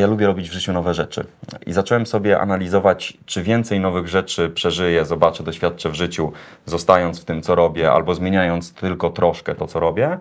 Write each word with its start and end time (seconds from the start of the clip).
Ja 0.00 0.06
lubię 0.06 0.26
robić 0.26 0.50
w 0.50 0.52
życiu 0.52 0.72
nowe 0.72 0.94
rzeczy 0.94 1.26
i 1.66 1.72
zacząłem 1.72 2.06
sobie 2.06 2.40
analizować, 2.40 3.18
czy 3.26 3.42
więcej 3.42 3.80
nowych 3.80 4.08
rzeczy 4.08 4.50
przeżyję, 4.50 5.04
zobaczę, 5.04 5.44
doświadczę 5.44 5.90
w 5.90 5.94
życiu, 5.94 6.32
zostając 6.66 7.20
w 7.20 7.24
tym, 7.24 7.42
co 7.42 7.54
robię, 7.54 7.92
albo 7.92 8.14
zmieniając 8.14 8.72
tylko 8.72 9.10
troszkę 9.10 9.54
to, 9.54 9.66
co 9.66 9.80
robię, 9.80 10.18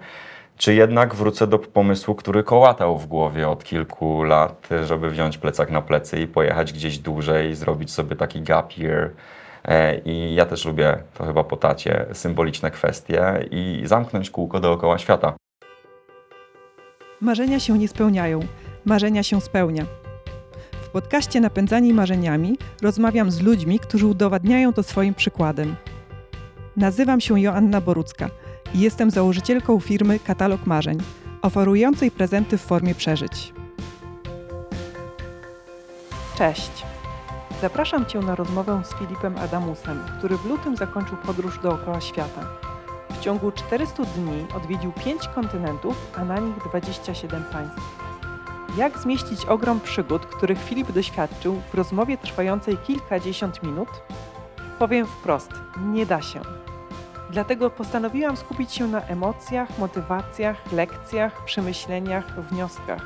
czy 0.58 0.74
jednak 0.74 1.16
wrócę 1.16 1.48
do 1.48 1.60
pomysłu, 1.60 2.16
który 2.16 2.44
kołatał 2.44 2.98
w 2.98 3.08
głowie 3.08 3.50
od 3.50 3.64
kilku 3.64 4.24
lat, 4.24 4.70
żeby 4.86 5.10
wziąć 5.10 5.38
plecak 5.38 5.72
na 5.72 5.82
plecy 5.82 6.20
i 6.20 6.28
pojechać 6.28 6.74
gdzieś 6.74 6.98
dłużej, 6.98 7.56
zrobić 7.56 7.92
sobie 7.92 8.16
taki 8.16 8.42
gap 8.42 8.78
year. 8.78 9.12
E, 9.66 9.98
I 9.98 10.36
ja 10.36 10.46
też 10.46 10.66
lubię, 10.66 10.98
to 11.14 11.26
chyba 11.26 11.44
po 11.44 11.58
tacie, 11.58 12.06
symboliczne 12.14 12.72
kwestie 12.72 13.46
i 13.52 13.82
zamknąć 13.86 14.30
kółko 14.30 14.60
dookoła 14.60 14.98
świata. 14.98 15.34
Marzenia 17.22 17.60
się 17.60 17.78
nie 17.78 17.88
spełniają, 17.88 18.40
marzenia 18.86 19.24
się 19.24 19.42
spełnia. 19.42 19.86
W 20.82 20.90
podcaście 20.90 21.42
Napędzani 21.42 21.94
Marzeniami 21.94 22.58
rozmawiam 22.82 23.32
z 23.32 23.42
ludźmi, 23.42 23.80
którzy 23.80 24.08
udowadniają 24.08 24.74
to 24.74 24.84
swoim 24.84 25.14
przykładem. 25.14 25.76
Nazywam 26.78 27.22
się 27.22 27.42
Joanna 27.42 27.82
Borucka 27.82 28.30
i 28.74 28.80
jestem 28.80 29.12
założycielką 29.12 29.80
firmy 29.80 30.20
Katalog 30.20 30.66
Marzeń, 30.66 30.98
oferującej 31.42 32.12
prezenty 32.12 32.58
w 32.58 32.62
formie 32.62 32.96
przeżyć. 32.96 33.54
Cześć! 36.38 36.72
Zapraszam 37.62 38.06
Cię 38.06 38.20
na 38.20 38.36
rozmowę 38.36 38.82
z 38.86 39.00
Filipem 39.00 39.38
Adamusem, 39.38 40.04
który 40.18 40.38
w 40.38 40.46
lutym 40.46 40.78
zakończył 40.78 41.18
podróż 41.18 41.60
dookoła 41.60 42.02
świata. 42.02 42.48
W 43.10 43.20
ciągu 43.20 43.52
400 43.52 44.04
dni 44.04 44.46
odwiedził 44.56 44.92
5 44.92 45.28
kontynentów, 45.28 46.12
a 46.18 46.26
na 46.26 46.40
nich 46.40 46.56
27 46.70 47.44
państw. 47.44 48.03
Jak 48.78 48.98
zmieścić 48.98 49.46
ogrom 49.46 49.80
przygód, 49.80 50.26
których 50.26 50.64
Filip 50.64 50.92
doświadczył 50.92 51.62
w 51.72 51.74
rozmowie 51.74 52.18
trwającej 52.18 52.78
kilkadziesiąt 52.78 53.64
minut? 53.64 53.90
Powiem 54.80 55.08
wprost, 55.08 55.52
nie 55.78 56.06
da 56.06 56.22
się. 56.22 56.42
Dlatego 57.30 57.70
postanowiłam 57.70 58.38
skupić 58.38 58.74
się 58.74 58.88
na 58.88 59.02
emocjach, 59.02 59.80
motywacjach, 59.80 60.72
lekcjach, 60.72 61.46
przemyśleniach, 61.46 62.42
wnioskach. 62.50 63.02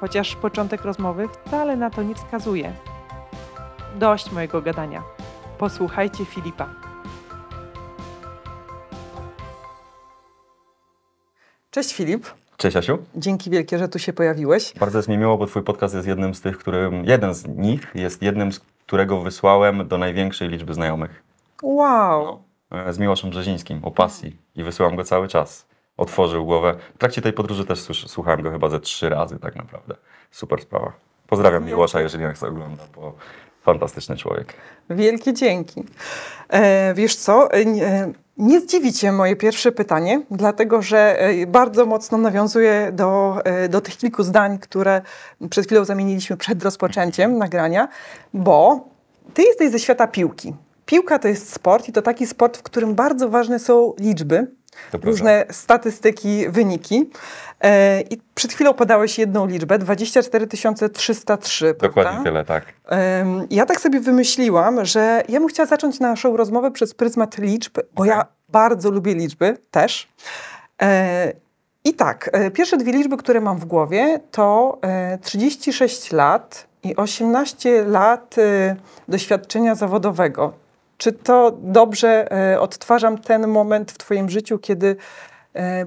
Chociaż 0.00 0.36
początek 0.36 0.84
rozmowy 0.84 1.28
wcale 1.28 1.76
na 1.76 1.90
to 1.90 2.02
nie 2.02 2.14
wskazuje. 2.14 2.72
Dość 3.94 4.32
mojego 4.32 4.62
gadania. 4.62 5.02
Posłuchajcie 5.58 6.24
Filipa. 6.24 6.68
Cześć 11.70 11.94
Filip. 11.94 12.26
Cześć 12.58 12.76
Asiu. 12.76 12.98
Dzięki 13.16 13.50
wielkie, 13.50 13.78
że 13.78 13.88
tu 13.88 13.98
się 13.98 14.12
pojawiłeś. 14.12 14.74
Bardzo 14.80 14.98
jest 14.98 15.08
mi 15.08 15.18
miło, 15.18 15.38
bo 15.38 15.46
Twój 15.46 15.62
podcast 15.62 15.94
jest 15.94 16.06
jednym 16.06 16.34
z 16.34 16.40
tych, 16.40 16.58
którym, 16.58 17.04
jeden 17.04 17.34
z 17.34 17.46
nich 17.46 17.86
jest 17.94 18.22
jednym, 18.22 18.52
z 18.52 18.60
którego 18.60 19.20
wysłałem 19.20 19.88
do 19.88 19.98
największej 19.98 20.48
liczby 20.48 20.74
znajomych. 20.74 21.22
Wow. 21.62 22.42
E, 22.70 22.92
Z 22.92 22.98
Miłoszem 22.98 23.30
Brzezińskim 23.30 23.84
o 23.84 23.90
pasji 23.90 24.36
i 24.56 24.64
wysyłam 24.64 24.96
go 24.96 25.04
cały 25.04 25.28
czas. 25.28 25.66
Otworzył 25.96 26.46
głowę. 26.46 26.74
W 26.94 26.98
trakcie 26.98 27.22
tej 27.22 27.32
podróży 27.32 27.64
też 27.64 27.80
słuchałem 28.06 28.42
go 28.42 28.50
chyba 28.50 28.68
ze 28.68 28.80
trzy 28.80 29.08
razy 29.08 29.38
tak 29.38 29.56
naprawdę. 29.56 29.94
Super 30.30 30.60
sprawa. 30.60 30.92
Pozdrawiam 31.26 31.64
Miłosza, 31.64 32.00
jeżeli 32.00 32.24
nas 32.24 32.42
ogląda, 32.42 32.82
bo 32.96 33.14
fantastyczny 33.62 34.16
człowiek. 34.16 34.54
Wielkie 34.90 35.34
dzięki. 35.34 35.84
E, 36.48 36.94
wiesz 36.94 37.16
co, 37.16 37.52
e, 37.52 38.12
nie, 38.38 38.46
nie 38.46 38.60
zdziwi 38.60 38.92
Cię 38.92 39.12
moje 39.12 39.36
pierwsze 39.36 39.72
pytanie, 39.72 40.22
dlatego 40.30 40.82
że 40.82 41.20
e, 41.20 41.46
bardzo 41.46 41.86
mocno 41.86 42.18
nawiązuje 42.18 42.92
do, 42.92 43.38
e, 43.44 43.68
do 43.68 43.80
tych 43.80 43.96
kilku 43.96 44.22
zdań, 44.22 44.58
które 44.58 45.02
przed 45.50 45.66
chwilą 45.66 45.84
zamieniliśmy 45.84 46.36
przed 46.36 46.62
rozpoczęciem 46.62 47.38
nagrania, 47.38 47.88
bo 48.34 48.88
Ty 49.34 49.42
jesteś 49.42 49.70
ze 49.70 49.78
świata 49.78 50.06
piłki. 50.06 50.54
Piłka 50.86 51.18
to 51.18 51.28
jest 51.28 51.52
sport 51.52 51.88
i 51.88 51.92
to 51.92 52.02
taki 52.02 52.26
sport, 52.26 52.56
w 52.56 52.62
którym 52.62 52.94
bardzo 52.94 53.28
ważne 53.28 53.58
są 53.58 53.94
liczby. 53.98 54.57
Różne 55.02 55.44
statystyki, 55.50 56.48
wyniki. 56.48 57.10
E, 57.60 58.00
I 58.00 58.18
przed 58.34 58.52
chwilą 58.52 58.74
podałeś 58.74 59.18
jedną 59.18 59.46
liczbę, 59.46 59.78
24 59.78 60.46
303, 60.92 61.74
Dokładnie 61.74 61.92
prawda? 62.02 62.22
tyle, 62.24 62.44
tak. 62.44 62.64
Em, 62.88 63.46
Ja 63.50 63.66
tak 63.66 63.80
sobie 63.80 64.00
wymyśliłam, 64.00 64.84
że 64.84 65.22
ja 65.28 65.38
bym 65.40 65.48
chciała 65.48 65.66
zacząć 65.66 66.00
naszą 66.00 66.36
rozmowę 66.36 66.70
przez 66.70 66.94
pryzmat 66.94 67.38
liczb, 67.38 67.78
bo 67.94 68.04
ja 68.04 68.26
bardzo 68.48 68.90
lubię 68.90 69.14
liczby 69.14 69.56
też. 69.70 70.08
E, 70.82 71.32
I 71.84 71.94
tak, 71.94 72.30
e, 72.32 72.50
pierwsze 72.50 72.76
dwie 72.76 72.92
liczby, 72.92 73.16
które 73.16 73.40
mam 73.40 73.58
w 73.58 73.64
głowie, 73.64 74.20
to 74.30 74.78
e, 74.82 75.18
36 75.22 76.12
lat 76.12 76.66
i 76.82 76.96
18 76.96 77.84
lat 77.84 78.36
e, 78.38 78.76
doświadczenia 79.08 79.74
zawodowego. 79.74 80.52
Czy 80.98 81.12
to 81.12 81.58
dobrze 81.62 82.32
e, 82.32 82.60
odtwarzam 82.60 83.18
ten 83.18 83.46
moment 83.46 83.92
w 83.92 83.98
Twoim 83.98 84.30
życiu, 84.30 84.58
kiedy 84.58 84.96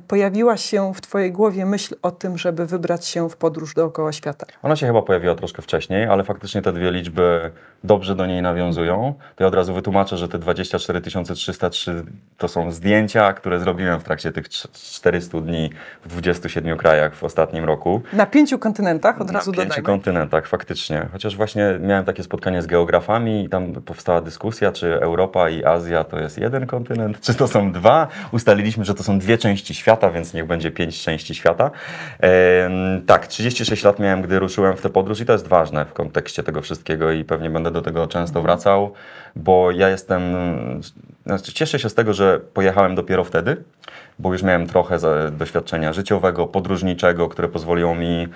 pojawiła 0.07 0.57
się 0.57 0.93
w 0.93 1.01
Twojej 1.01 1.31
głowie 1.31 1.65
myśl 1.65 1.95
o 2.01 2.11
tym, 2.11 2.37
żeby 2.37 2.65
wybrać 2.65 3.05
się 3.05 3.29
w 3.29 3.37
podróż 3.37 3.73
dookoła 3.73 4.11
świata? 4.11 4.45
Ona 4.63 4.75
się 4.75 4.87
chyba 4.87 5.01
pojawiła 5.01 5.35
troszkę 5.35 5.61
wcześniej, 5.61 6.05
ale 6.05 6.23
faktycznie 6.23 6.61
te 6.61 6.73
dwie 6.73 6.91
liczby 6.91 7.51
dobrze 7.83 8.15
do 8.15 8.25
niej 8.25 8.41
nawiązują. 8.41 9.13
To 9.35 9.43
ja 9.43 9.47
od 9.47 9.55
razu 9.55 9.73
wytłumaczę, 9.73 10.17
że 10.17 10.27
te 10.27 10.39
24 10.39 11.01
303 11.01 11.53
to 12.37 12.47
są 12.47 12.71
zdjęcia, 12.71 13.33
które 13.33 13.59
zrobiłem 13.59 13.99
w 13.99 14.03
trakcie 14.03 14.31
tych 14.31 14.47
trz- 14.49 14.67
400 14.95 15.41
dni 15.41 15.69
w 16.05 16.07
27 16.07 16.77
krajach 16.77 17.15
w 17.15 17.23
ostatnim 17.23 17.65
roku. 17.65 18.01
Na 18.13 18.25
pięciu 18.25 18.59
kontynentach, 18.59 19.21
od 19.21 19.31
razu 19.31 19.51
Na 19.51 19.57
pięciu 19.57 19.69
dodajmy. 19.69 19.85
kontynentach, 19.85 20.47
faktycznie. 20.47 21.07
Chociaż 21.11 21.35
właśnie 21.37 21.63
miałem 21.81 22.05
takie 22.05 22.23
spotkanie 22.23 22.61
z 22.61 22.67
geografami 22.67 23.43
i 23.45 23.49
tam 23.49 23.73
powstała 23.73 24.21
dyskusja, 24.21 24.71
czy 24.71 24.99
Europa 25.01 25.49
i 25.49 25.65
Azja 25.65 26.03
to 26.03 26.19
jest 26.19 26.37
jeden 26.37 26.67
kontynent, 26.67 27.19
czy 27.21 27.33
to 27.35 27.47
są 27.47 27.71
dwa. 27.71 28.07
Ustaliliśmy, 28.31 28.85
że 28.85 28.93
to 28.93 29.03
są 29.03 29.19
dwie 29.19 29.37
części 29.37 29.60
świata, 29.69 30.11
więc 30.11 30.33
niech 30.33 30.45
będzie 30.45 30.71
pięć 30.71 31.03
części 31.03 31.35
świata. 31.35 31.71
Tak, 33.05 33.27
36 33.27 33.83
lat 33.83 33.99
miałem, 33.99 34.21
gdy 34.21 34.39
ruszyłem 34.39 34.77
w 34.77 34.81
tę 34.81 34.89
podróż 34.89 35.19
i 35.19 35.25
to 35.25 35.33
jest 35.33 35.47
ważne 35.47 35.85
w 35.85 35.93
kontekście 35.93 36.43
tego 36.43 36.61
wszystkiego 36.61 37.11
i 37.11 37.23
pewnie 37.23 37.49
będę 37.49 37.71
do 37.71 37.81
tego 37.81 38.07
często 38.07 38.41
wracał, 38.41 38.93
bo 39.35 39.71
ja 39.71 39.89
jestem, 39.89 40.21
znaczy 41.25 41.53
cieszę 41.53 41.79
się 41.79 41.89
z 41.89 41.95
tego, 41.95 42.13
że 42.13 42.39
pojechałem 42.53 42.95
dopiero 42.95 43.23
wtedy, 43.23 43.63
bo 44.19 44.33
już 44.33 44.43
miałem 44.43 44.67
trochę 44.67 44.97
doświadczenia 45.31 45.93
życiowego, 45.93 46.47
podróżniczego, 46.47 47.29
które 47.29 47.47
pozwoliło 47.47 47.95
mi 47.95 48.27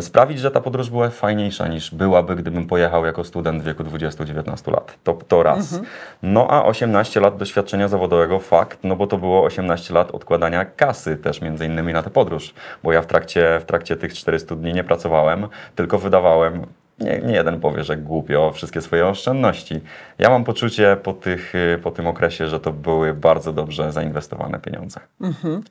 sprawić, 0.00 0.38
że 0.40 0.50
ta 0.50 0.60
podróż 0.60 0.90
była 0.90 1.10
fajniejsza 1.10 1.68
niż 1.68 1.94
byłaby, 1.94 2.36
gdybym 2.36 2.66
pojechał 2.66 3.06
jako 3.06 3.24
student 3.24 3.62
w 3.62 3.66
wieku 3.66 3.84
20-19 3.84 4.72
lat. 4.72 4.98
To, 5.04 5.18
to 5.28 5.42
raz. 5.42 5.80
No 6.22 6.48
a 6.50 6.64
18 6.64 7.20
lat 7.20 7.36
doświadczenia 7.36 7.88
zawodowego, 7.88 8.38
fakt, 8.38 8.78
no 8.84 8.96
bo 8.96 9.06
to 9.06 9.18
było 9.18 9.44
18 9.44 9.94
lat 9.94 10.10
odkładania 10.10 10.64
kasy 10.64 11.16
też 11.16 11.40
między 11.40 11.66
innymi 11.66 11.92
na 11.92 12.02
tę 12.02 12.10
podróż, 12.10 12.54
bo 12.82 12.92
ja 12.92 13.02
w 13.02 13.06
trakcie, 13.06 13.60
w 13.60 13.64
trakcie 13.64 13.96
tych 13.96 14.14
400 14.14 14.56
dni 14.56 14.72
nie 14.72 14.84
pracowałem, 14.84 15.48
tylko 15.74 15.98
wydawałem 15.98 16.66
nie, 17.00 17.18
nie 17.18 17.34
jeden 17.34 17.60
powie, 17.60 17.84
że 17.84 17.96
głupio, 17.96 18.52
wszystkie 18.52 18.80
swoje 18.80 19.06
oszczędności. 19.06 19.80
Ja 20.18 20.30
mam 20.30 20.44
poczucie 20.44 20.96
po, 21.02 21.12
tych, 21.12 21.54
y, 21.54 21.78
po 21.82 21.90
tym 21.90 22.06
okresie, 22.06 22.46
że 22.46 22.60
to 22.60 22.72
były 22.72 23.14
bardzo 23.14 23.52
dobrze 23.52 23.92
zainwestowane 23.92 24.58
pieniądze. 24.58 25.00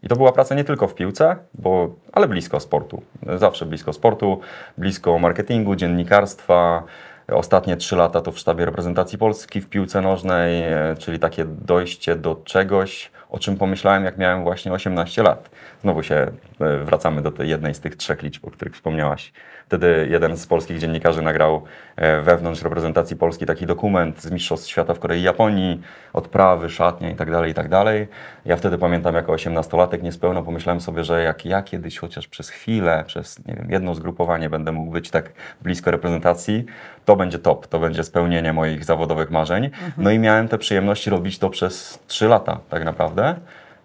I 0.04 0.08
to 0.08 0.16
była 0.16 0.32
praca 0.32 0.56
nie 0.56 0.64
tylko 0.64 0.88
w 0.88 0.96
piłce, 0.96 1.36
bo, 1.54 1.96
ale 2.12 2.28
blisko 2.28 2.60
sportu. 2.60 3.02
Zawsze 3.36 3.66
blisko 3.66 3.94
sportu, 3.94 4.40
blisko 4.78 5.20
marketingu, 5.20 5.76
dziennikarstwa. 5.76 6.84
Ostatnie 7.28 7.78
trzy 7.78 7.96
lata 7.96 8.22
to 8.22 8.32
w 8.32 8.40
sztabie 8.40 8.66
reprezentacji 8.66 9.18
Polski 9.18 9.62
w 9.62 9.70
piłce 9.70 10.02
nożnej, 10.02 10.64
e, 10.64 10.96
czyli 11.00 11.20
takie 11.20 11.46
dojście 11.46 12.16
do 12.16 12.36
czegoś, 12.36 13.12
o 13.30 13.40
czym 13.40 13.58
pomyślałem, 13.58 14.04
jak 14.04 14.18
miałem 14.18 14.44
właśnie 14.44 14.72
18 14.72 15.24
lat. 15.24 15.50
Znowu 15.82 16.04
się 16.04 16.16
e, 16.16 16.78
wracamy 16.78 17.22
do 17.22 17.32
tej 17.32 17.50
jednej 17.50 17.74
z 17.74 17.80
tych 17.80 17.96
trzech 17.96 18.24
liczb, 18.24 18.46
o 18.46 18.52
których 18.52 18.74
wspomniałaś. 18.74 19.34
Wtedy 19.68 20.08
jeden 20.12 20.38
z 20.38 20.48
polskich 20.48 20.80
dziennikarzy 20.80 21.22
nagrał 21.22 21.64
e, 21.96 22.22
wewnątrz 22.22 22.62
reprezentacji 22.62 23.16
Polski 23.16 23.46
taki 23.46 23.66
dokument 23.66 24.22
z 24.22 24.32
Mistrzostw 24.32 24.70
Świata 24.70 24.94
w 24.94 25.00
Korei 25.00 25.20
i 25.20 25.24
Japonii, 25.24 25.82
odprawy, 26.14 26.70
szatnia 26.70 27.10
i 27.10 27.16
tak 27.16 27.32
dalej, 27.32 27.52
i 27.52 27.54
tak 27.54 27.70
dalej. 27.70 28.08
Ja 28.46 28.58
wtedy 28.58 28.78
pamiętam 28.78 29.16
jako 29.16 29.34
18-latek 29.34 30.04
niespełna 30.04 30.42
pomyślałem 30.42 30.82
sobie, 30.82 31.04
że 31.04 31.24
jak 31.24 31.46
ja 31.46 31.62
kiedyś 31.62 31.98
chociaż 31.98 32.28
przez 32.28 32.50
chwilę, 32.50 33.04
przez 33.08 33.46
nie 33.46 33.54
wiem, 33.54 33.72
jedno 33.72 33.96
zgrupowanie 33.96 34.50
będę 34.50 34.72
mógł 34.72 34.92
być 34.92 35.10
tak 35.10 35.32
blisko 35.62 35.92
reprezentacji, 35.92 36.66
to 37.06 37.16
będzie 37.16 37.40
top, 37.40 37.68
to 37.68 37.80
będzie 37.80 38.04
spełnienie 38.04 38.54
moich 38.54 38.86
zawodowych 38.86 39.32
marzeń. 39.32 39.70
No 39.98 40.12
i 40.12 40.20
miałem 40.20 40.48
tę 40.48 40.58
przyjemność 40.58 41.08
robić 41.08 41.40
to 41.40 41.50
przez 41.50 42.00
3 42.08 42.28
lata 42.28 42.60
tak 42.70 42.86
naprawdę. 42.86 43.36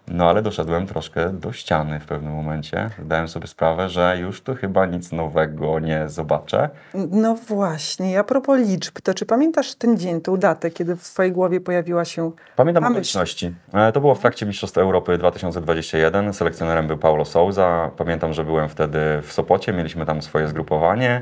No 0.07 0.29
ale 0.29 0.41
doszedłem 0.41 0.87
troszkę 0.87 1.29
do 1.29 1.51
ściany 1.51 1.99
w 1.99 2.05
pewnym 2.05 2.33
momencie. 2.33 2.89
Zdałem 3.05 3.27
sobie 3.27 3.47
sprawę, 3.47 3.89
że 3.89 4.17
już 4.19 4.41
tu 4.41 4.55
chyba 4.55 4.85
nic 4.85 5.11
nowego 5.11 5.79
nie 5.79 6.09
zobaczę. 6.09 6.69
No 7.11 7.35
właśnie, 7.35 8.19
a 8.19 8.23
propos 8.23 8.59
liczb, 8.59 8.99
to 9.03 9.13
czy 9.13 9.25
pamiętasz 9.25 9.75
ten 9.75 9.97
dzień, 9.97 10.21
tą 10.21 10.37
datę, 10.37 10.71
kiedy 10.71 10.95
w 10.95 11.03
swojej 11.03 11.31
głowie 11.31 11.61
pojawiła 11.61 12.05
się 12.05 12.31
Pamiętam 12.55 12.83
okoliczności. 12.83 13.55
E, 13.73 13.91
To 13.91 13.99
było 14.01 14.15
w 14.15 14.19
trakcie 14.19 14.45
Mistrzostw 14.45 14.77
Europy 14.77 15.17
2021. 15.17 16.33
Selekcjonerem 16.33 16.87
był 16.87 16.97
Paulo 16.97 17.25
Souza. 17.25 17.91
Pamiętam, 17.97 18.33
że 18.33 18.43
byłem 18.45 18.69
wtedy 18.69 18.99
w 19.21 19.33
Sopocie, 19.33 19.73
mieliśmy 19.73 20.05
tam 20.05 20.21
swoje 20.21 20.47
zgrupowanie 20.47 21.21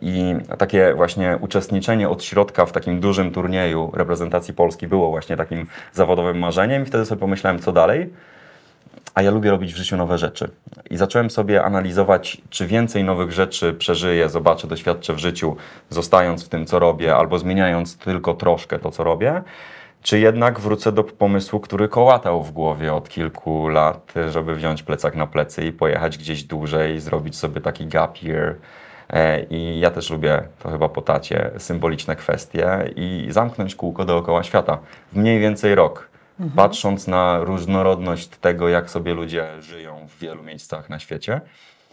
i 0.00 0.34
takie 0.58 0.94
właśnie 0.94 1.38
uczestniczenie 1.40 2.08
od 2.08 2.24
środka 2.24 2.66
w 2.66 2.72
takim 2.72 3.00
dużym 3.00 3.32
turnieju 3.32 3.92
reprezentacji 3.94 4.54
Polski 4.54 4.86
było 4.86 5.10
właśnie 5.10 5.36
takim 5.36 5.66
zawodowym 5.92 6.38
marzeniem 6.38 6.82
i 6.82 6.86
wtedy 6.86 7.04
sobie 7.04 7.20
pomyślałem, 7.20 7.58
co 7.58 7.72
dalej. 7.72 8.10
A 9.14 9.22
ja 9.22 9.30
lubię 9.30 9.50
robić 9.50 9.74
w 9.74 9.76
życiu 9.76 9.96
nowe 9.96 10.18
rzeczy. 10.18 10.50
I 10.90 10.96
zacząłem 10.96 11.30
sobie 11.30 11.64
analizować, 11.64 12.42
czy 12.50 12.66
więcej 12.66 13.04
nowych 13.04 13.32
rzeczy 13.32 13.74
przeżyję, 13.74 14.28
zobaczę, 14.28 14.68
doświadczę 14.68 15.14
w 15.14 15.18
życiu, 15.18 15.56
zostając 15.90 16.46
w 16.46 16.48
tym, 16.48 16.66
co 16.66 16.78
robię, 16.78 17.16
albo 17.16 17.38
zmieniając 17.38 17.96
tylko 17.96 18.34
troszkę 18.34 18.78
to, 18.78 18.90
co 18.90 19.04
robię, 19.04 19.42
czy 20.02 20.18
jednak 20.18 20.60
wrócę 20.60 20.92
do 20.92 21.04
pomysłu, 21.04 21.60
który 21.60 21.88
kołatał 21.88 22.42
w 22.42 22.52
głowie 22.52 22.94
od 22.94 23.08
kilku 23.08 23.68
lat, 23.68 24.14
żeby 24.30 24.54
wziąć 24.54 24.82
plecak 24.82 25.16
na 25.16 25.26
plecy 25.26 25.64
i 25.64 25.72
pojechać 25.72 26.18
gdzieś 26.18 26.44
dłużej, 26.44 27.00
zrobić 27.00 27.36
sobie 27.36 27.60
taki 27.60 27.86
gap 27.86 28.22
year. 28.22 28.54
E, 29.10 29.42
I 29.50 29.80
ja 29.80 29.90
też 29.90 30.10
lubię, 30.10 30.42
to 30.58 30.70
chyba 30.70 30.88
po 30.88 31.02
tacie, 31.02 31.50
symboliczne 31.58 32.16
kwestie 32.16 32.92
i 32.96 33.26
zamknąć 33.30 33.74
kółko 33.74 34.04
dookoła 34.04 34.42
świata 34.42 34.78
w 35.12 35.16
mniej 35.16 35.40
więcej 35.40 35.74
rok. 35.74 36.08
Patrząc 36.56 37.06
na 37.06 37.38
różnorodność 37.38 38.28
tego, 38.28 38.68
jak 38.68 38.90
sobie 38.90 39.14
ludzie 39.14 39.62
żyją 39.62 40.06
w 40.08 40.18
wielu 40.18 40.42
miejscach 40.42 40.90
na 40.90 40.98
świecie. 40.98 41.40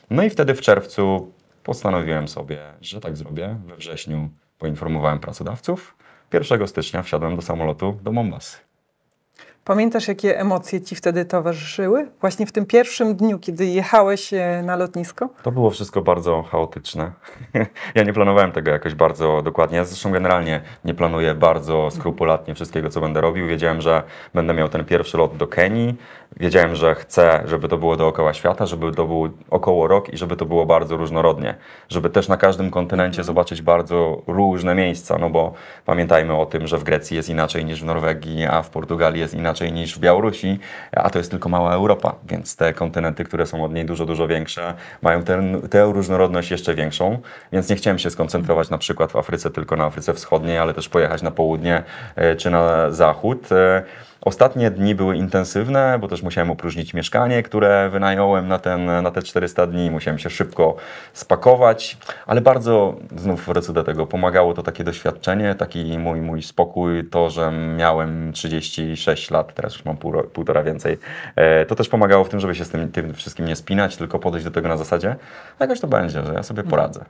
No 0.10 0.24
i 0.24 0.30
wtedy 0.30 0.54
w 0.54 0.62
czerwcu 0.62 1.32
postanowiłem 1.64 2.28
sobie, 2.28 2.60
że 2.82 3.00
tak 3.00 3.18
zrobię. 3.18 3.56
We 3.66 3.76
wrześniu 3.76 4.30
poinformowałem 4.60 5.20
pracodawców. 5.20 5.96
1 6.34 6.68
stycznia 6.68 7.04
wsiadłem 7.04 7.36
do 7.36 7.42
samolotu 7.42 8.00
do 8.02 8.12
Mombasy. 8.12 8.58
Pamiętasz, 9.66 10.08
jakie 10.08 10.40
emocje 10.40 10.82
ci 10.82 10.96
wtedy 10.96 11.26
towarzyszyły? 11.26 12.08
Właśnie 12.22 12.46
w 12.46 12.52
tym 12.52 12.66
pierwszym 12.66 13.16
dniu, 13.16 13.40
kiedy 13.40 13.66
jechałeś 13.66 14.34
e, 14.34 14.62
na 14.66 14.76
lotnisko? 14.76 15.30
To 15.44 15.52
było 15.52 15.70
wszystko 15.70 16.02
bardzo 16.02 16.44
chaotyczne. 16.44 17.12
ja 17.96 18.04
nie 18.04 18.14
planowałem 18.14 18.52
tego 18.52 18.72
jakoś 18.72 18.96
bardzo 18.96 19.42
dokładnie. 19.42 19.78
Ja 19.78 19.84
zresztą 19.86 20.12
generalnie 20.12 20.62
nie 20.86 20.94
planuję 20.94 21.36
bardzo 21.36 21.92
skrupulatnie 21.92 22.56
wszystkiego, 22.56 22.90
co 22.90 23.02
będę 23.02 23.22
robił. 23.22 23.48
Wiedziałem, 23.48 23.82
że 23.82 24.04
będę 24.34 24.54
miał 24.54 24.70
ten 24.70 24.86
pierwszy 24.86 25.18
lot 25.18 25.38
do 25.38 25.48
Kenii. 25.48 25.96
Wiedziałem, 26.38 26.76
że 26.76 26.96
chcę, 26.96 27.44
żeby 27.46 27.68
to 27.68 27.78
było 27.78 27.98
dookoła 27.98 28.34
świata, 28.34 28.66
żeby 28.66 28.92
to 28.92 29.06
był 29.06 29.30
około 29.50 29.88
rok 29.88 30.14
i 30.14 30.18
żeby 30.18 30.36
to 30.36 30.46
było 30.46 30.66
bardzo 30.66 30.98
różnorodnie. 30.98 31.56
Żeby 31.90 32.10
też 32.10 32.28
na 32.28 32.38
każdym 32.38 32.72
kontynencie 32.72 33.24
zobaczyć 33.24 33.62
bardzo 33.62 34.22
różne 34.28 34.76
miejsca, 34.76 35.18
no 35.18 35.30
bo 35.30 35.54
pamiętajmy 35.86 36.38
o 36.38 36.46
tym, 36.46 36.68
że 36.68 36.78
w 36.78 36.84
Grecji 36.84 37.18
jest 37.18 37.30
inaczej 37.30 37.66
niż 37.66 37.82
w 37.82 37.86
Norwegii, 37.86 38.46
a 38.46 38.62
w 38.62 38.70
Portugalii 38.70 39.20
jest 39.20 39.34
inaczej 39.34 39.53
niż 39.62 39.96
w 39.96 40.00
Białorusi, 40.00 40.60
a 40.92 41.10
to 41.10 41.20
jest 41.20 41.32
tylko 41.32 41.50
mała 41.50 41.74
Europa, 41.74 42.16
więc 42.30 42.56
te 42.56 42.74
kontynenty, 42.74 43.24
które 43.24 43.46
są 43.46 43.64
od 43.64 43.74
niej 43.74 43.86
dużo, 43.86 44.06
dużo 44.06 44.28
większe, 44.28 44.74
mają 45.02 45.24
ten, 45.24 45.62
tę 45.70 45.84
różnorodność 45.84 46.52
jeszcze 46.52 46.76
większą, 46.76 47.20
więc 47.52 47.70
nie 47.70 47.76
chciałem 47.76 48.00
się 48.00 48.10
skoncentrować 48.10 48.70
na 48.70 48.78
przykład 48.78 49.12
w 49.12 49.16
Afryce 49.16 49.50
tylko 49.52 49.76
na 49.76 49.86
Afryce 49.86 50.14
Wschodniej, 50.14 50.58
ale 50.58 50.74
też 50.74 50.90
pojechać 50.90 51.22
na 51.22 51.32
południe 51.32 51.84
e, 52.16 52.36
czy 52.36 52.50
na 52.50 52.92
zachód. 52.92 53.50
Ostatnie 54.26 54.72
dni 54.72 54.96
były 54.96 55.16
intensywne, 55.16 55.98
bo 56.02 56.08
też 56.08 56.24
musiałem 56.24 56.52
opróżnić 56.52 56.94
mieszkanie, 56.94 57.44
które 57.44 57.90
wynająłem 57.90 58.48
na, 58.48 58.60
ten, 58.60 58.86
na 58.86 59.12
te 59.12 59.22
400 59.22 59.68
dni. 59.68 59.92
Musiałem 59.92 60.20
się 60.20 60.30
szybko 60.30 60.76
spakować, 61.14 61.98
ale 62.26 62.42
bardzo, 62.42 62.96
znów 63.18 63.46
wrócę 63.46 63.74
do 63.74 63.84
tego, 63.84 64.08
pomagało 64.08 64.54
to 64.54 64.64
takie 64.64 64.84
doświadczenie, 64.84 65.56
taki 65.56 65.98
mój, 65.98 66.22
mój 66.22 66.44
spokój, 66.44 67.10
to, 67.10 67.30
że 67.30 67.52
miałem 67.78 68.34
36 68.34 69.32
lat, 69.32 69.54
teraz 69.54 69.74
już 69.74 69.86
mam 69.86 69.98
pół, 69.98 70.24
półtora 70.24 70.64
więcej. 70.64 70.98
E, 71.36 71.66
to 71.66 71.76
też 71.76 71.90
pomagało 71.90 72.24
w 72.24 72.30
tym, 72.30 72.40
żeby 72.40 72.56
się 72.56 72.66
z 72.66 72.70
tym, 72.70 72.92
tym 72.92 73.14
wszystkim 73.14 73.46
nie 73.46 73.56
spinać, 73.56 73.98
tylko 73.98 74.20
podejść 74.20 74.46
do 74.46 74.52
tego 74.52 74.68
na 74.68 74.78
zasadzie, 74.78 75.16
jakoś 75.60 75.80
to 75.80 75.88
będzie, 75.88 76.24
że 76.24 76.34
ja 76.34 76.44
sobie 76.44 76.64
poradzę. 76.64 77.06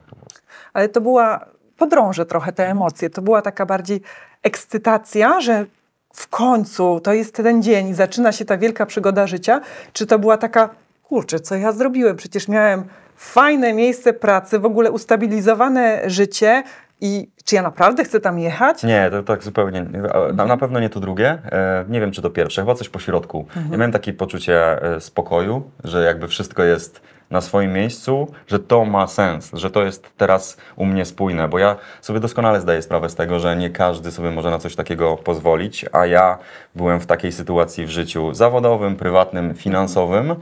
Ale 0.73 0.89
to 0.89 1.01
była, 1.01 1.45
podrążę 1.77 2.25
trochę 2.25 2.51
te 2.51 2.69
emocje, 2.69 3.09
to 3.09 3.21
była 3.21 3.41
taka 3.41 3.65
bardziej 3.65 4.01
ekscytacja, 4.43 5.41
że 5.41 5.65
w 6.13 6.27
końcu 6.27 6.99
to 6.99 7.13
jest 7.13 7.35
ten 7.35 7.63
dzień 7.63 7.87
i 7.87 7.93
zaczyna 7.93 8.31
się 8.31 8.45
ta 8.45 8.57
wielka 8.57 8.85
przygoda 8.85 9.27
życia, 9.27 9.61
czy 9.93 10.05
to 10.05 10.19
była 10.19 10.37
taka, 10.37 10.69
kurczę, 11.03 11.39
co 11.39 11.55
ja 11.55 11.71
zrobiłem? 11.71 12.17
Przecież 12.17 12.47
miałem 12.47 12.83
fajne 13.15 13.73
miejsce 13.73 14.13
pracy, 14.13 14.59
w 14.59 14.65
ogóle 14.65 14.91
ustabilizowane 14.91 16.01
życie 16.05 16.63
i 17.01 17.27
czy 17.45 17.55
ja 17.55 17.61
naprawdę 17.61 18.03
chcę 18.03 18.19
tam 18.19 18.39
jechać? 18.39 18.83
Nie, 18.83 19.09
to 19.11 19.23
tak 19.23 19.43
zupełnie. 19.43 19.85
Na, 20.33 20.45
na 20.45 20.57
pewno 20.57 20.79
nie 20.79 20.89
to 20.89 20.99
drugie. 20.99 21.37
E, 21.51 21.85
nie 21.89 21.99
wiem, 21.99 22.11
czy 22.11 22.21
to 22.21 22.29
pierwsze, 22.29 22.61
chyba 22.61 22.75
coś 22.75 22.89
po 22.89 22.99
środku. 22.99 23.45
Ja 23.71 23.77
miałem 23.77 23.91
takie 23.91 24.13
poczucie 24.13 24.83
e, 24.83 25.01
spokoju, 25.01 25.63
że 25.83 26.03
jakby 26.03 26.27
wszystko 26.27 26.63
jest 26.63 27.01
na 27.33 27.41
swoim 27.41 27.73
miejscu, 27.73 28.27
że 28.47 28.59
to 28.59 28.85
ma 28.85 29.07
sens, 29.07 29.51
że 29.53 29.71
to 29.71 29.83
jest 29.83 30.09
teraz 30.17 30.57
u 30.75 30.85
mnie 30.85 31.05
spójne, 31.05 31.47
bo 31.47 31.59
ja 31.59 31.75
sobie 32.01 32.19
doskonale 32.19 32.61
zdaję 32.61 32.81
sprawę 32.81 33.09
z 33.09 33.15
tego, 33.15 33.39
że 33.39 33.55
nie 33.55 33.69
każdy 33.69 34.11
sobie 34.11 34.31
może 34.31 34.49
na 34.49 34.59
coś 34.59 34.75
takiego 34.75 35.17
pozwolić, 35.17 35.85
a 35.91 36.05
ja 36.05 36.37
byłem 36.75 36.99
w 36.99 37.05
takiej 37.05 37.31
sytuacji 37.31 37.85
w 37.85 37.89
życiu 37.89 38.33
zawodowym, 38.33 38.95
prywatnym, 38.95 39.55
finansowym, 39.55 40.35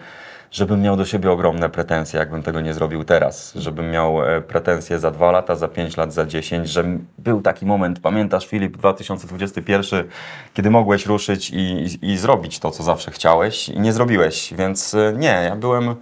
żebym 0.52 0.82
miał 0.82 0.98
do 0.98 1.06
siebie 1.06 1.32
ogromne 1.32 1.70
pretensje, 1.70 2.20
jakbym 2.20 2.44
tego 2.44 2.62
nie 2.62 2.74
zrobił 2.74 3.04
teraz. 3.04 3.54
Żebym 3.56 3.92
miał 3.92 4.24
e, 4.24 4.42
pretensje 4.42 5.00
za 5.00 5.12
dwa 5.12 5.32
lata, 5.32 5.56
za 5.56 5.68
pięć 5.68 5.98
lat, 5.98 6.14
za 6.14 6.26
dziesięć, 6.26 6.70
że 6.70 6.84
był 7.18 7.42
taki 7.42 7.66
moment, 7.66 8.00
pamiętasz 8.00 8.48
Filip, 8.48 8.78
2021, 8.78 10.08
kiedy 10.54 10.70
mogłeś 10.70 11.06
ruszyć 11.06 11.50
i, 11.50 11.56
i, 11.56 12.12
i 12.12 12.18
zrobić 12.18 12.60
to, 12.60 12.72
co 12.72 12.84
zawsze 12.84 13.12
chciałeś 13.12 13.70
i 13.70 13.80
nie 13.80 13.94
zrobiłeś, 13.94 14.54
więc 14.58 14.94
e, 14.94 15.14
nie, 15.18 15.42
ja 15.50 15.56
byłem... 15.56 15.96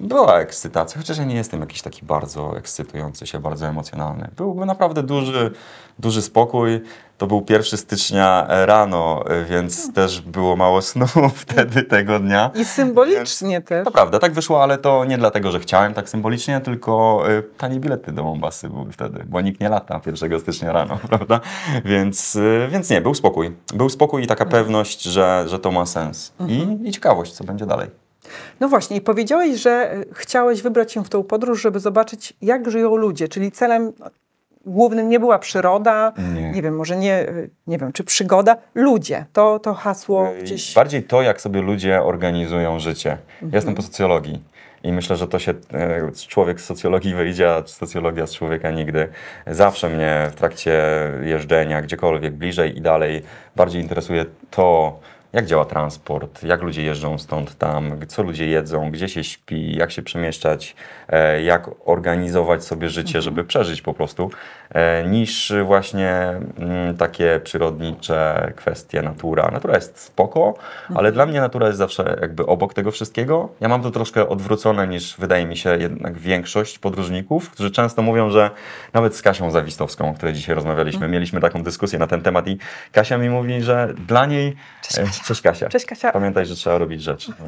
Była 0.00 0.40
ekscytacja, 0.40 0.98
chociaż 0.98 1.18
ja 1.18 1.24
nie 1.24 1.34
jestem 1.34 1.60
jakiś 1.60 1.82
taki 1.82 2.06
bardzo 2.06 2.56
ekscytujący 2.56 3.26
się, 3.26 3.38
bardzo 3.38 3.66
emocjonalny. 3.66 4.30
Byłby 4.36 4.66
naprawdę 4.66 5.02
duży, 5.02 5.50
duży 5.98 6.22
spokój. 6.22 6.80
To 7.18 7.26
był 7.26 7.44
1 7.48 7.78
stycznia 7.78 8.46
rano, 8.48 9.24
więc 9.50 9.92
też 9.92 10.20
było 10.20 10.56
mało 10.56 10.82
snu 10.82 11.06
wtedy 11.34 11.82
tego 11.82 12.18
dnia. 12.18 12.50
I 12.54 12.64
symbolicznie 12.64 13.60
też. 13.60 13.84
To 13.84 13.90
prawda, 13.90 14.18
tak 14.18 14.32
wyszło, 14.32 14.62
ale 14.62 14.78
to 14.78 15.04
nie 15.04 15.18
dlatego, 15.18 15.50
że 15.50 15.60
chciałem 15.60 15.94
tak 15.94 16.08
symbolicznie, 16.08 16.60
tylko 16.60 17.22
y, 17.30 17.42
tanie 17.42 17.80
bilety 17.80 18.12
do 18.12 18.24
Mombasy 18.24 18.68
były 18.68 18.92
wtedy, 18.92 19.24
bo 19.28 19.40
nikt 19.40 19.60
nie 19.60 19.68
lata 19.68 20.00
1 20.06 20.40
stycznia 20.40 20.72
rano, 20.72 20.98
prawda? 21.08 21.40
Więc, 21.84 22.36
y, 22.36 22.68
więc 22.70 22.90
nie, 22.90 23.00
był 23.00 23.14
spokój. 23.14 23.56
Był 23.74 23.88
spokój 23.88 24.22
i 24.22 24.26
taka 24.26 24.46
pewność, 24.46 25.02
że, 25.02 25.44
że 25.48 25.58
to 25.58 25.70
ma 25.70 25.86
sens. 25.86 26.32
I, 26.48 26.88
I 26.88 26.92
ciekawość, 26.92 27.32
co 27.32 27.44
będzie 27.44 27.66
dalej. 27.66 28.07
No 28.60 28.68
właśnie, 28.68 28.96
i 28.96 29.00
powiedziałeś, 29.00 29.60
że 29.60 29.92
e, 29.92 30.04
chciałeś 30.12 30.62
wybrać 30.62 30.92
się 30.92 31.04
w 31.04 31.08
tą 31.08 31.22
podróż, 31.22 31.62
żeby 31.62 31.80
zobaczyć, 31.80 32.32
jak 32.42 32.70
żyją 32.70 32.96
ludzie, 32.96 33.28
czyli 33.28 33.52
celem 33.52 33.92
no, 33.98 34.10
głównym 34.66 35.08
nie 35.08 35.20
była 35.20 35.38
przyroda, 35.38 36.12
Nie. 36.52 36.62
wiem, 36.62 36.76
może 36.76 36.96
nie, 36.96 37.14
e, 37.14 37.48
nie 37.66 37.78
wiem, 37.78 37.92
czy 37.92 38.04
przygoda, 38.04 38.56
ludzie. 38.74 39.26
To, 39.32 39.58
to 39.58 39.74
hasło 39.74 40.32
gdzieś... 40.42 40.74
Bardziej 40.74 41.02
to, 41.02 41.22
jak 41.22 41.40
sobie 41.40 41.62
ludzie 41.62 42.02
organizują 42.02 42.78
życie. 42.78 43.18
Ja 43.42 43.48
jestem 43.52 43.74
po 43.74 43.82
socjologii. 43.82 44.42
I 44.82 44.92
myślę, 44.92 45.16
że 45.16 45.28
to 45.28 45.38
się 45.38 45.54
e, 45.72 46.12
człowiek 46.28 46.60
z 46.60 46.64
socjologii 46.64 47.14
wyjdzie, 47.14 47.54
a 47.54 47.62
socjologia 47.66 48.26
z 48.26 48.34
człowieka 48.34 48.70
nigdy. 48.70 49.08
Zawsze 49.46 49.88
mnie 49.88 50.28
w 50.32 50.34
trakcie 50.34 50.82
jeżdżenia, 51.22 51.82
gdziekolwiek, 51.82 52.34
bliżej 52.34 52.78
i 52.78 52.80
dalej, 52.80 53.22
bardziej 53.56 53.82
interesuje 53.82 54.26
to, 54.50 54.98
jak 55.32 55.46
działa 55.46 55.64
transport, 55.64 56.42
jak 56.42 56.62
ludzie 56.62 56.82
jeżdżą 56.82 57.18
stąd 57.18 57.58
tam, 57.58 58.06
co 58.06 58.22
ludzie 58.22 58.46
jedzą, 58.46 58.90
gdzie 58.90 59.08
się 59.08 59.24
śpi, 59.24 59.76
jak 59.76 59.90
się 59.90 60.02
przemieszczać, 60.02 60.76
e, 61.08 61.42
jak 61.42 61.70
organizować 61.84 62.64
sobie 62.64 62.88
życie, 62.88 63.22
żeby 63.22 63.44
przeżyć 63.44 63.82
po 63.82 63.94
prostu, 63.94 64.30
e, 64.70 65.04
niż 65.04 65.52
właśnie 65.64 66.10
mm, 66.58 66.96
takie 66.96 67.40
przyrodnicze 67.44 68.52
kwestie, 68.56 69.02
natura. 69.02 69.50
Natura 69.50 69.74
jest 69.74 69.98
spoko, 70.00 70.54
ale 70.94 71.12
dla 71.12 71.26
mnie 71.26 71.40
natura 71.40 71.66
jest 71.66 71.78
zawsze 71.78 72.18
jakby 72.20 72.46
obok 72.46 72.74
tego 72.74 72.90
wszystkiego. 72.90 73.48
Ja 73.60 73.68
mam 73.68 73.82
to 73.82 73.90
troszkę 73.90 74.28
odwrócone 74.28 74.88
niż 74.88 75.16
wydaje 75.18 75.46
mi 75.46 75.56
się 75.56 75.76
jednak 75.76 76.18
większość 76.18 76.78
podróżników, 76.78 77.50
którzy 77.50 77.70
często 77.70 78.02
mówią, 78.02 78.30
że 78.30 78.50
nawet 78.92 79.16
z 79.16 79.22
Kasią 79.22 79.50
Zawistowską, 79.50 80.10
o 80.10 80.14
której 80.14 80.34
dzisiaj 80.34 80.54
rozmawialiśmy, 80.54 81.08
mieliśmy 81.08 81.40
taką 81.40 81.62
dyskusję 81.62 81.98
na 81.98 82.06
ten 82.06 82.22
temat 82.22 82.48
i 82.48 82.58
Kasia 82.92 83.18
mi 83.18 83.30
mówi, 83.30 83.62
że 83.62 83.94
dla 84.06 84.26
niej... 84.26 84.56
Cześć, 84.82 85.17
Kasia. 85.20 85.28
Kasia. 85.28 85.28
Cześć 85.28 85.42
Kasia. 85.42 85.68
Cześć 85.68 85.86
Kasia. 85.86 86.12
Pamiętaj, 86.12 86.46
że 86.46 86.54
trzeba 86.54 86.78
robić 86.78 87.02
rzeczy. 87.02 87.32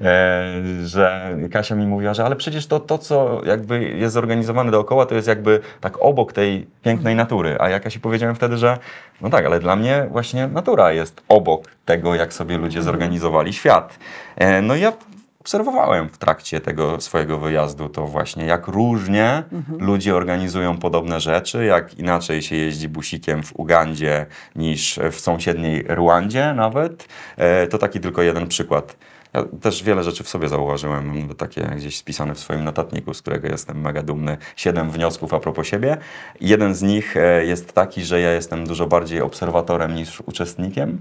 e, 0.00 0.62
że 0.84 1.36
Kasia 1.52 1.74
mi 1.74 1.86
mówiła, 1.86 2.14
że 2.14 2.24
ale 2.24 2.36
przecież 2.36 2.66
to, 2.66 2.80
to, 2.80 2.98
co 2.98 3.40
jakby 3.44 3.84
jest 3.84 4.14
zorganizowane 4.14 4.70
dookoła, 4.70 5.06
to 5.06 5.14
jest 5.14 5.28
jakby 5.28 5.60
tak 5.80 6.02
obok 6.02 6.32
tej 6.32 6.66
pięknej 6.82 7.14
natury. 7.14 7.56
A 7.60 7.68
ja 7.68 7.80
Kasi 7.80 8.00
powiedziałem 8.00 8.36
wtedy, 8.36 8.56
że 8.56 8.78
no 9.20 9.30
tak, 9.30 9.46
ale 9.46 9.60
dla 9.60 9.76
mnie 9.76 10.06
właśnie 10.10 10.46
natura 10.46 10.92
jest 10.92 11.22
obok 11.28 11.68
tego, 11.84 12.14
jak 12.14 12.32
sobie 12.32 12.58
ludzie 12.58 12.82
zorganizowali 12.82 13.52
świat. 13.52 13.98
E, 14.36 14.62
no 14.62 14.74
i 14.74 14.80
ja 14.80 14.92
obserwowałem 15.40 16.08
w 16.08 16.18
trakcie 16.18 16.60
tego 16.60 17.00
swojego 17.00 17.38
wyjazdu 17.38 17.88
to 17.88 18.06
właśnie, 18.06 18.44
jak 18.44 18.66
różnie 18.66 19.42
ludzie 19.78 20.16
organizują 20.16 20.78
podobne 20.78 21.20
rzeczy, 21.20 21.64
jak 21.64 21.98
inaczej 21.98 22.42
się 22.42 22.56
jeździ 22.56 22.88
busikiem 22.88 23.42
w 23.42 23.52
Ugandzie 23.56 24.26
niż 24.56 25.00
w 25.12 25.20
sąsiedniej 25.20 25.82
Rwandzie 25.82 26.52
nawet. 26.56 27.08
E, 27.36 27.66
To 27.66 27.78
taki 27.78 28.00
tylko 28.00 28.22
jeden 28.22 28.48
przykład. 28.48 28.96
Ja 29.34 29.44
też 29.60 29.82
wiele 29.82 30.04
rzeczy 30.04 30.24
w 30.24 30.28
sobie 30.28 30.48
zauważyłem, 30.48 31.06
mam 31.06 31.34
takie 31.34 31.62
gdzieś 31.62 31.96
spisane 31.96 32.34
w 32.34 32.38
swoim 32.38 32.64
notatniku, 32.64 33.14
z 33.14 33.22
którego 33.22 33.48
jestem 33.48 33.80
mega 33.80 34.02
dumny. 34.02 34.36
Siedem 34.56 34.90
wniosków 34.90 35.34
a 35.34 35.40
propos 35.40 35.66
siebie. 35.66 35.96
Jeden 36.40 36.74
z 36.74 36.82
nich 36.82 37.16
e, 37.16 37.44
jest 37.44 37.72
taki, 37.72 38.04
że 38.04 38.20
ja 38.20 38.32
jestem 38.32 38.66
dużo 38.66 38.86
bardziej 38.86 39.20
obserwatorem 39.20 39.94
niż 39.94 40.20
uczestnikiem. 40.20 41.00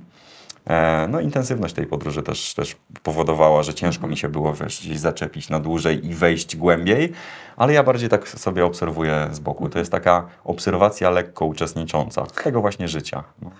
E, 0.67 1.07
No, 1.09 1.19
intensywność 1.19 1.73
tej 1.73 1.85
podróży 1.87 2.23
też, 2.23 2.53
też 2.53 2.75
powodowała, 3.03 3.63
że 3.63 3.73
ciężko 3.73 4.07
mi 4.07 4.17
się 4.17 4.29
było 4.29 4.53
wiesz, 4.53 4.81
gdzieś 4.81 4.99
zaczepić 4.99 5.49
na 5.49 5.59
dłużej 5.59 6.05
i 6.05 6.13
wejść 6.13 6.55
głębiej, 6.55 7.11
ale 7.57 7.73
ja 7.73 7.83
bardziej 7.83 8.09
tak 8.09 8.27
sobie 8.27 8.65
obserwuję 8.65 9.27
z 9.31 9.39
boku. 9.39 9.69
To 9.69 9.79
jest 9.79 9.91
taka 9.91 10.27
obserwacja 10.43 11.09
lekko 11.09 11.45
uczestnicząca 11.45 12.25
tego 12.43 12.61
właśnie 12.61 12.87
życia. 12.87 13.23
No. 13.41 13.51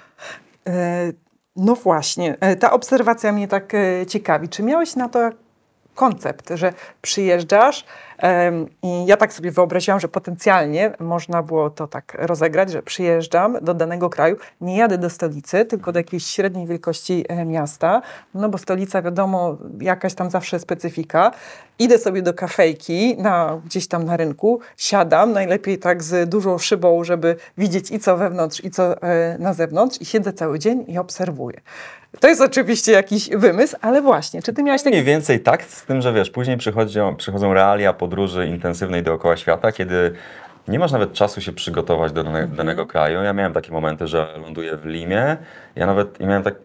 E, 0.67 1.11
No 1.59 1.75
właśnie, 1.75 2.37
e, 2.39 2.55
ta 2.55 2.71
obserwacja 2.71 3.31
mnie 3.31 3.47
tak 3.47 3.73
ciekawi. 4.07 4.49
Czy 4.49 4.63
miałeś 4.63 4.95
na 4.95 5.09
to 5.09 5.29
koncept, 5.97 6.49
że 6.53 6.73
przyjeżdżasz 7.01 7.85
i 8.83 9.05
ja 9.05 9.17
tak 9.17 9.33
sobie 9.33 9.51
wyobraziłam, 9.51 9.99
że 9.99 10.07
potencjalnie 10.07 10.93
można 10.99 11.43
było 11.43 11.69
to 11.69 11.87
tak 11.87 12.17
rozegrać, 12.19 12.71
że 12.71 12.83
przyjeżdżam 12.83 13.57
do 13.61 13.73
danego 13.73 14.09
kraju, 14.09 14.35
nie 14.61 14.77
jadę 14.77 14.97
do 14.97 15.09
stolicy, 15.09 15.65
tylko 15.65 15.91
do 15.91 15.99
jakiejś 15.99 16.25
średniej 16.25 16.67
wielkości 16.67 17.25
e, 17.29 17.45
miasta, 17.45 18.01
no 18.33 18.49
bo 18.49 18.57
stolica 18.57 19.01
wiadomo, 19.01 19.57
jakaś 19.81 20.13
tam 20.13 20.29
zawsze 20.29 20.59
specyfika. 20.59 21.31
Idę 21.79 21.97
sobie 21.97 22.21
do 22.21 22.33
kafejki 22.33 23.17
na, 23.17 23.61
gdzieś 23.65 23.87
tam 23.87 24.05
na 24.05 24.17
rynku, 24.17 24.59
siadam, 24.77 25.33
najlepiej 25.33 25.77
tak 25.77 26.03
z 26.03 26.29
dużą 26.29 26.57
szybą, 26.57 27.03
żeby 27.03 27.35
widzieć 27.57 27.91
i 27.91 27.99
co 27.99 28.17
wewnątrz, 28.17 28.63
i 28.63 28.71
co 28.71 29.01
e, 29.01 29.37
na 29.39 29.53
zewnątrz 29.53 30.01
i 30.01 30.05
siedzę 30.05 30.33
cały 30.33 30.59
dzień 30.59 30.85
i 30.87 30.97
obserwuję. 30.97 31.61
To 32.19 32.27
jest 32.27 32.41
oczywiście 32.41 32.91
jakiś 32.91 33.29
wymysł, 33.29 33.75
ale 33.81 34.01
właśnie, 34.01 34.41
czy 34.41 34.53
ty 34.53 34.63
miałeś 34.63 34.83
taki 34.83 34.93
Mniej 34.93 35.03
więcej 35.03 35.39
tak, 35.39 35.63
z 35.63 35.85
tym, 35.85 36.01
że 36.01 36.13
wiesz, 36.13 36.29
później 36.29 36.57
przychodzą, 36.57 37.15
przychodzą 37.15 37.53
realia 37.53 37.93
podróży 37.93 38.47
intensywnej 38.47 39.03
dookoła 39.03 39.37
świata, 39.37 39.71
kiedy 39.71 40.13
nie 40.67 40.79
masz 40.79 40.91
nawet 40.91 41.13
czasu 41.13 41.41
się 41.41 41.53
przygotować 41.53 42.11
do 42.11 42.23
dane, 42.23 42.47
danego 42.47 42.85
kraju. 42.85 43.23
Ja 43.23 43.33
miałem 43.33 43.53
takie 43.53 43.71
momenty, 43.71 44.07
że 44.07 44.37
ląduję 44.41 44.77
w 44.77 44.85
Limie, 44.85 45.37
ja 45.75 45.85
nawet 45.85 46.21
i 46.21 46.25
miałem 46.25 46.43
tak, 46.43 46.55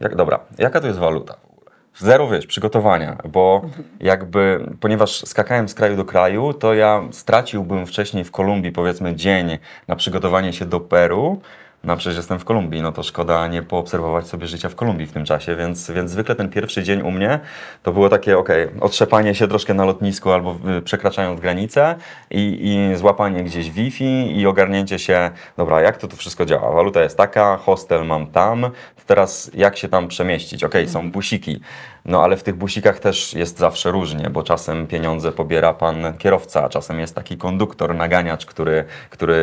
jak, 0.00 0.16
dobra, 0.16 0.40
jaka 0.58 0.80
to 0.80 0.86
jest 0.86 0.98
waluta? 0.98 1.36
Zero, 1.96 2.28
wiesz, 2.28 2.46
przygotowania, 2.46 3.16
bo 3.24 3.62
jakby, 4.00 4.66
ponieważ 4.80 5.26
skakałem 5.26 5.68
z 5.68 5.74
kraju 5.74 5.96
do 5.96 6.04
kraju, 6.04 6.52
to 6.52 6.74
ja 6.74 7.02
straciłbym 7.10 7.86
wcześniej 7.86 8.24
w 8.24 8.30
Kolumbii, 8.30 8.72
powiedzmy, 8.72 9.14
dzień 9.14 9.58
na 9.88 9.96
przygotowanie 9.96 10.52
się 10.52 10.64
do 10.64 10.80
Peru, 10.80 11.40
no 11.88 11.96
przecież 11.96 12.16
jestem 12.16 12.38
w 12.38 12.44
Kolumbii, 12.44 12.82
no 12.82 12.92
to 12.92 13.02
szkoda 13.02 13.46
nie 13.46 13.62
poobserwować 13.62 14.26
sobie 14.26 14.46
życia 14.46 14.68
w 14.68 14.74
Kolumbii 14.74 15.06
w 15.06 15.12
tym 15.12 15.24
czasie, 15.24 15.56
więc, 15.56 15.90
więc 15.90 16.10
zwykle 16.10 16.34
ten 16.34 16.48
pierwszy 16.48 16.82
dzień 16.82 17.02
u 17.02 17.10
mnie 17.10 17.40
to 17.82 17.92
było 17.92 18.08
takie, 18.08 18.38
okej, 18.38 18.68
otrzepanie 18.80 19.34
się 19.34 19.48
troszkę 19.48 19.74
na 19.74 19.84
lotnisku 19.84 20.30
albo 20.30 20.56
przekraczając 20.84 21.40
granicę 21.40 21.94
i, 22.30 22.58
i 22.62 22.96
złapanie 22.96 23.44
gdzieś 23.44 23.70
Wi-Fi 23.70 24.38
i 24.40 24.46
ogarnięcie 24.46 24.98
się, 24.98 25.30
dobra, 25.56 25.80
jak 25.80 25.96
to 25.96 26.08
tu 26.08 26.16
wszystko 26.16 26.44
działa? 26.44 26.72
Waluta 26.72 27.02
jest 27.02 27.16
taka, 27.16 27.56
hostel 27.56 28.06
mam 28.06 28.26
tam, 28.26 28.70
teraz 29.08 29.50
jak 29.54 29.76
się 29.76 29.88
tam 29.88 30.08
przemieścić? 30.08 30.64
Okej, 30.64 30.88
są 30.88 31.10
busiki, 31.10 31.60
no 32.04 32.22
ale 32.22 32.36
w 32.36 32.42
tych 32.42 32.56
busikach 32.56 33.00
też 33.00 33.34
jest 33.34 33.58
zawsze 33.58 33.90
różnie, 33.90 34.30
bo 34.30 34.42
czasem 34.42 34.86
pieniądze 34.86 35.32
pobiera 35.32 35.72
pan 35.72 36.18
kierowca, 36.18 36.68
czasem 36.68 37.00
jest 37.00 37.14
taki 37.14 37.36
konduktor, 37.36 37.94
naganiacz, 37.94 38.46
który, 38.46 38.84
który 39.10 39.36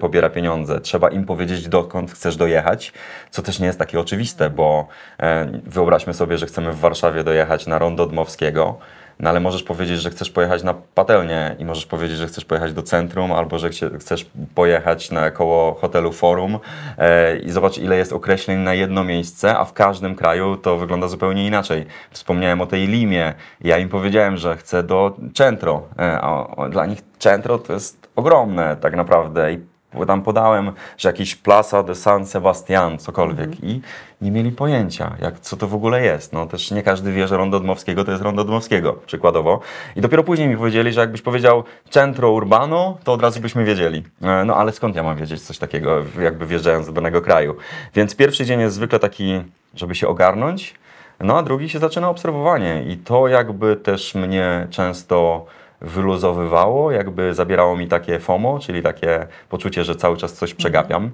pobiera 0.00 0.30
pieniądze. 0.30 0.80
Trzeba 0.80 1.08
im 1.08 1.24
powiedzieć, 1.24 1.68
dokąd 1.92 2.12
chcesz 2.12 2.36
dojechać, 2.36 2.92
co 3.30 3.42
też 3.42 3.60
nie 3.60 3.66
jest 3.66 3.78
takie 3.78 4.00
oczywiste, 4.00 4.50
bo 4.50 4.86
e, 5.20 5.46
wyobraźmy 5.66 6.14
sobie, 6.14 6.38
że 6.38 6.46
chcemy 6.46 6.72
w 6.72 6.80
Warszawie 6.80 7.24
dojechać 7.24 7.66
na 7.66 7.78
rondo 7.78 8.06
Dmowskiego, 8.06 8.78
no 9.20 9.30
ale 9.30 9.40
możesz 9.40 9.62
powiedzieć, 9.62 10.00
że 10.00 10.10
chcesz 10.10 10.30
pojechać 10.30 10.62
na 10.62 10.74
patelnię 10.74 11.56
i 11.58 11.64
możesz 11.64 11.86
powiedzieć, 11.86 12.16
że 12.18 12.26
chcesz 12.26 12.44
pojechać 12.44 12.72
do 12.72 12.82
centrum 12.82 13.32
albo 13.32 13.58
że 13.58 13.70
chcesz 14.00 14.26
pojechać 14.54 15.10
na 15.10 15.30
koło 15.30 15.74
hotelu 15.74 16.12
Forum 16.12 16.58
e, 16.98 17.36
i 17.36 17.50
zobacz 17.50 17.78
ile 17.78 17.96
jest 17.96 18.12
określeń 18.12 18.58
na 18.58 18.74
jedno 18.74 19.04
miejsce, 19.04 19.58
a 19.58 19.64
w 19.64 19.72
każdym 19.72 20.14
kraju 20.14 20.56
to 20.56 20.76
wygląda 20.76 21.08
zupełnie 21.08 21.46
inaczej. 21.46 21.86
Wspomniałem 22.10 22.60
o 22.60 22.66
tej 22.66 22.86
Limie. 22.86 23.34
Ja 23.60 23.78
im 23.78 23.88
powiedziałem, 23.88 24.36
że 24.36 24.56
chcę 24.56 24.82
do 24.82 25.16
Centro, 25.34 25.82
e, 25.98 26.20
a 26.20 26.46
o- 26.56 26.68
dla 26.68 26.86
nich 26.86 26.98
Centro 27.18 27.58
to 27.58 27.72
jest 27.72 28.08
ogromne 28.16 28.76
tak 28.76 28.96
naprawdę 28.96 29.52
i 29.52 29.71
bo 29.94 30.06
tam 30.06 30.22
podałem, 30.22 30.72
że 30.98 31.08
jakiś 31.08 31.36
Plaza 31.36 31.82
de 31.82 31.94
San 31.94 32.26
Sebastian, 32.26 32.98
cokolwiek 32.98 33.64
i 33.64 33.80
nie 34.22 34.30
mieli 34.30 34.52
pojęcia, 34.52 35.16
jak, 35.20 35.40
co 35.40 35.56
to 35.56 35.68
w 35.68 35.74
ogóle 35.74 36.04
jest. 36.04 36.32
No 36.32 36.46
też 36.46 36.70
nie 36.70 36.82
każdy 36.82 37.12
wie, 37.12 37.28
że 37.28 37.36
rondo 37.36 37.60
Dmowskiego 37.60 38.04
to 38.04 38.10
jest 38.10 38.22
rondo 38.22 38.44
Dmowskiego, 38.44 38.92
przykładowo. 39.06 39.60
I 39.96 40.00
dopiero 40.00 40.24
później 40.24 40.48
mi 40.48 40.56
powiedzieli, 40.56 40.92
że 40.92 41.00
jakbyś 41.00 41.22
powiedział 41.22 41.64
centro 41.90 42.30
urbano, 42.30 42.98
to 43.04 43.12
od 43.12 43.22
razu 43.22 43.40
byśmy 43.40 43.64
wiedzieli. 43.64 44.02
E, 44.22 44.44
No 44.44 44.56
ale 44.56 44.72
skąd 44.72 44.96
ja 44.96 45.02
mam 45.02 45.16
wiedzieć 45.16 45.42
coś 45.42 45.58
takiego, 45.58 46.02
jakby 46.22 46.46
wjeżdżając 46.46 46.86
do 46.86 46.92
danego 46.92 47.22
kraju. 47.22 47.56
Więc 47.94 48.16
pierwszy 48.16 48.44
dzień 48.44 48.60
jest 48.60 48.74
zwykle 48.74 48.98
taki, 48.98 49.42
żeby 49.74 49.94
się 49.94 50.08
ogarnąć, 50.08 50.74
no 51.20 51.38
a 51.38 51.42
drugi 51.42 51.68
się 51.68 51.78
zaczyna 51.78 52.08
obserwowanie 52.08 52.84
i 52.88 52.96
to 52.96 53.28
jakby 53.28 53.76
też 53.76 54.14
mnie 54.14 54.66
często 54.70 55.46
wyluzowywało, 55.82 56.92
jakby 56.92 57.34
zabierało 57.34 57.76
mi 57.76 57.88
takie 57.88 58.18
FOMO, 58.18 58.58
czyli 58.58 58.82
takie 58.82 59.26
poczucie, 59.48 59.84
że 59.84 59.96
cały 59.96 60.16
czas 60.16 60.32
coś 60.32 60.54
przegapiam, 60.54 61.10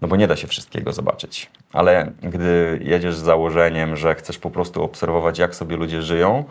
no 0.00 0.08
bo 0.08 0.16
nie 0.16 0.26
da 0.26 0.36
się 0.36 0.46
wszystkiego 0.46 0.92
zobaczyć. 0.92 1.50
Ale 1.72 2.12
gdy 2.22 2.78
jedziesz 2.82 3.16
z 3.16 3.22
założeniem, 3.22 3.96
że 3.96 4.14
chcesz 4.14 4.38
po 4.38 4.50
prostu 4.50 4.82
obserwować, 4.82 5.38
jak 5.38 5.54
sobie 5.54 5.76
ludzie 5.76 6.02
żyją, 6.02 6.44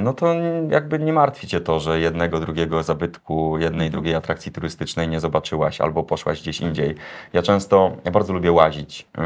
no 0.00 0.12
to 0.12 0.34
jakby 0.68 0.98
nie 0.98 1.12
martwi 1.12 1.46
cię 1.46 1.60
to, 1.60 1.80
że 1.80 2.00
jednego, 2.00 2.40
drugiego 2.40 2.82
zabytku, 2.82 3.58
jednej, 3.58 3.90
drugiej 3.90 4.14
atrakcji 4.14 4.52
turystycznej 4.52 5.08
nie 5.08 5.20
zobaczyłaś 5.20 5.80
albo 5.80 6.02
poszłaś 6.02 6.40
gdzieś 6.42 6.60
indziej. 6.60 6.94
Ja 7.32 7.42
często, 7.42 7.96
ja 8.04 8.10
bardzo 8.10 8.32
lubię 8.32 8.52
łazić 8.52 9.06
yy, 9.18 9.24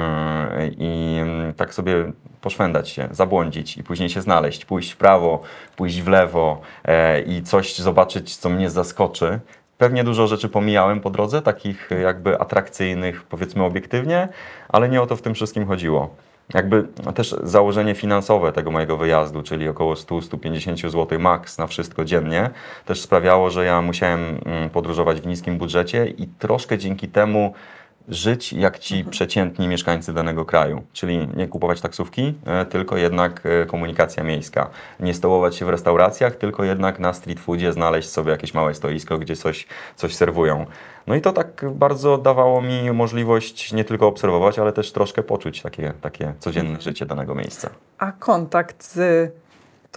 i 0.78 1.18
mm, 1.22 1.54
tak 1.54 1.74
sobie 1.74 2.12
poszwędać 2.40 2.88
się, 2.88 3.08
zabłądzić 3.10 3.76
i 3.76 3.82
później 3.82 4.08
się 4.08 4.22
znaleźć, 4.22 4.64
pójść 4.64 4.92
w 4.92 4.96
prawo, 4.96 5.42
pójść 5.76 6.02
w 6.02 6.08
lewo 6.08 6.60
e, 6.84 7.20
i 7.20 7.42
coś 7.42 7.74
zobaczyć, 7.74 8.36
co 8.36 8.48
mnie 8.48 8.70
zaskoczy. 8.70 9.40
Pewnie 9.78 10.04
dużo 10.04 10.26
rzeczy 10.26 10.48
pomijałem 10.48 11.00
po 11.00 11.10
drodze, 11.10 11.42
takich 11.42 11.92
e, 11.92 12.00
jakby 12.00 12.40
atrakcyjnych, 12.40 13.22
powiedzmy 13.22 13.64
obiektywnie, 13.64 14.28
ale 14.68 14.88
nie 14.88 15.02
o 15.02 15.06
to 15.06 15.16
w 15.16 15.22
tym 15.22 15.34
wszystkim 15.34 15.66
chodziło. 15.66 16.14
Jakby 16.54 16.84
też 17.14 17.36
założenie 17.42 17.94
finansowe 17.94 18.52
tego 18.52 18.70
mojego 18.70 18.96
wyjazdu, 18.96 19.42
czyli 19.42 19.68
około 19.68 19.94
100-150 19.94 20.90
zł 20.90 21.18
max 21.18 21.58
na 21.58 21.66
wszystko 21.66 22.04
dziennie, 22.04 22.50
też 22.84 23.00
sprawiało, 23.00 23.50
że 23.50 23.64
ja 23.64 23.82
musiałem 23.82 24.38
mm, 24.44 24.70
podróżować 24.70 25.20
w 25.20 25.26
niskim 25.26 25.58
budżecie 25.58 26.06
i 26.06 26.26
troszkę 26.26 26.78
dzięki 26.78 27.08
temu 27.08 27.54
żyć 28.08 28.52
jak 28.52 28.78
ci 28.78 29.04
przeciętni 29.04 29.68
mieszkańcy 29.68 30.12
danego 30.12 30.44
kraju. 30.44 30.82
Czyli 30.92 31.28
nie 31.36 31.48
kupować 31.48 31.80
taksówki, 31.80 32.34
e, 32.46 32.66
tylko 32.66 32.96
jednak 32.96 33.42
e, 33.44 33.66
komunikacja 33.66 34.24
miejska. 34.24 34.70
Nie 35.00 35.14
stołować 35.14 35.56
się 35.56 35.64
w 35.64 35.68
restauracjach, 35.68 36.36
tylko 36.36 36.64
jednak 36.64 36.98
na 36.98 37.12
street 37.12 37.40
foodzie 37.40 37.72
znaleźć 37.72 38.08
sobie 38.08 38.30
jakieś 38.30 38.54
małe 38.54 38.74
stoisko, 38.74 39.18
gdzie 39.18 39.36
coś, 39.36 39.66
coś 39.96 40.14
serwują. 40.14 40.66
No 41.06 41.14
i 41.14 41.20
to 41.20 41.32
tak 41.32 41.64
bardzo 41.70 42.18
dawało 42.18 42.62
mi 42.62 42.92
możliwość 42.92 43.72
nie 43.72 43.84
tylko 43.84 44.06
obserwować, 44.06 44.58
ale 44.58 44.72
też 44.72 44.92
troszkę 44.92 45.22
poczuć 45.22 45.62
takie, 45.62 45.92
takie 46.00 46.34
codzienne 46.38 46.80
życie 46.80 47.06
danego 47.06 47.34
miejsca. 47.34 47.70
A 47.98 48.12
kontakt 48.12 48.84
z 48.84 49.32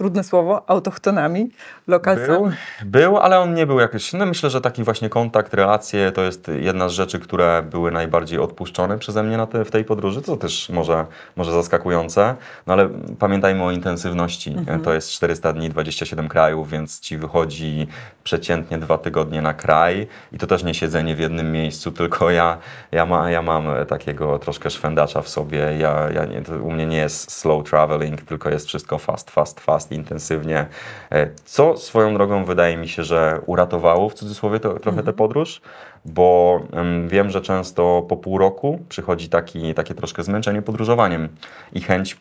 trudne 0.00 0.24
słowo, 0.24 0.70
autochtonami, 0.70 1.50
lokalcami. 1.86 2.28
Był, 2.28 2.50
był, 2.84 3.16
ale 3.16 3.40
on 3.40 3.54
nie 3.54 3.66
był 3.66 3.80
jakiś. 3.80 4.12
No 4.12 4.26
myślę, 4.26 4.50
że 4.50 4.60
taki 4.60 4.84
właśnie 4.84 5.08
kontakt, 5.08 5.54
relacje 5.54 6.12
to 6.12 6.22
jest 6.22 6.50
jedna 6.60 6.88
z 6.88 6.92
rzeczy, 6.92 7.18
które 7.18 7.62
były 7.70 7.90
najbardziej 7.90 8.38
odpuszczone 8.38 8.98
przeze 8.98 9.22
mnie 9.22 9.36
na 9.36 9.46
te, 9.46 9.64
w 9.64 9.70
tej 9.70 9.84
podróży, 9.84 10.22
co 10.22 10.36
też 10.36 10.68
może, 10.68 11.06
może 11.36 11.52
zaskakujące. 11.52 12.34
No 12.66 12.72
ale 12.72 12.88
pamiętajmy 13.18 13.64
o 13.64 13.70
intensywności. 13.70 14.56
To 14.84 14.94
jest 14.94 15.10
400 15.10 15.52
dni, 15.52 15.68
27 15.70 16.28
krajów, 16.28 16.70
więc 16.70 17.00
ci 17.00 17.16
wychodzi 17.16 17.86
przeciętnie 18.24 18.78
dwa 18.78 18.98
tygodnie 18.98 19.42
na 19.42 19.54
kraj 19.54 20.06
i 20.32 20.38
to 20.38 20.46
też 20.46 20.64
nie 20.64 20.74
siedzenie 20.74 21.14
w 21.14 21.18
jednym 21.18 21.52
miejscu, 21.52 21.92
tylko 21.92 22.30
ja, 22.30 22.58
ja, 22.92 23.06
ma, 23.06 23.30
ja 23.30 23.42
mam 23.42 23.64
takiego 23.88 24.38
troszkę 24.38 24.70
szwendacza 24.70 25.22
w 25.22 25.28
sobie. 25.28 25.58
Ja, 25.78 26.10
ja 26.14 26.24
nie, 26.24 26.42
u 26.62 26.70
mnie 26.70 26.86
nie 26.86 26.96
jest 26.98 27.32
slow 27.32 27.64
traveling, 27.64 28.22
tylko 28.22 28.50
jest 28.50 28.66
wszystko 28.66 28.98
fast, 28.98 29.30
fast, 29.30 29.60
fast, 29.60 29.89
intensywnie. 29.90 30.66
E, 31.12 31.30
Co 31.44 31.76
swoją 31.76 32.14
drogą 32.14 32.44
wydaje 32.44 32.76
mi 32.76 32.88
się, 32.88 33.04
że 33.04 33.40
uratowało 33.46 34.08
w 34.08 34.14
cudzysłowie 34.14 34.60
to, 34.60 34.78
trochę 34.78 35.02
tę 35.02 35.12
podróż, 35.12 35.60
bo 36.04 36.60
em, 36.72 37.08
wiem, 37.08 37.30
że 37.30 37.40
często 37.40 38.02
po 38.08 38.16
pół 38.16 38.38
roku 38.38 38.78
przychodzi 38.88 39.28
taki, 39.28 39.74
takie 39.74 39.94
troszkę 39.94 40.22
zmęczenie 40.22 40.62
podróżowaniem 40.62 41.28
i 41.72 41.80
chęć 41.80 42.16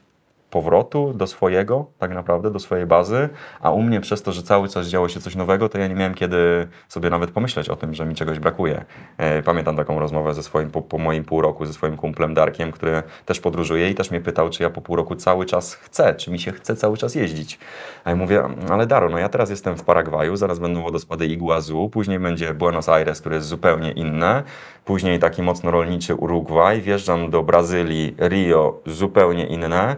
powrotu 0.49 1.13
do 1.13 1.27
swojego, 1.27 1.85
tak 1.99 2.13
naprawdę, 2.13 2.51
do 2.51 2.59
swojej 2.59 2.85
bazy, 2.85 3.29
a 3.61 3.71
u 3.71 3.81
mnie 3.81 4.01
przez 4.01 4.23
to, 4.23 4.31
że 4.31 4.43
cały 4.43 4.69
czas 4.69 4.87
działo 4.87 5.09
się 5.09 5.19
coś 5.19 5.35
nowego, 5.35 5.69
to 5.69 5.77
ja 5.77 5.87
nie 5.87 5.95
miałem 5.95 6.13
kiedy 6.13 6.67
sobie 6.87 7.09
nawet 7.09 7.31
pomyśleć 7.31 7.69
o 7.69 7.75
tym, 7.75 7.93
że 7.93 8.05
mi 8.05 8.15
czegoś 8.15 8.39
brakuje. 8.39 8.85
E, 9.17 9.43
Pamiętam 9.43 9.75
taką 9.75 9.99
rozmowę 9.99 10.33
ze 10.33 10.43
swoim, 10.43 10.71
po, 10.71 10.81
po 10.81 10.97
moim 10.97 11.23
pół 11.23 11.41
roku 11.41 11.65
ze 11.65 11.73
swoim 11.73 11.97
kumplem 11.97 12.33
Darkiem, 12.33 12.71
który 12.71 13.03
też 13.25 13.39
podróżuje 13.39 13.89
i 13.89 13.95
też 13.95 14.11
mnie 14.11 14.21
pytał, 14.21 14.49
czy 14.49 14.63
ja 14.63 14.69
po 14.69 14.81
pół 14.81 14.95
roku 14.95 15.15
cały 15.15 15.45
czas 15.45 15.73
chcę, 15.73 16.15
czy 16.15 16.31
mi 16.31 16.39
się 16.39 16.51
chce 16.51 16.75
cały 16.75 16.97
czas 16.97 17.15
jeździć. 17.15 17.59
A 18.03 18.09
ja 18.09 18.15
mówię, 18.15 18.43
ale 18.69 18.87
Daro, 18.87 19.09
no 19.09 19.17
ja 19.17 19.29
teraz 19.29 19.49
jestem 19.49 19.77
w 19.77 19.83
Paragwaju, 19.83 20.35
zaraz 20.35 20.59
będą 20.59 20.83
wodospady 20.83 21.25
Iguazu, 21.25 21.89
później 21.89 22.19
będzie 22.19 22.53
Buenos 22.53 22.89
Aires, 22.89 23.19
które 23.19 23.35
jest 23.35 23.47
zupełnie 23.47 23.91
inne, 23.91 24.43
później 24.85 25.19
taki 25.19 25.41
mocno 25.41 25.71
rolniczy 25.71 26.15
Urugwaj, 26.15 26.81
wjeżdżam 26.81 27.29
do 27.29 27.43
Brazylii, 27.43 28.15
Rio, 28.19 28.79
zupełnie 28.85 29.45
inne, 29.45 29.95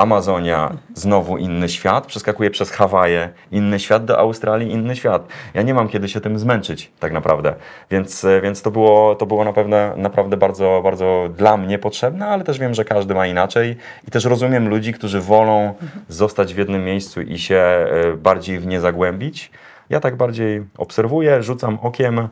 Amazonia, 0.00 0.72
znowu 0.94 1.38
inny 1.38 1.68
świat, 1.68 2.06
przeskakuję 2.06 2.50
przez 2.50 2.70
Hawaje, 2.70 3.30
inny 3.52 3.80
świat, 3.80 4.04
do 4.04 4.18
Australii, 4.18 4.72
inny 4.72 4.96
świat. 4.96 5.28
Ja 5.54 5.62
nie 5.62 5.74
mam 5.74 5.88
kiedy 5.88 6.08
się 6.08 6.20
tym 6.20 6.38
zmęczyć, 6.38 6.90
tak 7.00 7.12
naprawdę. 7.12 7.54
Więc, 7.90 8.24
e, 8.24 8.40
więc 8.40 8.62
to 8.62 8.70
było, 8.70 9.14
to 9.14 9.26
było 9.26 9.44
naprawdę, 9.44 9.92
naprawdę 9.96 10.36
bardzo, 10.36 10.80
bardzo 10.84 11.28
dla 11.36 11.56
mnie 11.56 11.78
potrzebne, 11.78 12.26
ale 12.26 12.44
też 12.44 12.58
wiem, 12.58 12.74
że 12.74 12.84
każdy 12.84 13.14
ma 13.14 13.26
inaczej 13.26 13.76
i 14.08 14.10
też 14.10 14.24
rozumiem 14.24 14.68
ludzi, 14.68 14.92
którzy 14.92 15.20
wolą 15.20 15.74
zostać 16.08 16.54
w 16.54 16.58
jednym 16.58 16.84
miejscu 16.84 17.20
i 17.20 17.38
się 17.38 17.56
e, 17.56 17.86
bardziej 18.16 18.58
w 18.58 18.66
nie 18.66 18.80
zagłębić. 18.80 19.50
Ja 19.90 20.00
tak 20.00 20.16
bardziej 20.16 20.64
obserwuję, 20.78 21.42
rzucam 21.42 21.78
okiem. 21.82 22.28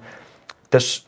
Też 0.70 1.06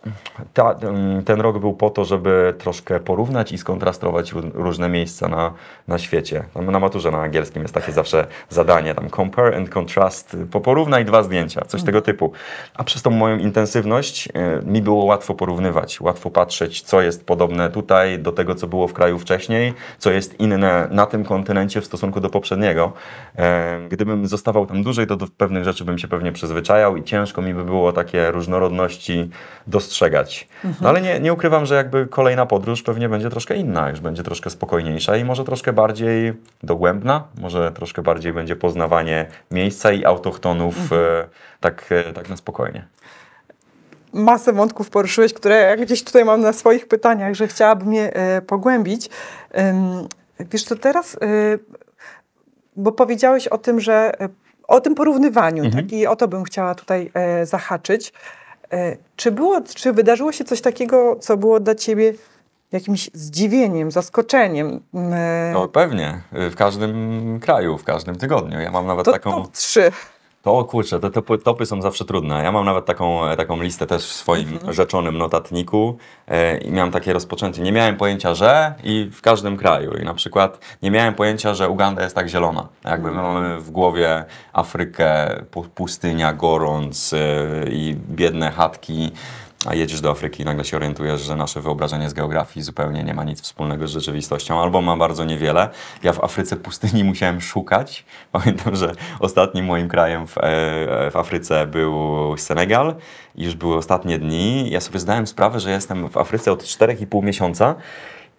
ta, 0.54 0.72
mm, 0.72 1.24
ten 1.24 1.40
rok 1.40 1.58
był 1.58 1.74
po 1.74 1.90
to, 1.90 2.04
żeby 2.04 2.54
troszkę 2.58 3.00
porównać 3.00 3.52
i 3.52 3.58
skontrastować 3.58 4.32
ró- 4.32 4.50
różne 4.54 4.88
miejsca 4.88 5.28
na, 5.28 5.52
na 5.88 5.98
świecie. 5.98 6.44
Na 6.56 6.78
maturze 6.78 7.10
na 7.10 7.18
angielskim 7.22 7.62
jest 7.62 7.74
takie 7.74 7.92
zawsze 7.92 8.26
zadanie, 8.48 8.94
tam 8.94 9.10
compare 9.10 9.56
and 9.56 9.70
contrast, 9.70 10.36
po- 10.50 10.60
porównaj 10.60 11.04
dwa 11.04 11.22
zdjęcia, 11.22 11.64
coś 11.64 11.82
tego 11.82 12.02
typu. 12.02 12.32
A 12.74 12.84
przez 12.84 13.02
tą 13.02 13.10
moją 13.10 13.38
intensywność 13.38 14.28
e, 14.34 14.62
mi 14.64 14.82
było 14.82 15.04
łatwo 15.04 15.34
porównywać, 15.34 16.00
łatwo 16.00 16.30
patrzeć, 16.30 16.82
co 16.82 17.00
jest 17.00 17.26
podobne 17.26 17.70
tutaj 17.70 18.18
do 18.18 18.32
tego, 18.32 18.54
co 18.54 18.66
było 18.66 18.88
w 18.88 18.92
kraju 18.92 19.18
wcześniej, 19.18 19.74
co 19.98 20.10
jest 20.10 20.40
inne 20.40 20.88
na 20.90 21.06
tym 21.06 21.24
kontynencie 21.24 21.80
w 21.80 21.84
stosunku 21.86 22.20
do 22.20 22.30
poprzedniego. 22.30 22.92
E, 23.38 23.80
Gdybym 23.88 24.26
zostawał 24.26 24.66
tam 24.66 24.82
dłużej, 24.82 25.06
to 25.06 25.16
do 25.16 25.26
pewnych 25.36 25.64
rzeczy 25.64 25.84
bym 25.84 25.98
się 25.98 26.08
pewnie 26.08 26.32
przyzwyczajał 26.32 26.96
i 26.96 27.02
ciężko 27.02 27.42
mi 27.42 27.54
by 27.54 27.64
było 27.64 27.92
takie 27.92 28.30
różnorodności 28.30 29.30
dostrzegać. 29.66 30.48
No 30.80 30.88
ale 30.88 31.00
nie, 31.00 31.20
nie 31.20 31.32
ukrywam, 31.32 31.66
że 31.66 31.74
jakby 31.74 32.06
kolejna 32.06 32.46
podróż 32.46 32.82
pewnie 32.82 33.08
będzie 33.08 33.30
troszkę 33.30 33.56
inna, 33.56 33.90
już 33.90 34.00
będzie 34.00 34.22
troszkę 34.22 34.50
spokojniejsza 34.50 35.16
i 35.16 35.24
może 35.24 35.44
troszkę 35.44 35.72
bardziej 35.72 36.32
dogłębna, 36.62 37.24
może 37.40 37.72
troszkę 37.72 38.02
bardziej 38.02 38.32
będzie 38.32 38.56
poznawanie 38.56 39.26
miejsca 39.50 39.92
i 39.92 40.04
autochtonów 40.04 40.92
e, 40.92 41.28
tak, 41.60 41.92
e, 41.92 42.12
tak 42.12 42.28
na 42.28 42.36
spokojnie. 42.36 42.84
masę 44.12 44.52
wątków 44.52 44.90
poruszyłeś, 44.90 45.32
które 45.34 45.56
ja 45.56 45.76
gdzieś 45.76 46.04
tutaj 46.04 46.24
mam 46.24 46.40
na 46.40 46.52
swoich 46.52 46.88
pytaniach, 46.88 47.34
że 47.34 47.48
chciałabym 47.48 47.92
je 47.92 48.14
e, 48.14 48.42
pogłębić. 48.42 49.10
Ym, 49.58 50.08
wiesz 50.52 50.64
co, 50.64 50.76
teraz, 50.76 51.16
e, 51.16 51.18
bo 52.76 52.92
powiedziałeś 52.92 53.48
o 53.48 53.58
tym, 53.58 53.80
że 53.80 54.12
o 54.68 54.80
tym 54.80 54.94
porównywaniu, 54.94 55.70
tak? 55.70 55.92
I 55.92 56.06
o 56.06 56.16
to 56.16 56.28
bym 56.28 56.44
chciała 56.44 56.74
tutaj 56.74 57.10
e, 57.14 57.46
zahaczyć. 57.46 58.12
E, 58.72 58.96
czy 59.16 59.32
było, 59.32 59.60
czy 59.74 59.92
wydarzyło 59.92 60.32
się 60.32 60.44
coś 60.44 60.60
takiego, 60.60 61.16
co 61.16 61.36
było 61.36 61.60
dla 61.60 61.74
ciebie 61.74 62.12
jakimś 62.72 63.10
zdziwieniem, 63.14 63.90
zaskoczeniem? 63.90 64.80
E, 64.94 65.50
No 65.54 65.68
pewnie, 65.68 66.22
y, 66.46 66.50
w 66.50 66.56
każdym 66.56 67.40
kraju, 67.42 67.78
w 67.78 67.84
każdym 67.84 68.16
tygodniu. 68.16 68.60
Ja 68.60 68.70
mam 68.70 68.86
nawet 68.86 69.04
to 69.04 69.12
taką... 69.12 69.30
top 69.42 69.52
3. 69.52 69.92
To 70.42 70.64
kurczę, 70.64 71.00
te 71.00 71.10
topy, 71.10 71.38
topy 71.38 71.66
są 71.66 71.82
zawsze 71.82 72.04
trudne. 72.04 72.44
Ja 72.44 72.52
mam 72.52 72.64
nawet 72.64 72.84
taką, 72.84 73.26
e, 73.26 73.36
taką 73.36 73.62
listę 73.62 73.86
też 73.86 74.02
w 74.02 74.12
swoim 74.12 74.58
rzeczonym 74.68 75.18
notatniku 75.18 75.96
e, 76.28 76.58
i 76.58 76.72
miałem 76.72 76.90
takie 76.92 77.12
rozpoczęcie. 77.12 77.62
Nie 77.62 77.72
miałem 77.72 77.96
pojęcia, 77.96 78.34
że 78.34 78.74
i 78.84 79.10
w 79.12 79.20
każdym 79.22 79.56
kraju. 79.56 79.92
I 79.96 80.04
na 80.04 80.14
przykład 80.14 80.58
nie 80.82 80.90
miałem 80.90 81.14
pojęcia, 81.14 81.54
że 81.54 81.68
Uganda 81.68 82.02
jest 82.02 82.14
tak 82.14 82.28
zielona. 82.28 82.68
Jakby 82.84 83.10
my 83.10 83.22
mamy 83.22 83.60
w 83.60 83.70
głowie 83.70 84.24
Afrykę, 84.52 85.42
pu- 85.50 85.68
pustynia, 85.74 86.32
gorąc 86.32 87.12
e, 87.12 87.18
i 87.70 87.96
biedne 88.10 88.50
chatki. 88.50 89.10
A 89.66 89.74
jedziesz 89.74 90.00
do 90.00 90.10
Afryki 90.10 90.42
i 90.42 90.44
nagle 90.44 90.64
się 90.64 90.76
orientujesz, 90.76 91.20
że 91.20 91.36
nasze 91.36 91.60
wyobrażenie 91.60 92.10
z 92.10 92.14
geografii 92.14 92.64
zupełnie 92.64 93.04
nie 93.04 93.14
ma 93.14 93.24
nic 93.24 93.42
wspólnego 93.42 93.88
z 93.88 93.90
rzeczywistością, 93.90 94.62
albo 94.62 94.80
ma 94.80 94.96
bardzo 94.96 95.24
niewiele. 95.24 95.68
Ja 96.02 96.12
w 96.12 96.24
Afryce 96.24 96.56
pustyni 96.56 97.04
musiałem 97.04 97.40
szukać. 97.40 98.04
Pamiętam, 98.32 98.76
że 98.76 98.92
ostatnim 99.18 99.64
moim 99.64 99.88
krajem 99.88 100.26
w, 100.26 100.38
e, 100.38 100.40
w 101.10 101.16
Afryce 101.16 101.66
był 101.66 101.94
Senegal 102.36 102.94
już 103.34 103.54
były 103.54 103.76
ostatnie 103.76 104.18
dni. 104.18 104.70
Ja 104.70 104.80
sobie 104.80 104.98
zdałem 104.98 105.26
sprawę, 105.26 105.60
że 105.60 105.70
jestem 105.70 106.08
w 106.08 106.16
Afryce 106.16 106.52
od 106.52 106.62
4,5 106.62 107.22
miesiąca 107.22 107.74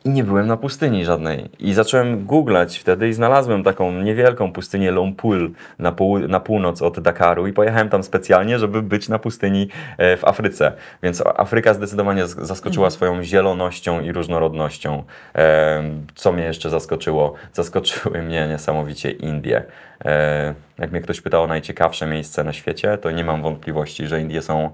i 0.05 0.09
nie 0.09 0.23
byłem 0.23 0.47
na 0.47 0.57
pustyni 0.57 1.05
żadnej. 1.05 1.49
I 1.59 1.73
zacząłem 1.73 2.25
googlać 2.25 2.77
wtedy 2.77 3.09
i 3.09 3.13
znalazłem 3.13 3.63
taką 3.63 3.91
niewielką 3.91 4.51
pustynię 4.51 4.91
Lompul 4.91 5.51
na, 5.79 5.91
pół, 5.91 6.19
na 6.19 6.39
północ 6.39 6.81
od 6.81 6.99
Dakaru 6.99 7.47
i 7.47 7.53
pojechałem 7.53 7.89
tam 7.89 8.03
specjalnie, 8.03 8.59
żeby 8.59 8.81
być 8.81 9.09
na 9.09 9.19
pustyni 9.19 9.67
e, 9.97 10.17
w 10.17 10.25
Afryce. 10.25 10.71
Więc 11.03 11.23
Afryka 11.35 11.73
zdecydowanie 11.73 12.27
zaskoczyła 12.27 12.89
swoją 12.89 13.23
zielonością 13.23 14.01
i 14.01 14.11
różnorodnością. 14.11 15.03
E, 15.35 15.83
Co 16.15 16.31
mnie 16.31 16.43
jeszcze 16.43 16.69
zaskoczyło? 16.69 17.33
Zaskoczyły 17.53 18.21
mnie 18.21 18.47
niesamowicie 18.47 19.11
Indie. 19.11 19.63
E, 20.05 20.53
Jak 20.79 20.91
mnie 20.91 21.01
ktoś 21.01 21.21
pytał 21.21 21.43
o 21.43 21.47
najciekawsze 21.47 22.07
miejsce 22.07 22.43
na 22.43 22.53
świecie, 22.53 22.97
to 22.97 23.11
nie 23.11 23.23
mam 23.23 23.41
wątpliwości, 23.41 24.07
że 24.07 24.21
Indie 24.21 24.41
są 24.41 24.69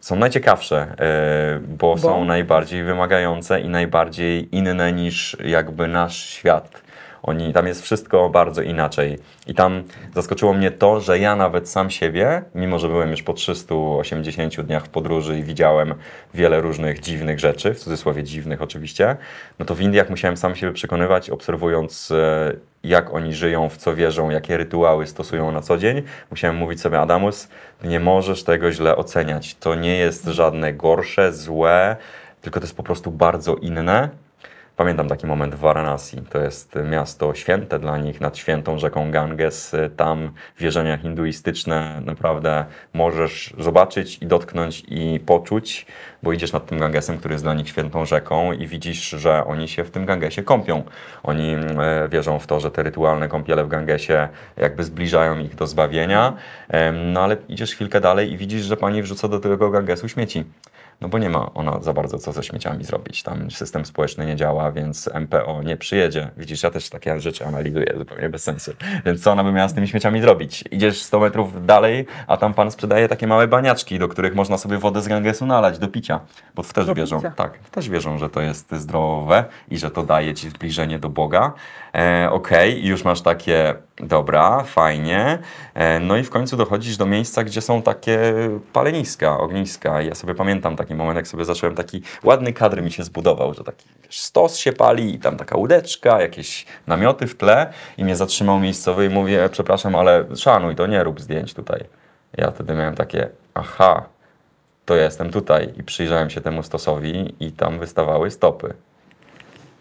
są 0.00 0.16
najciekawsze, 0.16 0.76
e, 0.98 1.60
bo, 1.68 1.94
Bo? 1.94 1.98
są 1.98 2.24
najbardziej 2.24 2.84
wymagające 2.84 3.60
i 3.60 3.68
najbardziej 3.68 4.56
inne 4.56 4.92
niż 4.92 5.36
jakby 5.44 5.88
nasz 5.88 6.16
świat. 6.16 6.87
Oni, 7.22 7.52
tam 7.52 7.66
jest 7.66 7.82
wszystko 7.82 8.30
bardzo 8.30 8.62
inaczej. 8.62 9.18
I 9.46 9.54
tam 9.54 9.82
zaskoczyło 10.14 10.54
mnie 10.54 10.70
to, 10.70 11.00
że 11.00 11.18
ja 11.18 11.36
nawet 11.36 11.68
sam 11.68 11.90
siebie, 11.90 12.42
mimo 12.54 12.78
że 12.78 12.88
byłem 12.88 13.10
już 13.10 13.22
po 13.22 13.32
380 13.32 14.60
dniach 14.60 14.84
w 14.84 14.88
podróży 14.88 15.38
i 15.38 15.42
widziałem 15.42 15.94
wiele 16.34 16.60
różnych 16.60 17.00
dziwnych 17.00 17.38
rzeczy, 17.38 17.74
w 17.74 17.78
cudzysłowie 17.78 18.22
dziwnych 18.22 18.62
oczywiście, 18.62 19.16
no 19.58 19.66
to 19.66 19.74
w 19.74 19.80
Indiach 19.80 20.10
musiałem 20.10 20.36
sam 20.36 20.56
siebie 20.56 20.72
przekonywać, 20.72 21.30
obserwując 21.30 22.10
e, 22.10 22.52
jak 22.82 23.14
oni 23.14 23.34
żyją, 23.34 23.68
w 23.68 23.76
co 23.76 23.94
wierzą, 23.94 24.30
jakie 24.30 24.56
rytuały 24.56 25.06
stosują 25.06 25.52
na 25.52 25.60
co 25.60 25.78
dzień. 25.78 26.02
Musiałem 26.30 26.56
mówić 26.56 26.80
sobie, 26.80 27.00
Adamus, 27.00 27.48
nie 27.84 28.00
możesz 28.00 28.44
tego 28.44 28.72
źle 28.72 28.96
oceniać. 28.96 29.54
To 29.54 29.74
nie 29.74 29.96
jest 29.96 30.24
żadne 30.24 30.72
gorsze, 30.74 31.32
złe, 31.32 31.96
tylko 32.40 32.60
to 32.60 32.66
jest 32.66 32.76
po 32.76 32.82
prostu 32.82 33.10
bardzo 33.10 33.56
inne. 33.56 34.08
Pamiętam 34.78 35.08
taki 35.08 35.26
moment 35.26 35.54
w 35.54 35.58
Varanasi. 35.58 36.16
To 36.30 36.38
jest 36.38 36.78
miasto 36.90 37.34
święte 37.34 37.78
dla 37.78 37.98
nich, 37.98 38.20
nad 38.20 38.36
świętą 38.36 38.78
rzeką 38.78 39.10
Ganges. 39.10 39.76
Tam 39.96 40.30
wierzenia 40.58 40.98
hinduistyczne 40.98 42.02
naprawdę 42.04 42.64
możesz 42.92 43.54
zobaczyć 43.58 44.18
i 44.22 44.26
dotknąć 44.26 44.84
i 44.88 45.20
poczuć. 45.26 45.86
bo 46.22 46.32
idziesz 46.32 46.52
nad 46.52 46.66
tym 46.66 46.78
Gangesem, 46.78 47.18
który 47.18 47.34
jest 47.34 47.44
dla 47.44 47.54
nich 47.54 47.68
świętą 47.68 48.06
rzeką 48.06 48.52
i 48.52 48.66
widzisz, 48.66 49.10
że 49.10 49.44
oni 49.44 49.68
się 49.68 49.84
w 49.84 49.90
tym 49.90 50.06
Gangesie 50.06 50.42
kąpią. 50.42 50.82
Oni 51.22 51.54
e, 51.54 52.08
wierzą 52.08 52.38
w 52.38 52.46
to, 52.46 52.60
że 52.60 52.70
te 52.70 52.82
rytualne 52.82 53.28
kąpiele 53.28 53.64
w 53.64 53.68
Gangesie 53.68 54.28
jakby 54.56 54.84
zbliżają 54.84 55.38
ich 55.38 55.54
do 55.54 55.66
zbawienia, 55.66 56.32
no 56.92 57.20
ale 57.20 57.36
idziesz 57.48 57.72
chwilkę 57.72 58.00
dalej 58.00 58.32
i 58.32 58.36
widzisz, 58.36 58.62
że 58.62 58.76
pani 58.76 59.02
wrzuca 59.02 59.28
do 59.28 59.40
tego 59.40 59.70
Gangesu 59.70 60.08
śmieci. 60.08 60.44
No 61.00 61.08
bo 61.08 61.18
nie 61.18 61.30
ma 61.30 61.52
ona 61.54 61.80
za 61.82 61.92
bardzo 61.92 62.18
co 62.18 62.32
ze 62.32 62.42
śmieciami 62.42 62.84
zrobić. 62.84 63.22
Tam 63.22 63.50
system 63.50 63.86
społeczny 63.86 64.26
nie 64.26 64.36
działa, 64.36 64.72
więc 64.72 65.10
MPO 65.14 65.62
nie 65.62 65.76
przyjedzie. 65.76 66.30
Widzisz, 66.36 66.62
ja 66.62 66.70
też 66.70 66.90
takie 66.90 67.20
rzeczy 67.20 67.46
analizuję 67.46 67.94
zupełnie 67.98 68.28
bez 68.28 68.42
sensu. 68.42 68.72
Więc 69.06 69.22
co 69.22 69.32
ona 69.32 69.44
by 69.44 69.52
miała 69.52 69.68
z 69.68 69.74
tymi 69.74 69.88
śmieciami 69.88 70.20
zrobić? 70.20 70.64
Idziesz 70.70 71.02
100 71.02 71.20
metrów 71.20 71.66
dalej, 71.66 72.06
a 72.26 72.36
tam 72.36 72.54
pan 72.54 72.70
sprzedaje 72.70 73.08
takie 73.08 73.26
małe 73.26 73.48
baniaczki, 73.48 73.98
do 73.98 74.08
których 74.08 74.34
można 74.34 74.58
sobie 74.58 74.78
wodę 74.78 75.02
z 75.02 75.08
Gangesu 75.08 75.46
nalać 75.46 75.78
do 75.78 75.88
picia. 75.88 76.20
Bo 76.54 76.62
też 76.62 76.86
Do 76.86 76.94
wierzą, 76.94 77.16
picia. 77.16 77.30
tak, 77.30 77.58
też 77.58 77.88
wierzą, 77.88 78.18
że 78.18 78.30
to 78.30 78.40
jest 78.40 78.72
zdrowe 78.72 79.44
i 79.70 79.78
że 79.78 79.90
to 79.90 80.02
daje 80.02 80.34
ci 80.34 80.50
zbliżenie 80.50 80.98
do 80.98 81.08
Boga. 81.08 81.52
E, 81.94 82.28
Okej, 82.30 82.84
i 82.84 82.88
już 82.88 83.04
masz 83.04 83.20
takie, 83.20 83.74
dobra, 83.96 84.62
fajnie. 84.64 85.38
E, 85.74 86.00
no 86.00 86.16
i 86.16 86.22
w 86.22 86.30
końcu 86.30 86.56
dochodzisz 86.56 86.96
do 86.96 87.06
miejsca, 87.06 87.44
gdzie 87.44 87.60
są 87.60 87.82
takie 87.82 88.20
paleniska, 88.72 89.38
ogniska. 89.38 90.02
Ja 90.02 90.14
sobie 90.14 90.34
pamiętam 90.34 90.76
taki 90.88 90.94
moment, 90.94 91.16
jak 91.16 91.28
sobie 91.28 91.44
zacząłem, 91.44 91.76
taki 91.76 92.02
ładny 92.24 92.52
kadr 92.52 92.82
mi 92.82 92.90
się 92.90 93.02
zbudował, 93.04 93.54
że 93.54 93.64
taki 93.64 93.88
wiesz, 94.04 94.20
stos 94.20 94.56
się 94.56 94.72
pali 94.72 95.14
i 95.14 95.18
tam 95.18 95.36
taka 95.36 95.56
łódeczka, 95.56 96.20
jakieś 96.20 96.66
namioty 96.86 97.26
w 97.26 97.36
tle 97.36 97.72
i 97.96 98.04
mnie 98.04 98.16
zatrzymał 98.16 98.60
miejscowy 98.60 99.06
i 99.06 99.08
mówię, 99.08 99.48
przepraszam, 99.52 99.94
ale 99.94 100.36
szanuj, 100.36 100.76
to 100.76 100.86
nie 100.86 101.04
rób 101.04 101.20
zdjęć 101.20 101.54
tutaj. 101.54 101.84
Ja 102.36 102.50
wtedy 102.50 102.74
miałem 102.74 102.94
takie, 102.94 103.28
aha, 103.54 104.06
to 104.84 104.96
ja 104.96 105.04
jestem 105.04 105.30
tutaj 105.30 105.74
i 105.76 105.82
przyjrzałem 105.82 106.30
się 106.30 106.40
temu 106.40 106.62
stosowi 106.62 107.34
i 107.40 107.52
tam 107.52 107.78
wystawały 107.78 108.30
stopy. 108.30 108.74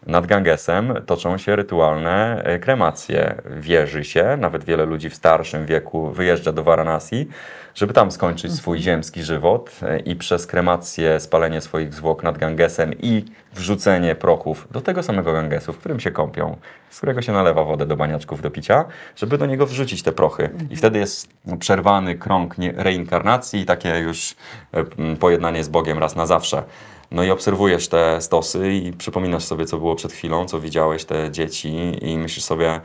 Nad 0.08 0.28
Gangesem 0.28 0.93
toczą 1.06 1.38
się 1.38 1.56
rytualne 1.56 2.43
e, 2.43 2.60
kremacje. 2.60 3.41
Wierzy 3.46 4.04
się, 4.04 4.38
nawet 4.39 4.63
wiele 4.63 4.86
ludzi 4.86 5.10
w 5.10 5.15
starszym 5.15 5.65
wieku 5.65 6.12
wyjeżdża 6.12 6.52
do 6.52 6.63
Varanasi, 6.63 7.28
żeby 7.76 7.93
tam 7.93 8.12
skończyć 8.12 8.54
swój 8.54 8.80
ziemski 8.80 9.24
żywot 9.24 9.72
e, 9.84 10.00
i 10.00 10.15
przez 10.15 10.48
kremację, 10.48 11.20
spalenie 11.20 11.62
swoich 11.62 11.93
zwłok 11.93 12.24
nad 12.24 12.38
Gangesem 12.38 12.93
i 12.93 13.26
wrzucenie 13.54 14.15
prochów 14.15 14.67
do 14.72 14.82
tego 14.82 15.04
samego 15.04 15.34
Gangesu, 15.34 15.74
w 15.74 15.78
którym 15.78 16.00
się 16.00 16.12
kąpią, 16.12 16.58
z 16.89 16.98
którego 16.98 17.22
się 17.22 17.32
nalewa 17.32 17.63
wodę 17.63 17.86
do 17.86 17.98
baniaczków 17.98 18.41
do 18.41 18.52
picia, 18.52 18.86
żeby 19.15 19.38
do 19.38 19.46
niego 19.46 19.65
wrzucić 19.65 20.04
te 20.04 20.12
prochy. 20.12 20.50
I 20.70 20.76
wtedy 20.76 21.00
jest 21.00 21.30
przerwany 21.60 22.15
krąg 22.15 22.56
reinkarnacji 22.76 23.62
i 23.62 23.65
takie 23.65 24.00
już 24.00 24.36
e, 24.72 24.84
pojednanie 25.15 25.63
z 25.63 25.70
Bogiem 25.70 26.00
raz 26.00 26.15
na 26.15 26.26
zawsze. 26.26 26.63
No 27.12 27.24
i 27.24 27.32
obserwujesz 27.32 27.88
te 27.88 28.22
stosy 28.22 28.74
i 28.74 28.93
przypominasz 28.93 29.43
sobie, 29.43 29.65
co 29.65 29.78
było 29.78 29.96
przed 29.96 30.13
chwilą, 30.13 30.46
co 30.46 30.60
widziałeś, 30.60 31.06
te 31.06 31.32
dzieci 31.32 31.98
i 32.02 32.17
myślisz 32.17 32.46
sobie, 32.46 32.82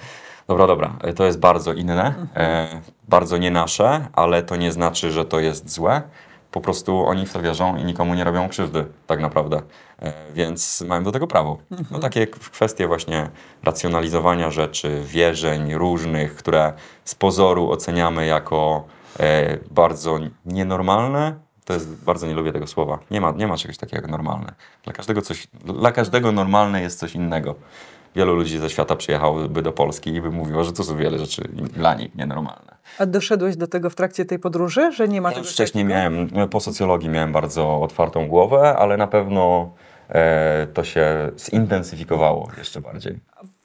dobra, 0.49 0.67
dobra, 0.67 0.97
to 1.17 1.25
jest 1.25 1.39
bardzo 1.39 1.73
inne, 1.73 2.15
e, 2.37 2.81
bardzo 3.09 3.39
nie 3.39 3.51
nasze, 3.51 4.09
ale 4.13 4.43
to 4.43 4.57
nie 4.57 4.73
znaczy, 4.73 5.13
że 5.13 5.25
to 5.25 5.41
jest 5.41 5.71
złe. 5.71 6.03
Po 6.51 6.61
prostu 6.61 7.07
oni 7.07 7.27
w 7.27 7.33
to 7.33 7.43
wierzą 7.43 7.77
i 7.77 7.85
nikomu 7.85 8.15
nie 8.15 8.25
robią 8.25 8.49
krzywdy, 8.49 8.87
tak 9.07 9.21
naprawdę. 9.21 9.63
E, 10.03 10.13
więc 10.35 10.81
mają 10.89 11.05
do 11.05 11.13
tego 11.13 11.27
prawo. 11.27 11.59
No 11.91 11.99
takie 11.99 12.27
k- 12.27 12.39
kwestie 12.53 12.87
właśnie 12.87 13.31
racjonalizowania 13.63 14.51
rzeczy, 14.51 15.03
wierzeń 15.07 15.75
różnych, 15.75 16.37
które 16.37 16.73
z 17.05 17.15
pozoru 17.15 17.71
oceniamy 17.71 18.27
jako 18.27 18.85
e, 19.21 19.59
bardzo 19.71 20.19
nienormalne, 20.47 21.35
to 21.73 21.77
jest, 21.77 22.05
bardzo 22.05 22.27
nie 22.27 22.35
lubię 22.35 22.53
tego 22.53 22.67
słowa. 22.67 22.99
Nie 23.11 23.21
ma, 23.21 23.31
nie 23.31 23.47
ma 23.47 23.57
czegoś 23.57 23.79
takiego 23.79 24.03
jak 24.03 24.11
normalne. 24.11 24.53
Dla 24.85 24.93
każdego, 24.93 25.23
coś, 25.23 25.47
dla 25.65 25.93
każdego 25.93 26.33
normalne 26.33 26.83
jest 26.83 26.99
coś 26.99 27.15
innego. 27.15 27.55
Wielu 28.17 28.35
ludzi 28.35 28.59
ze 28.59 28.71
świata 28.71 28.97
przyjechałoby 28.97 29.63
do 29.63 29.73
Polski 29.73 30.15
i 30.15 30.21
by 30.21 30.31
mówiło, 30.31 30.65
że 30.65 30.73
to 30.73 30.85
są 30.85 30.97
wiele 30.97 31.19
rzeczy 31.19 31.43
dla 31.49 31.95
nich 31.95 32.15
nienormalne. 32.15 32.77
A 32.99 33.07
doszedłeś 33.07 33.57
do 33.57 33.67
tego 33.67 33.91
w 33.91 33.95
trakcie 33.95 34.25
tej 34.25 34.39
podróży, 34.39 34.93
że 34.93 35.09
nie 35.09 35.21
ma 35.21 35.29
Ja 35.29 35.35
czegoś 35.35 35.47
już 35.47 35.55
wcześniej 35.55 35.85
takiego? 35.85 36.01
miałem, 36.01 36.29
no, 36.33 36.49
po 36.49 36.61
socjologii 36.61 37.09
miałem 37.09 37.33
bardzo 37.33 37.83
otwartą 37.83 38.29
głowę, 38.29 38.77
ale 38.79 38.97
na 38.97 39.07
pewno 39.07 39.73
e, 40.09 40.67
to 40.75 40.85
się 40.85 41.31
zintensyfikowało 41.39 42.51
jeszcze 42.59 42.81
bardziej. 42.81 43.19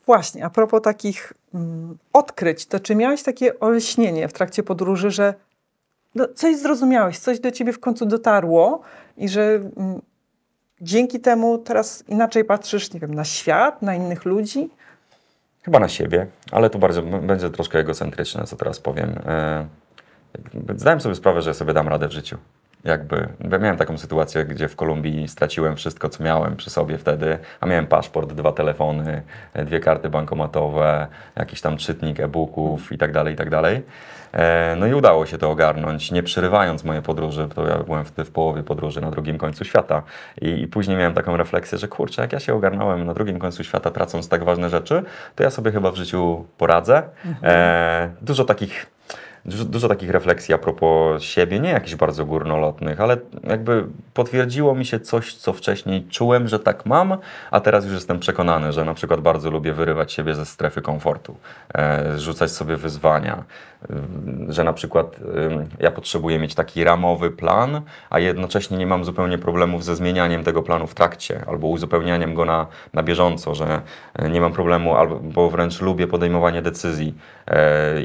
Właśnie, 0.06 0.46
a 0.46 0.50
propos 0.50 0.82
takich 0.82 1.34
mm, 1.54 1.98
odkryć, 2.14 2.66
to 2.66 2.80
czy 2.80 2.96
miałeś 2.96 3.24
takie 3.24 3.60
olśnienie 3.60 4.28
w 4.28 4.34
trakcie 4.34 4.64
podróży, 4.64 5.12
że 5.12 5.34
no, 6.16 6.28
coś 6.36 6.58
zrozumiałeś, 6.58 7.20
coś 7.20 7.40
do 7.40 7.52
ciebie 7.52 7.74
w 7.74 7.80
końcu 7.80 8.06
dotarło 8.06 8.82
i 9.18 9.30
że 9.30 9.42
mm, 9.42 10.02
dzięki 10.82 11.20
temu 11.20 11.58
teraz 11.58 12.04
inaczej 12.08 12.46
patrzysz, 12.46 12.94
nie 12.94 13.00
wiem, 13.00 13.14
na 13.14 13.26
świat, 13.26 13.82
na 13.82 13.96
innych 13.96 14.26
ludzi? 14.26 14.70
Chyba 15.64 15.80
na 15.80 15.90
siebie, 15.90 16.28
ale 16.52 16.70
to 16.70 16.80
bardzo, 16.80 17.02
będzie 17.02 17.50
troszkę 17.50 17.80
egocentryczne, 17.80 18.44
co 18.44 18.56
teraz 18.56 18.80
powiem. 18.80 19.10
E, 19.26 19.68
zdałem 20.76 21.02
sobie 21.02 21.16
sprawę, 21.16 21.42
że 21.42 21.54
sobie 21.54 21.74
dam 21.74 21.88
radę 21.88 22.08
w 22.08 22.12
życiu. 22.12 22.38
Jakby, 22.88 23.28
bo 23.40 23.60
miałem 23.60 23.78
taką 23.78 23.98
sytuację, 23.98 24.46
gdzie 24.46 24.68
w 24.68 24.76
Kolumbii 24.76 25.28
straciłem 25.28 25.76
wszystko, 25.76 26.10
co 26.10 26.24
miałem 26.24 26.56
przy 26.56 26.70
sobie 26.70 26.98
wtedy, 26.98 27.38
a 27.62 27.66
miałem 27.66 27.88
paszport, 27.88 28.34
dwa 28.34 28.52
telefony, 28.52 29.22
e, 29.54 29.66
dwie 29.66 29.80
karty 29.80 30.10
bankomatowe, 30.10 31.08
jakiś 31.36 31.62
tam 31.62 31.78
czytnik 31.78 32.20
e-booków 32.20 32.92
i 32.92 32.98
tak 32.98 33.12
dalej, 33.12 33.34
i 33.34 33.38
tak 33.38 33.50
dalej. 33.50 33.82
E, 34.34 34.76
No 34.80 34.88
i 34.88 34.94
udało 34.94 35.26
się 35.26 35.38
to 35.38 35.52
ogarnąć, 35.52 36.12
nie 36.12 36.24
przerywając 36.24 36.84
mojej 36.84 37.02
podróży, 37.02 37.48
bo 37.56 37.68
ja 37.68 37.78
byłem 37.78 38.06
wtedy 38.06 38.26
w 38.30 38.32
połowie 38.32 38.64
podróży 38.64 39.02
na 39.02 39.12
drugim 39.12 39.38
końcu 39.38 39.66
świata. 39.66 40.04
I, 40.42 40.62
I 40.62 40.68
później 40.68 40.98
miałem 40.98 41.14
taką 41.14 41.38
refleksję, 41.38 41.78
że 41.78 41.88
kurczę, 41.88 42.22
jak 42.22 42.34
ja 42.34 42.40
się 42.40 42.54
ogarnąłem 42.56 43.06
na 43.06 43.14
drugim 43.14 43.40
końcu 43.40 43.64
świata, 43.64 43.92
tracąc 43.92 44.30
tak 44.30 44.44
ważne 44.44 44.70
rzeczy, 44.70 45.04
to 45.36 45.44
ja 45.44 45.50
sobie 45.50 45.72
chyba 45.72 45.92
w 45.92 45.96
życiu 45.96 46.46
poradzę. 46.58 47.04
E, 47.44 48.10
dużo 48.22 48.46
takich 48.46 48.86
Dużo, 49.48 49.66
dużo 49.66 49.88
takich 49.88 50.10
refleksji 50.10 50.54
a 50.54 50.58
propos 50.58 51.24
siebie, 51.24 51.60
nie 51.60 51.70
jakichś 51.70 51.96
bardzo 51.96 52.26
górnolotnych, 52.26 53.02
ale 53.02 53.18
jakby 53.44 53.86
potwierdziło 54.14 54.76
mi 54.76 54.86
się 54.86 55.00
coś, 55.00 55.36
co 55.36 55.54
wcześniej 55.54 56.08
czułem, 56.08 56.48
że 56.48 56.60
tak 56.60 56.86
mam, 56.86 57.18
a 57.52 57.60
teraz 57.60 57.86
już 57.86 57.94
jestem 57.94 58.20
przekonany, 58.20 58.74
że 58.74 58.86
na 58.86 58.94
przykład 58.94 59.22
bardzo 59.22 59.52
lubię 59.52 59.74
wyrywać 59.74 60.12
siebie 60.14 60.36
ze 60.36 60.46
strefy 60.46 60.82
komfortu, 60.82 61.38
e, 61.76 62.20
rzucać 62.20 62.52
sobie 62.52 62.76
wyzwania, 62.76 63.44
że 64.50 64.64
na 64.64 64.74
przykład 64.74 65.20
y, 65.20 65.24
ja 65.80 65.92
potrzebuję 65.92 66.40
mieć 66.40 66.56
taki 66.56 66.84
ramowy 66.84 67.32
plan, 67.32 67.82
a 68.10 68.20
jednocześnie 68.20 68.78
nie 68.78 68.88
mam 68.88 69.06
zupełnie 69.06 69.38
problemów 69.38 69.84
ze 69.84 69.96
zmienianiem 69.96 70.44
tego 70.44 70.64
planu 70.64 70.88
w 70.88 70.94
trakcie 70.94 71.44
albo 71.48 71.68
uzupełnianiem 71.68 72.34
go 72.34 72.46
na, 72.46 72.68
na 72.94 73.04
bieżąco, 73.04 73.56
że 73.56 73.82
e, 74.14 74.30
nie 74.30 74.42
mam 74.42 74.54
problemu, 74.54 74.96
albo 74.96 75.20
bo 75.20 75.50
wręcz 75.50 75.82
lubię 75.82 76.08
podejmowanie 76.08 76.62
decyzji 76.62 77.14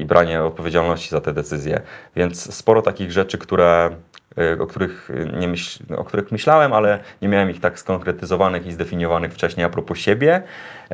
i 0.00 0.04
branie 0.04 0.42
odpowiedzialności 0.42 1.10
za 1.10 1.20
te 1.20 1.32
decyzje. 1.32 1.80
Więc 2.16 2.54
sporo 2.54 2.82
takich 2.82 3.12
rzeczy, 3.12 3.38
które, 3.38 3.90
o, 4.60 4.66
których 4.66 5.10
nie 5.40 5.48
myśl, 5.48 5.94
o 5.96 6.04
których 6.04 6.32
myślałem, 6.32 6.72
ale 6.72 6.98
nie 7.22 7.28
miałem 7.28 7.50
ich 7.50 7.60
tak 7.60 7.78
skonkretyzowanych 7.78 8.66
i 8.66 8.72
zdefiniowanych 8.72 9.32
wcześniej 9.32 9.66
a 9.66 9.68
propos 9.68 9.98
siebie, 9.98 10.42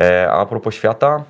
e, 0.00 0.30
a 0.30 0.46
propos 0.46 0.74
świata. 0.74 1.24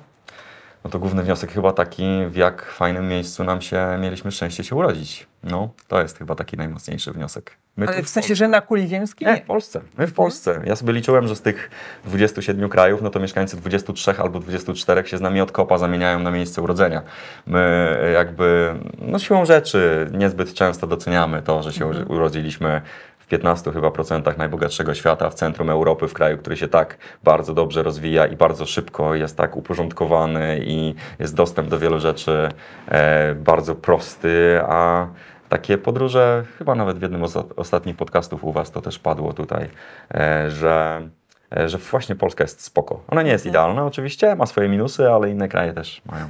No 0.83 0.89
to 0.89 0.99
główny 0.99 1.23
wniosek 1.23 1.51
chyba 1.51 1.73
taki, 1.73 2.25
w 2.29 2.35
jak 2.35 2.65
fajnym 2.65 3.07
miejscu 3.07 3.43
nam 3.43 3.61
się 3.61 3.97
mieliśmy 4.01 4.31
szczęście 4.31 4.63
się 4.63 4.75
urodzić. 4.75 5.27
No, 5.43 5.69
to 5.87 6.01
jest 6.01 6.17
chyba 6.17 6.35
taki 6.35 6.57
najmocniejszy 6.57 7.11
wniosek. 7.11 7.57
My 7.77 7.87
Ale 7.87 8.03
w 8.03 8.09
sensie, 8.09 8.35
że 8.35 8.47
na 8.47 8.61
kuli 8.61 8.87
ziemskiej? 8.87 9.27
nie, 9.27 9.37
w 9.37 9.45
Polsce. 9.45 9.81
My 9.97 10.07
w 10.07 10.13
Polsce. 10.13 10.61
Ja 10.65 10.75
sobie 10.75 10.93
liczyłem, 10.93 11.27
że 11.27 11.35
z 11.35 11.41
tych 11.41 11.69
27 12.05 12.69
krajów, 12.69 13.01
no 13.01 13.09
to 13.09 13.19
mieszkańcy 13.19 13.57
23 13.57 14.11
albo 14.11 14.39
24 14.39 15.07
się 15.07 15.17
z 15.17 15.21
nami 15.21 15.41
od 15.41 15.51
kopa 15.51 15.77
zamieniają 15.77 16.19
na 16.19 16.31
miejsce 16.31 16.61
urodzenia. 16.61 17.01
My 17.47 17.97
jakby, 18.13 18.75
no 19.01 19.19
siłą 19.19 19.45
rzeczy 19.45 20.09
niezbyt 20.13 20.53
często 20.53 20.87
doceniamy 20.87 21.41
to, 21.41 21.63
że 21.63 21.73
się 21.73 21.85
urodziliśmy 21.85 22.81
w 23.18 23.18
15 23.29 23.71
chyba 23.71 23.91
procentach 23.91 24.37
najbogatszego 24.37 24.93
świata, 24.93 25.29
w 25.29 25.33
centrum 25.33 25.69
Europy, 25.69 26.07
w 26.07 26.13
kraju, 26.13 26.37
który 26.37 26.57
się 26.57 26.67
tak 26.67 26.97
bardzo 27.23 27.53
dobrze 27.53 27.83
rozwija 27.83 28.25
i 28.25 28.35
bardzo 28.35 28.65
szybko 28.65 29.15
jest 29.15 29.37
tak 29.37 29.57
uporządkowany 29.57 30.59
i 30.63 30.95
jest 31.19 31.35
dostęp 31.35 31.69
do 31.69 31.79
wielu 31.79 31.99
rzeczy 31.99 32.49
e, 32.87 33.35
bardzo 33.35 33.75
prosty, 33.75 34.59
a 34.63 35.07
takie 35.49 35.77
podróże, 35.77 36.43
chyba 36.57 36.75
nawet 36.75 36.99
w 36.99 37.01
jednym 37.01 37.27
z 37.27 37.37
ostatnich 37.55 37.95
podcastów 37.95 38.43
u 38.43 38.51
Was 38.51 38.71
to 38.71 38.81
też 38.81 38.99
padło 38.99 39.33
tutaj, 39.33 39.69
e, 40.13 40.51
że, 40.51 41.01
e, 41.57 41.69
że 41.69 41.77
właśnie 41.77 42.15
Polska 42.15 42.43
jest 42.43 42.61
spoko. 42.61 43.03
Ona 43.07 43.21
nie 43.21 43.31
jest 43.31 43.45
idealna 43.45 43.85
oczywiście, 43.85 44.35
ma 44.35 44.45
swoje 44.45 44.69
minusy, 44.69 45.11
ale 45.11 45.29
inne 45.29 45.47
kraje 45.47 45.73
też 45.73 46.01
mają. 46.05 46.29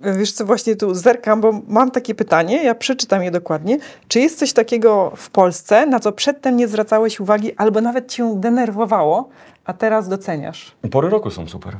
Wiesz 0.00 0.32
co, 0.32 0.44
właśnie 0.46 0.76
tu 0.76 0.94
zerkam, 0.94 1.40
bo 1.40 1.60
mam 1.68 1.90
takie 1.90 2.14
pytanie, 2.14 2.64
ja 2.64 2.74
przeczytam 2.74 3.22
je 3.22 3.30
dokładnie. 3.30 3.78
Czy 4.08 4.20
jest 4.20 4.38
coś 4.38 4.52
takiego 4.52 5.12
w 5.16 5.30
Polsce, 5.30 5.86
na 5.86 6.00
co 6.00 6.12
przedtem 6.12 6.56
nie 6.56 6.68
zwracałeś 6.68 7.20
uwagi, 7.20 7.56
albo 7.56 7.80
nawet 7.80 8.12
cię 8.12 8.34
denerwowało, 8.36 9.28
a 9.64 9.72
teraz 9.72 10.08
doceniasz? 10.08 10.76
Pory 10.90 11.08
roku 11.08 11.30
są 11.30 11.48
super. 11.48 11.76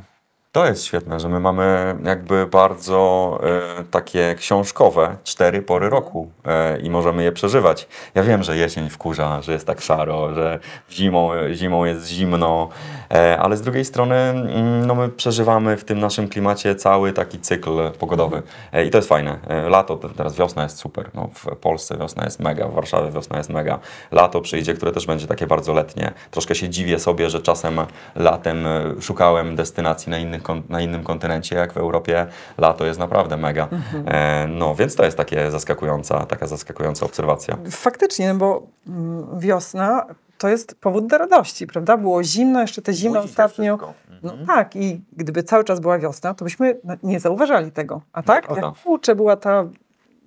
To 0.51 0.65
jest 0.65 0.85
świetne, 0.85 1.19
że 1.19 1.29
my 1.29 1.39
mamy 1.39 1.95
jakby 2.03 2.47
bardzo 2.47 3.39
e, 3.79 3.83
takie 3.83 4.35
książkowe 4.37 5.15
cztery 5.23 5.61
pory 5.61 5.89
roku 5.89 6.31
e, 6.45 6.79
i 6.79 6.89
możemy 6.89 7.23
je 7.23 7.31
przeżywać. 7.31 7.87
Ja 8.15 8.23
wiem, 8.23 8.43
że 8.43 8.57
jesień 8.57 8.89
wkurza, 8.89 9.41
że 9.41 9.53
jest 9.53 9.67
tak 9.67 9.81
szaro, 9.81 10.33
że 10.33 10.59
zimą, 10.91 11.29
zimą 11.53 11.85
jest 11.85 12.07
zimno, 12.07 12.69
e, 13.11 13.39
ale 13.39 13.57
z 13.57 13.61
drugiej 13.61 13.85
strony 13.85 14.15
mm, 14.15 14.85
no 14.85 14.95
my 14.95 15.09
przeżywamy 15.09 15.77
w 15.77 15.83
tym 15.83 15.99
naszym 15.99 16.29
klimacie 16.29 16.75
cały 16.75 17.13
taki 17.13 17.39
cykl 17.39 17.91
pogodowy 17.99 18.41
e, 18.71 18.85
i 18.85 18.89
to 18.89 18.97
jest 18.97 19.09
fajne. 19.09 19.39
E, 19.47 19.69
lato, 19.69 19.97
te- 19.97 20.09
teraz 20.09 20.35
wiosna 20.35 20.63
jest 20.63 20.77
super, 20.77 21.09
no, 21.13 21.29
w 21.33 21.55
Polsce 21.55 21.97
wiosna 21.97 22.25
jest 22.25 22.39
mega, 22.39 22.67
w 22.67 22.73
Warszawie 22.73 23.11
wiosna 23.11 23.37
jest 23.37 23.49
mega. 23.49 23.79
Lato 24.11 24.41
przyjdzie, 24.41 24.73
które 24.73 24.91
też 24.91 25.05
będzie 25.05 25.27
takie 25.27 25.47
bardzo 25.47 25.73
letnie. 25.73 26.11
Troszkę 26.31 26.55
się 26.55 26.69
dziwię 26.69 26.99
sobie, 26.99 27.29
że 27.29 27.41
czasem 27.41 27.79
latem 28.15 28.67
e, 28.67 29.01
szukałem 29.01 29.55
destynacji 29.55 30.09
na, 30.09 30.17
innych, 30.17 30.36
kon- 30.41 30.63
na 30.69 30.81
innym 30.81 31.03
kontynencie, 31.03 31.55
jak 31.55 31.73
w 31.73 31.77
Europie. 31.77 32.27
Lato 32.57 32.85
jest 32.85 32.99
naprawdę 32.99 33.37
mega. 33.37 33.67
E, 34.05 34.47
no, 34.47 34.75
więc 34.75 34.95
to 34.95 35.05
jest 35.05 35.17
takie 35.17 35.51
zaskakująca, 35.51 36.25
taka 36.25 36.47
zaskakująca 36.47 37.05
obserwacja. 37.05 37.57
Faktycznie, 37.71 38.33
bo 38.33 38.67
mm, 38.87 39.39
wiosna 39.39 40.05
to 40.37 40.49
jest 40.49 40.75
powód 40.81 41.07
do 41.07 41.17
radości, 41.17 41.67
prawda? 41.67 41.97
Było 41.97 42.23
zimno, 42.23 42.61
jeszcze 42.61 42.81
te 42.81 42.93
zimno 42.93 43.21
Budzi 43.21 43.31
ostatnio. 43.31 43.77
No 44.23 44.31
Mhm. 44.31 44.47
tak, 44.47 44.75
i 44.75 45.01
gdyby 45.13 45.43
cały 45.43 45.63
czas 45.63 45.79
była 45.79 45.99
wiosna, 45.99 46.33
to 46.33 46.45
byśmy 46.45 46.77
no, 46.83 46.93
nie 47.03 47.19
zauważali 47.19 47.71
tego. 47.71 48.01
A 48.13 48.23
tak, 48.23 48.45
prawda. 48.47 48.65
jak 48.67 48.75
kurczę 48.83 49.15
była 49.15 49.35
ta 49.35 49.65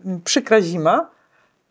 mm, 0.05 0.21
przykra 0.25 0.61
zima, 0.61 1.11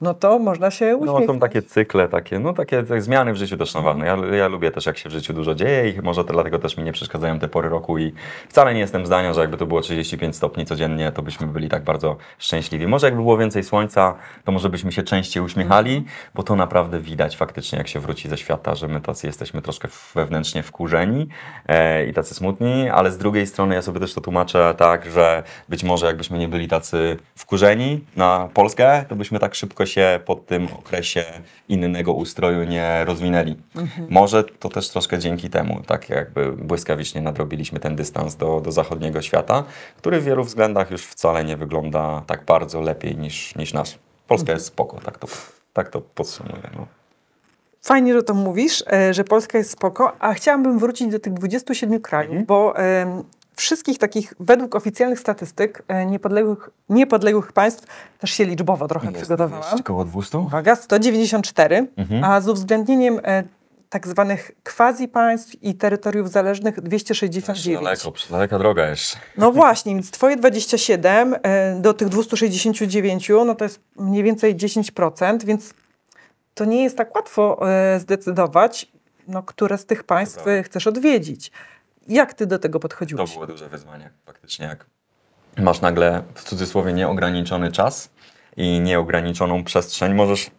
no 0.02 0.14
to 0.14 0.40
można 0.40 0.72
się 0.72 0.86
No, 0.86 0.98
uśmiechnąć. 0.98 1.26
są 1.28 1.40
takie 1.40 1.62
cykle, 1.62 2.10
takie, 2.10 2.40
no, 2.40 2.54
takie 2.54 2.84
te 2.84 3.02
zmiany 3.02 3.34
w 3.34 3.36
życiu 3.36 3.58
też 3.58 3.72
są 3.72 3.82
ważne. 3.82 4.06
Ja, 4.06 4.18
ja 4.36 4.48
lubię 4.48 4.72
też, 4.72 4.86
jak 4.86 4.98
się 4.98 5.10
w 5.10 5.12
życiu 5.12 5.34
dużo 5.34 5.56
dzieje 5.56 5.90
i 5.90 6.02
może 6.02 6.26
to 6.26 6.34
dlatego 6.34 6.60
też 6.60 6.78
mi 6.78 6.84
nie 6.84 6.92
przeszkadzają 6.92 7.40
te 7.40 7.48
pory 7.48 7.70
roku 7.70 7.98
i 7.98 8.14
wcale 8.50 8.74
nie 8.74 8.80
jestem 8.80 9.06
zdania, 9.06 9.34
że 9.34 9.42
jakby 9.42 9.58
to 9.58 9.66
było 9.66 9.82
35 9.82 10.36
stopni 10.36 10.66
codziennie, 10.66 11.12
to 11.12 11.22
byśmy 11.22 11.48
byli 11.48 11.70
tak 11.70 11.84
bardzo 11.84 12.16
szczęśliwi. 12.38 12.88
Może 12.88 13.08
jakby 13.08 13.22
było 13.22 13.38
więcej 13.38 13.64
słońca, 13.64 14.16
to 14.46 14.52
może 14.52 14.70
byśmy 14.70 14.92
się 14.92 15.04
częściej 15.04 15.44
uśmiechali, 15.44 16.06
bo 16.36 16.44
to 16.44 16.56
naprawdę 16.56 17.00
widać 17.00 17.38
faktycznie, 17.38 17.78
jak 17.78 17.88
się 17.88 18.00
wróci 18.00 18.30
ze 18.30 18.38
świata, 18.38 18.76
że 18.76 18.88
my 18.88 19.02
tacy 19.02 19.28
jesteśmy 19.28 19.62
troszkę 19.62 19.88
wewnętrznie 20.16 20.64
wkurzeni 20.64 21.28
e, 21.68 22.06
i 22.06 22.14
tacy 22.14 22.34
smutni, 22.36 22.90
ale 22.90 23.12
z 23.12 23.18
drugiej 23.18 23.48
strony 23.48 23.76
ja 23.76 23.82
sobie 23.82 24.00
też 24.00 24.14
to 24.14 24.22
tłumaczę 24.22 24.76
tak, 24.78 25.12
że 25.12 25.44
być 25.70 25.84
może 25.84 26.06
jakbyśmy 26.06 26.38
nie 26.38 26.48
byli 26.48 26.68
tacy 26.68 27.18
wkurzeni 27.36 28.06
na 28.16 28.50
Polskę, 28.54 29.06
to 29.10 29.16
byśmy 29.16 29.40
tak 29.40 29.56
szybko 29.56 29.86
się 29.90 30.20
po 30.26 30.36
tym 30.36 30.68
okresie 30.80 31.24
innego 31.70 32.14
ustroju 32.14 32.64
nie 32.64 33.06
rozwinęli. 33.06 33.56
Może 34.10 34.44
to 34.44 34.70
też 34.70 34.90
troszkę 34.90 35.20
dzięki 35.20 35.50
temu, 35.50 35.82
tak 35.88 36.10
jakby 36.10 36.52
błyskawicznie 36.52 37.22
nadrobiliśmy 37.22 37.80
ten 37.80 37.96
dystans 37.96 38.36
do, 38.36 38.62
do 38.62 38.72
zachodniego 38.72 39.22
świata, 39.22 39.64
który 39.98 40.20
w 40.20 40.24
wielu 40.24 40.44
względach 40.44 40.92
już 40.92 41.04
wcale 41.06 41.44
nie 41.44 41.58
wygląda 41.58 42.24
tak 42.28 42.46
bardzo 42.46 42.82
lepiej 42.82 43.18
niż, 43.18 43.56
niż 43.56 43.74
nasz. 43.74 44.00
Polska 44.28 44.54
jest 44.54 44.66
spoko, 44.66 44.98
tak 45.06 45.18
to, 45.18 45.28
tak 45.74 45.90
to 45.90 46.02
podsumuję. 46.02 46.70
No. 46.76 46.88
Fajnie, 47.82 48.14
że 48.14 48.24
to 48.24 48.34
mówisz, 48.34 48.84
e, 48.92 49.14
że 49.14 49.24
Polska 49.24 49.58
jest 49.58 49.72
spoko, 49.72 50.14
a 50.20 50.34
chciałabym 50.34 50.80
wrócić 50.80 51.08
do 51.08 51.20
tych 51.20 51.34
27 51.34 52.02
krajów, 52.02 52.30
Mhm. 52.32 52.46
bo 52.46 52.74
wszystkich 53.60 53.98
takich, 53.98 54.34
według 54.40 54.76
oficjalnych 54.76 55.20
statystyk 55.20 55.84
e, 55.88 56.06
niepodległych, 56.06 56.70
niepodległych 56.90 57.52
państw, 57.54 57.86
też 58.20 58.32
się 58.32 58.46
liczbowo 58.46 58.88
trochę 58.88 59.12
przygotowałam. 59.12 59.80
około 59.80 60.06
200? 60.06 60.38
Uwaga, 60.38 60.76
194, 60.76 61.88
Mhm. 61.98 62.24
a 62.24 62.42
z 62.42 62.48
uwzględnieniem 62.50 63.20
e, 63.24 63.44
tak 63.90 64.08
zwanych 64.08 64.52
quasi 64.76 65.08
państw 65.08 65.64
i 65.64 65.76
terytoriów 65.76 66.30
zależnych 66.30 66.82
269. 66.82 67.84
Daleko, 67.84 68.14
daleka 68.30 68.60
droga 68.60 68.90
jeszcze. 68.90 69.18
No 69.38 69.52
właśnie, 69.52 69.94
więc 69.96 70.12
twoje 70.12 70.36
27 70.38 71.36
e, 71.44 71.76
do 71.82 71.94
tych 71.94 72.10
269, 72.10 73.30
no 73.46 73.56
to 73.56 73.66
jest 73.66 73.80
mniej 73.96 74.24
więcej 74.24 74.56
10%, 74.56 75.44
więc 75.44 75.74
to 76.54 76.66
nie 76.66 76.84
jest 76.84 76.98
tak 76.98 77.16
łatwo 77.16 77.60
zdecydować, 78.00 78.92
no, 79.28 79.44
które 79.44 79.78
z 79.78 79.86
tych 79.86 80.04
państw 80.04 80.44
chcesz 80.64 80.88
odwiedzić. 80.88 81.52
Jak 82.08 82.34
ty 82.34 82.48
do 82.48 82.60
tego 82.60 82.80
To 82.80 82.82
podchodziłeś? 82.82 83.34
było 83.34 83.48
duże 83.48 83.70
wyzwanie, 83.70 84.10
faktycznie. 84.26 84.66
Jak 84.66 84.86
masz 85.58 85.82
nagle 85.82 86.24
w 86.36 86.44
cudzysłowie 86.44 86.94
nieograniczony 86.94 87.72
czas 87.72 88.10
i 88.58 88.80
nieograniczoną 88.80 89.64
przestrzeń, 89.64 90.14
możesz 90.14 90.52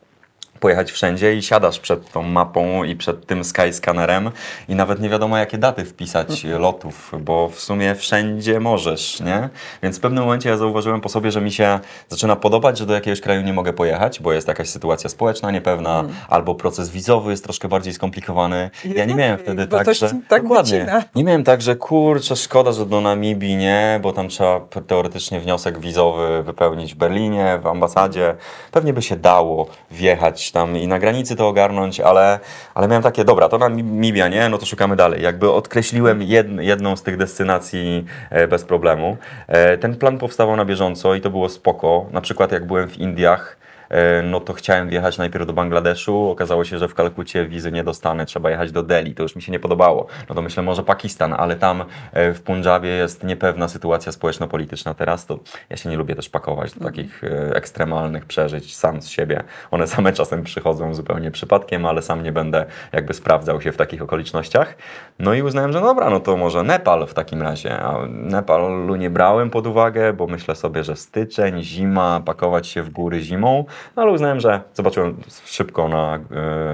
pojechać 0.60 0.92
wszędzie 0.92 1.34
i 1.34 1.42
siadasz 1.42 1.78
przed 1.78 2.12
tą 2.12 2.22
mapą 2.22 2.84
i 2.84 2.96
przed 2.96 3.26
tym 3.26 3.44
Skyscannerem 3.44 4.30
i 4.68 4.74
nawet 4.74 5.00
nie 5.00 5.08
wiadomo 5.08 5.38
jakie 5.38 5.58
daty 5.58 5.84
wpisać 5.84 6.44
lotów, 6.44 7.12
bo 7.20 7.48
w 7.48 7.60
sumie 7.60 7.94
wszędzie 7.94 8.60
możesz, 8.60 9.20
nie? 9.20 9.48
Więc 9.82 9.98
w 9.98 10.00
pewnym 10.00 10.24
momencie 10.24 10.48
ja 10.48 10.56
zauważyłem 10.56 11.00
po 11.00 11.08
sobie, 11.08 11.32
że 11.32 11.40
mi 11.40 11.52
się 11.52 11.80
zaczyna 12.08 12.36
podobać, 12.36 12.78
że 12.78 12.86
do 12.86 12.94
jakiegoś 12.94 13.20
kraju 13.20 13.42
nie 13.42 13.52
mogę 13.52 13.72
pojechać, 13.72 14.20
bo 14.20 14.32
jest 14.32 14.48
jakaś 14.48 14.68
sytuacja 14.68 15.10
społeczna 15.10 15.50
niepewna, 15.50 16.04
albo 16.28 16.54
proces 16.54 16.90
wizowy 16.90 17.30
jest 17.30 17.44
troszkę 17.44 17.68
bardziej 17.68 17.92
skomplikowany. 17.94 18.70
Jest 18.84 18.96
Ja 18.96 19.04
nie 19.04 19.14
miałem 19.14 19.38
wtedy 19.38 19.66
tak, 19.66 19.94
że... 19.94 20.10
tak 20.28 20.42
Dokładnie. 20.42 20.80
wycina. 20.80 21.02
Nie 21.14 21.24
miałem 21.24 21.44
tak, 21.44 21.62
że 21.62 21.76
kurczę, 21.76 22.36
szkoda, 22.36 22.72
że 22.72 22.86
do 22.86 23.00
Namibii 23.00 23.56
nie, 23.56 24.00
bo 24.02 24.12
tam 24.12 24.28
trzeba 24.28 24.60
teoretycznie 24.86 25.40
wniosek 25.40 25.78
wizowy 25.78 26.42
wypełnić 26.42 26.94
w 26.94 26.96
Berlinie, 26.96 27.58
w 27.62 27.66
ambasadzie. 27.66 28.34
Pewnie 28.72 28.92
by 28.92 29.02
się 29.02 29.16
dało 29.16 29.66
wjechać 29.90 30.49
tam 30.52 30.76
i 30.76 30.88
na 30.88 30.98
granicy 30.98 31.36
to 31.36 31.48
ogarnąć, 31.48 32.00
ale, 32.00 32.38
ale 32.74 32.88
miałem 32.88 33.02
takie, 33.02 33.24
dobra, 33.24 33.48
to 33.48 33.58
Namibia 33.58 34.28
nie, 34.28 34.48
no 34.48 34.58
to 34.58 34.66
szukamy 34.66 34.96
dalej. 34.96 35.22
Jakby 35.22 35.52
odkreśliłem 35.52 36.22
jed, 36.22 36.46
jedną 36.58 36.96
z 36.96 37.02
tych 37.02 37.16
destynacji 37.16 38.04
e, 38.30 38.48
bez 38.48 38.64
problemu. 38.64 39.16
E, 39.48 39.78
ten 39.78 39.96
plan 39.96 40.18
powstawał 40.18 40.56
na 40.56 40.64
bieżąco 40.64 41.14
i 41.14 41.20
to 41.20 41.30
było 41.30 41.48
spoko. 41.48 42.06
Na 42.12 42.20
przykład 42.20 42.52
jak 42.52 42.66
byłem 42.66 42.88
w 42.88 42.98
Indiach, 42.98 43.56
no 44.24 44.40
to 44.40 44.52
chciałem 44.52 44.88
wjechać 44.88 45.18
najpierw 45.18 45.46
do 45.46 45.52
Bangladeszu. 45.52 46.30
Okazało 46.30 46.64
się, 46.64 46.78
że 46.78 46.88
w 46.88 46.94
Kalkucie 46.94 47.46
wizy 47.46 47.72
nie 47.72 47.84
dostanę, 47.84 48.26
trzeba 48.26 48.50
jechać 48.50 48.72
do 48.72 48.82
Delhi. 48.82 49.14
To 49.14 49.22
już 49.22 49.36
mi 49.36 49.42
się 49.42 49.52
nie 49.52 49.60
podobało. 49.60 50.06
No 50.28 50.34
to 50.34 50.42
myślę, 50.42 50.62
może 50.62 50.82
Pakistan, 50.82 51.32
ale 51.32 51.56
tam 51.56 51.84
e, 52.12 52.32
w 52.32 52.42
Punjabie 52.42 52.88
jest 52.88 53.24
niepewna 53.24 53.68
sytuacja 53.68 54.12
społeczno-polityczna 54.12 54.94
teraz. 54.94 55.26
To 55.26 55.38
ja 55.70 55.76
się 55.76 55.88
nie 55.88 55.96
lubię 55.96 56.16
też 56.16 56.28
pakować 56.28 56.74
do 56.74 56.84
takich 56.84 57.24
e, 57.24 57.54
ekstremalnych 57.54 58.24
przeżyć 58.24 58.76
sam 58.76 59.02
z 59.02 59.08
siebie. 59.08 59.42
One 59.70 59.86
same 59.86 60.12
czasem 60.12 60.42
przychodzą 60.42 60.94
zupełnie 60.94 61.30
przypadkiem, 61.30 61.86
ale 61.86 62.02
sam 62.02 62.22
nie 62.22 62.32
będę 62.32 62.66
jakby 62.92 63.14
sprawdzał 63.14 63.60
się 63.60 63.72
w 63.72 63.76
takich 63.76 64.02
okolicznościach. 64.02 64.76
No 65.18 65.34
i 65.34 65.42
uznałem, 65.42 65.72
że 65.72 65.80
dobra, 65.80 66.10
no 66.10 66.20
to 66.20 66.36
może 66.36 66.62
Nepal 66.62 67.06
w 67.06 67.14
takim 67.14 67.42
razie. 67.42 67.80
A 67.80 68.06
Nepalu 68.08 68.96
nie 68.96 69.10
brałem 69.10 69.50
pod 69.50 69.66
uwagę, 69.66 70.12
bo 70.12 70.26
myślę 70.26 70.54
sobie, 70.54 70.84
że 70.84 70.96
styczeń, 70.96 71.62
zima, 71.62 72.20
pakować 72.24 72.66
się 72.66 72.82
w 72.82 72.90
góry 72.90 73.20
zimą. 73.20 73.64
No 73.96 74.02
ale 74.02 74.12
uznałem, 74.12 74.40
że 74.40 74.60
zobaczyłem 74.74 75.16
szybko 75.44 75.88
na, 75.88 76.18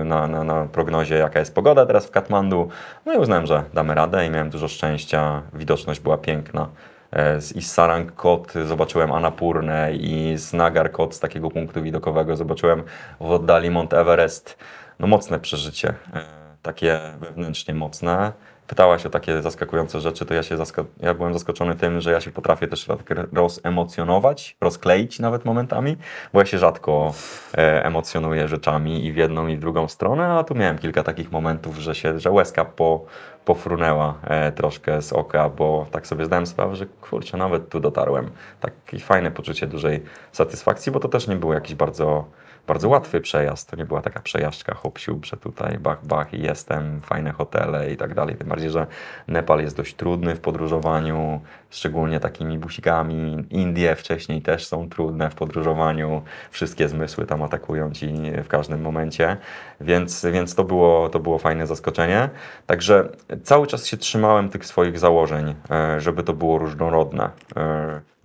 e, 0.01 0.05
na, 0.05 0.27
na, 0.27 0.45
na 0.45 0.65
prognozie, 0.67 1.15
jaka 1.15 1.39
jest 1.39 1.55
pogoda 1.55 1.87
teraz 1.87 2.07
w 2.07 2.11
Katmandu. 2.11 2.69
No 3.07 3.13
i 3.15 3.17
uznałem, 3.17 3.47
że 3.47 3.63
damy 3.75 3.95
radę 3.95 4.27
i 4.27 4.31
miałem 4.31 4.51
dużo 4.51 4.69
szczęścia. 4.69 5.43
Widoczność 5.55 6.01
była 6.01 6.19
piękna. 6.19 6.69
E, 7.11 7.41
Z- 7.41 7.57
I 7.57 7.63
z 7.63 7.73
Sarangkot 7.73 8.53
zobaczyłem 8.53 9.13
Annapurnę 9.13 9.93
i 9.95 10.35
z 10.39 10.53
Nagarkot 10.53 11.15
z 11.15 11.21
takiego 11.21 11.51
punktu 11.51 11.83
widokowego 11.83 12.37
zobaczyłem 12.37 12.83
w 13.21 13.31
oddali 13.31 13.71
Mount 13.71 13.95
Everest. 13.95 14.59
No 14.99 15.07
mocne 15.07 15.41
przeżycie, 15.41 15.89
e, 16.15 16.21
takie 16.63 17.01
wewnętrznie 17.21 17.75
mocne. 17.75 18.33
Pytałaś 18.67 19.07
o 19.07 19.11
takie 19.11 19.43
zaskakujące 19.43 20.01
rzeczy, 20.01 20.27
to 20.27 20.35
ja, 20.35 20.43
się 20.43 20.57
zasko- 20.57 20.85
ja 21.01 21.15
byłem 21.15 21.33
zaskoczony 21.33 21.75
tym, 21.75 22.01
że 22.01 22.13
ja 22.13 22.21
się 22.21 22.31
potrafię 22.31 22.67
też 22.67 22.85
tak 22.85 23.15
rozemocjonować, 23.33 24.57
rozkleić 24.61 25.21
nawet 25.21 25.45
momentami, 25.45 25.97
bo 26.33 26.41
ja 26.41 26.47
się 26.47 26.59
rzadko 26.59 27.15
e, 27.59 27.85
emocjonuję 27.85 28.49
rzeczami 28.49 29.05
i 29.07 29.13
w 29.13 29.17
jedną 29.17 29.47
i 29.47 29.57
w 29.57 29.61
drugą 29.61 29.89
stronę, 29.89 30.27
a 30.29 30.45
tu 30.45 30.55
miałem 30.55 30.79
kilka 30.79 31.03
takich 31.03 31.33
momentów, 31.33 31.79
że 31.79 31.95
się, 31.95 32.19
że 32.19 32.31
łezka 32.31 32.65
po, 32.65 33.05
pofrunęła 33.45 34.15
e, 34.25 34.53
troszkę 34.53 35.03
z 35.03 35.13
oka, 35.13 35.49
bo 35.49 35.87
tak 35.91 36.07
sobie 36.07 36.25
zdałem 36.25 36.47
sprawę, 36.47 36.77
że 36.77 36.87
kurczę, 36.87 37.37
nawet 37.37 37.69
tu 37.69 37.81
dotarłem. 37.81 38.31
Takie 38.61 38.99
fajne 38.99 39.31
poczucie 39.31 39.67
dużej 39.67 40.03
satysfakcji, 40.33 40.93
bo 40.93 41.01
to 41.01 41.09
też 41.09 41.29
nie 41.29 41.37
był 41.37 41.53
jakiś 41.53 41.75
bardzo 41.75 42.25
bardzo 42.67 42.89
łatwy 42.89 43.21
przejazd. 43.21 43.71
To 43.71 43.77
nie 43.77 43.85
była 43.85 44.03
taka 44.03 44.21
przejażdżka 44.21 44.75
hop 44.75 44.99
że 45.23 45.37
tutaj 45.37 45.79
bach, 45.79 46.07
bach 46.07 46.35
i 46.35 46.43
jestem, 46.43 47.01
fajne 47.01 47.33
hotele 47.33 47.93
i 47.93 47.97
tak 47.97 48.15
dalej. 48.15 48.37
Tym 48.37 48.49
bardziej, 48.49 48.71
że 48.71 48.87
Nepal 49.29 49.61
jest 49.61 49.77
dość 49.77 49.95
trudny 49.95 50.35
w 50.35 50.41
podróżowaniu, 50.41 51.41
szczególnie 51.71 52.21
takimi 52.21 52.59
busikami. 52.59 53.45
Indie 53.51 53.97
wcześniej 53.97 54.43
też 54.43 54.67
są 54.67 54.89
trudne 54.89 55.31
w 55.31 55.35
podróżowaniu. 55.35 56.23
Wszystkie 56.51 56.89
zmysły 56.89 57.27
tam 57.27 57.43
atakują 57.43 57.93
ci 57.93 58.15
w 58.45 58.49
każdym 58.49 58.81
momencie, 58.81 59.37
więc, 59.81 60.27
więc 60.33 60.55
to, 60.55 60.65
było, 60.65 61.09
to 61.09 61.21
było 61.21 61.39
fajne 61.39 61.67
zaskoczenie. 61.67 62.29
Także 62.67 63.09
cały 63.43 63.67
czas 63.67 63.87
się 63.87 63.97
trzymałem 63.97 64.49
tych 64.49 64.67
swoich 64.67 64.99
założeń, 64.99 65.55
e, 65.71 66.01
żeby 66.01 66.23
to 66.23 66.33
było 66.33 66.59
różnorodne. 66.59 67.31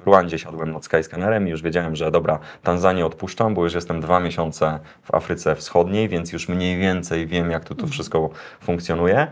W 0.02 0.06
Ruandzie 0.06 0.40
siadłem 0.40 0.72
nad 0.72 0.86
Skyscannerem 0.86 1.48
i 1.48 1.52
już 1.52 1.62
wiedziałem, 1.62 1.96
że 1.96 2.12
dobra, 2.12 2.40
Tanzanię 2.64 3.06
odpuszczam, 3.06 3.54
bo 3.54 3.64
już 3.64 3.74
jestem 3.74 4.02
dwa 4.02 4.20
miesiące 4.20 4.80
w 5.04 5.16
Afryce 5.16 5.56
Wschodniej, 5.56 6.10
więc 6.10 6.34
już 6.34 6.50
mniej 6.50 6.78
więcej 6.78 7.28
wiem, 7.28 7.52
jak 7.52 7.66
tu 7.66 7.76
to 7.76 7.88
wszystko 7.88 8.30
funkcjonuje. 8.62 9.28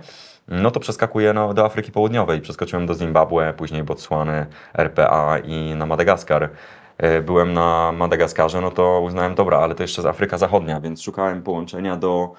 no 0.48 0.72
to 0.72 0.80
przeskakuję 0.80 1.34
no, 1.34 1.54
do 1.54 1.66
Afryki 1.66 1.92
Południowej. 1.92 2.42
Przeskoczyłem 2.42 2.86
do 2.86 2.94
Zimbabwe, 2.94 3.54
później 3.58 3.84
Botswany, 3.84 4.46
RPA 4.74 5.40
i 5.40 5.76
na 5.76 5.86
Madagaskar. 5.86 6.50
E, 6.98 7.22
Byłem 7.22 7.54
na 7.54 7.92
Madagaskarze, 7.92 8.62
no 8.62 8.72
to 8.72 9.00
uznałem, 9.02 9.36
dobra, 9.36 9.58
ale 9.58 9.76
to 9.76 9.84
jeszcze 9.84 10.02
z 10.02 10.06
Afryka 10.06 10.38
Zachodnia, 10.38 10.82
więc 10.82 11.02
szukałem 11.02 11.42
połączenia 11.44 11.96
do, 11.96 12.34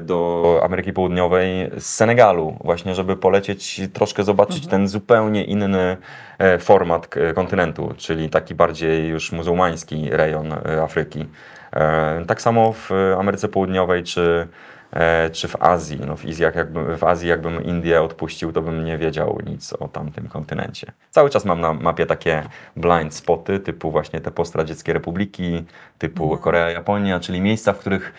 do 0.00 0.60
Ameryki 0.64 0.92
Południowej 0.92 1.70
z 1.78 1.86
Senegalu, 1.86 2.56
właśnie, 2.64 2.94
żeby 2.94 3.16
polecieć, 3.16 3.80
troszkę 3.92 4.24
zobaczyć 4.24 4.66
ten 4.66 4.88
zupełnie 4.88 5.44
inny 5.44 5.96
e, 6.38 6.58
format 6.58 7.08
kontynentu, 7.34 7.94
czyli 7.96 8.30
taki 8.30 8.54
bardziej 8.54 9.08
już 9.08 9.32
muzułmański 9.32 10.08
rejon 10.10 10.52
e, 10.52 10.82
Afryki. 10.82 11.26
E, 11.72 12.24
Tak 12.26 12.42
samo 12.42 12.72
w 12.72 12.90
Ameryce 13.18 13.48
Południowej 13.48 14.02
czy, 14.02 14.48
e, 14.92 15.30
czy 15.30 15.48
w 15.48 15.62
Azji. 15.62 16.00
No 16.06 16.16
w, 16.16 16.24
Azji, 16.26 16.42
jakbym, 16.42 16.96
w 16.96 17.04
Azji 17.04 17.28
jakbym 17.28 17.64
Indię 17.64 18.02
odpuścił, 18.02 18.52
to 18.52 18.62
bym 18.62 18.84
nie 18.84 18.98
wiedział 18.98 19.38
nic 19.46 19.72
o 19.72 19.88
tamtym 19.88 20.28
kontynencie. 20.28 20.92
Cały 21.10 21.30
czas 21.30 21.44
mam 21.44 21.60
na 21.60 21.72
mapie 21.72 22.06
takie 22.06 22.42
blind 22.76 23.14
spoty, 23.14 23.60
typu 23.60 23.90
właśnie 23.90 24.20
te 24.20 24.30
postradzieckie 24.30 24.92
republiki, 24.92 25.64
typu 25.98 26.36
Korea, 26.36 26.70
Japonia, 26.70 27.20
czyli 27.20 27.40
miejsca, 27.40 27.72
w 27.72 27.78
których 27.78 28.12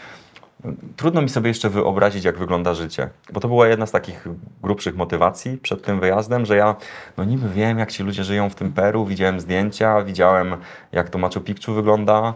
trudno 0.96 1.22
mi 1.22 1.30
sobie 1.30 1.48
jeszcze 1.48 1.70
wyobrazić, 1.70 2.24
jak 2.24 2.38
wygląda 2.38 2.74
życie. 2.74 3.10
Bo 3.34 3.40
to 3.40 3.48
była 3.48 3.68
jedna 3.68 3.86
z 3.86 3.92
takich 3.92 4.28
grubszych 4.64 4.96
motywacji 4.96 5.58
przed 5.58 5.84
tym 5.84 6.00
wyjazdem, 6.00 6.46
że 6.46 6.58
ja 6.58 6.76
no 7.18 7.24
niby 7.24 7.50
wiem, 7.50 7.80
jak 7.80 7.92
ci 7.92 8.04
ludzie 8.04 8.24
żyją 8.24 8.50
w 8.50 8.56
tym 8.56 8.74
Peru, 8.74 9.06
widziałem 9.06 9.40
zdjęcia, 9.40 10.02
widziałem, 10.02 10.56
jak 10.92 11.10
to 11.10 11.18
Machu 11.18 11.42
Picchu 11.42 11.74
wygląda, 11.74 12.34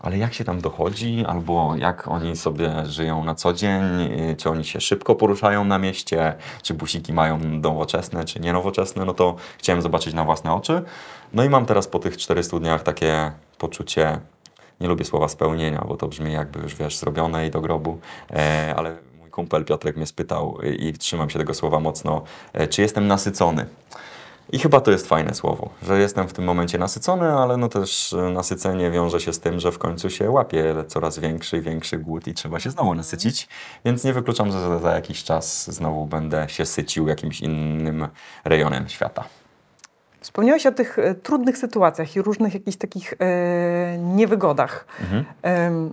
ale 0.00 0.18
jak 0.18 0.34
się 0.34 0.44
tam 0.44 0.60
dochodzi, 0.60 1.24
albo 1.26 1.74
jak 1.76 2.08
oni 2.08 2.36
sobie 2.36 2.86
żyją 2.86 3.24
na 3.24 3.34
co 3.34 3.52
dzień, 3.52 4.00
y, 4.30 4.36
czy 4.36 4.50
oni 4.50 4.64
się 4.64 4.80
szybko 4.80 5.14
poruszają 5.14 5.64
na 5.64 5.78
mieście, 5.78 6.34
czy 6.62 6.74
busiki 6.74 7.12
mają 7.12 7.38
nowoczesne, 7.38 8.24
czy 8.24 8.40
nie 8.40 8.52
nowoczesne, 8.52 9.04
no 9.04 9.14
to 9.14 9.36
chciałem 9.58 9.82
zobaczyć 9.82 10.14
na 10.14 10.24
własne 10.24 10.52
oczy. 10.52 10.82
No 11.32 11.44
i 11.44 11.48
mam 11.48 11.66
teraz 11.66 11.88
po 11.88 11.98
tych 11.98 12.16
400 12.16 12.58
dniach 12.58 12.82
takie 12.82 13.32
poczucie, 13.58 14.20
nie 14.80 14.88
lubię 14.88 15.04
słowa 15.04 15.28
spełnienia, 15.28 15.84
bo 15.88 15.96
to 15.96 16.08
brzmi 16.08 16.32
jakby 16.32 16.60
już 16.60 16.74
wiesz, 16.74 16.96
zrobione 16.96 17.46
i 17.46 17.50
do 17.50 17.60
grobu, 17.60 17.98
e, 18.30 18.74
ale 18.76 18.96
mój 19.20 19.30
kumpel 19.30 19.64
Piotrek 19.64 19.96
mnie 19.96 20.06
spytał 20.06 20.58
i 20.78 20.92
trzymam 20.92 21.30
się 21.30 21.38
tego 21.38 21.54
słowa 21.54 21.80
mocno, 21.80 22.22
e, 22.52 22.68
czy 22.68 22.82
jestem 22.82 23.06
nasycony. 23.06 23.66
I 24.52 24.58
chyba 24.58 24.80
to 24.80 24.90
jest 24.90 25.06
fajne 25.06 25.34
słowo, 25.34 25.70
że 25.82 26.00
jestem 26.00 26.28
w 26.28 26.32
tym 26.32 26.44
momencie 26.44 26.78
nasycony, 26.78 27.32
ale 27.32 27.56
no 27.56 27.68
też 27.68 28.12
e, 28.12 28.16
nasycenie 28.16 28.90
wiąże 28.90 29.20
się 29.20 29.32
z 29.32 29.40
tym, 29.40 29.60
że 29.60 29.72
w 29.72 29.78
końcu 29.78 30.10
się 30.10 30.30
łapie 30.30 30.74
coraz 30.88 31.18
większy 31.18 31.56
i 31.56 31.60
większy 31.60 31.98
głód 31.98 32.26
i 32.26 32.34
trzeba 32.34 32.60
się 32.60 32.70
znowu 32.70 32.94
nasycić, 32.94 33.48
więc 33.84 34.04
nie 34.04 34.12
wykluczam, 34.12 34.52
że 34.52 34.60
za, 34.60 34.78
za 34.78 34.94
jakiś 34.94 35.24
czas 35.24 35.70
znowu 35.70 36.06
będę 36.06 36.48
się 36.48 36.66
sycił 36.66 37.08
jakimś 37.08 37.40
innym 37.40 38.08
rejonem 38.44 38.88
świata. 38.88 39.39
Wspomniałeś 40.20 40.66
o 40.66 40.72
tych 40.72 40.98
e, 40.98 41.14
trudnych 41.14 41.58
sytuacjach 41.58 42.16
i 42.16 42.22
różnych 42.22 42.54
jakichś 42.54 42.76
takich 42.76 43.14
e, 43.18 43.98
niewygodach. 43.98 44.86
Mhm. 45.00 45.92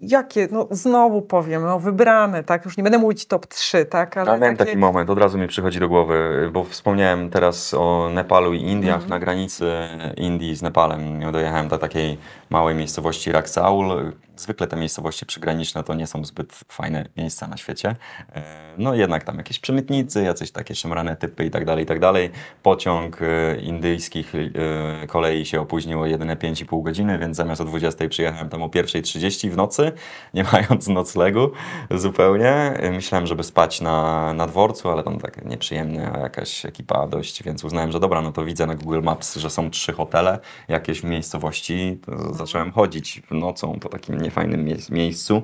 Jakie, 0.00 0.48
no 0.50 0.68
znowu 0.70 1.22
powiem, 1.22 1.62
no 1.62 1.80
wybrane, 1.80 2.44
tak? 2.44 2.64
Już 2.64 2.76
nie 2.76 2.82
będę 2.82 2.98
mówić 2.98 3.26
top 3.26 3.46
3, 3.46 3.84
tak? 3.84 4.16
Ale 4.16 4.38
miałem 4.38 4.56
taki 4.56 4.76
moment, 4.76 5.10
od 5.10 5.18
razu 5.18 5.38
mi 5.38 5.46
przychodzi 5.48 5.80
do 5.80 5.88
głowy, 5.88 6.50
bo 6.52 6.64
wspomniałem 6.64 7.30
teraz 7.30 7.74
o 7.74 8.10
Nepalu 8.14 8.54
i 8.54 8.62
Indiach. 8.62 9.08
Na 9.08 9.18
granicy 9.18 9.72
Indii 10.16 10.56
z 10.56 10.62
Nepalem 10.62 11.32
dojechałem 11.32 11.68
do 11.68 11.78
takiej 11.78 12.18
małej 12.50 12.74
miejscowości 12.74 13.32
Raksaul. 13.32 14.12
Zwykle 14.36 14.66
te 14.66 14.76
miejscowości 14.76 15.26
przygraniczne 15.26 15.82
to 15.84 15.94
nie 15.94 16.06
są 16.06 16.24
zbyt 16.24 16.52
fajne 16.68 17.08
miejsca 17.16 17.46
na 17.46 17.56
świecie. 17.56 17.96
E, 18.34 18.42
No 18.78 18.94
jednak 18.94 19.24
tam 19.24 19.36
jakieś 19.36 19.58
przemytnicy, 19.58 20.22
jacyś 20.22 20.50
takie 20.50 20.74
szemrane 20.74 21.16
typy 21.16 21.44
i 21.44 21.50
tak 21.50 21.64
dalej, 21.64 21.84
i 21.84 21.86
tak 21.86 22.00
dalej. 22.00 22.30
Pociąg 22.62 23.18
e, 23.22 23.56
indyjskich 23.60 24.32
e, 24.34 25.06
kolei 25.06 25.46
się 25.46 25.60
opóźnił 25.60 26.00
o 26.00 26.06
jedyne 26.06 26.36
5,5 26.36 26.82
godziny, 26.82 27.18
więc 27.18 27.36
zamiast 27.36 27.60
o 27.60 27.64
20 27.64 28.08
przyjechałem 28.08 28.48
tam 28.48 28.62
o 28.62 28.68
1.30 28.68 29.50
w 29.50 29.56
nocy, 29.56 29.85
nie 30.34 30.44
mając 30.52 30.88
noclegu 30.88 31.50
zupełnie. 31.90 32.78
Myślałem, 32.92 33.26
żeby 33.26 33.42
spać 33.42 33.80
na, 33.80 34.32
na 34.32 34.46
dworcu, 34.46 34.90
ale 34.90 35.02
tam 35.02 35.18
tak 35.18 35.44
nieprzyjemna 35.44 36.18
jakaś 36.22 36.66
ekipa 36.66 37.06
dość, 37.06 37.42
więc 37.42 37.64
uznałem, 37.64 37.92
że 37.92 38.00
dobra, 38.00 38.20
no 38.22 38.32
to 38.32 38.44
widzę 38.44 38.66
na 38.66 38.74
Google 38.74 39.02
Maps, 39.02 39.36
że 39.36 39.50
są 39.50 39.70
trzy 39.70 39.92
hotele 39.92 40.38
jakieś 40.68 41.00
w 41.00 41.04
miejscowości. 41.04 41.98
To 42.06 42.34
zacząłem 42.34 42.72
chodzić 42.72 43.22
nocą 43.30 43.78
po 43.80 43.88
takim 43.88 44.20
niefajnym 44.20 44.64
mie- 44.64 44.76
miejscu. 44.90 45.42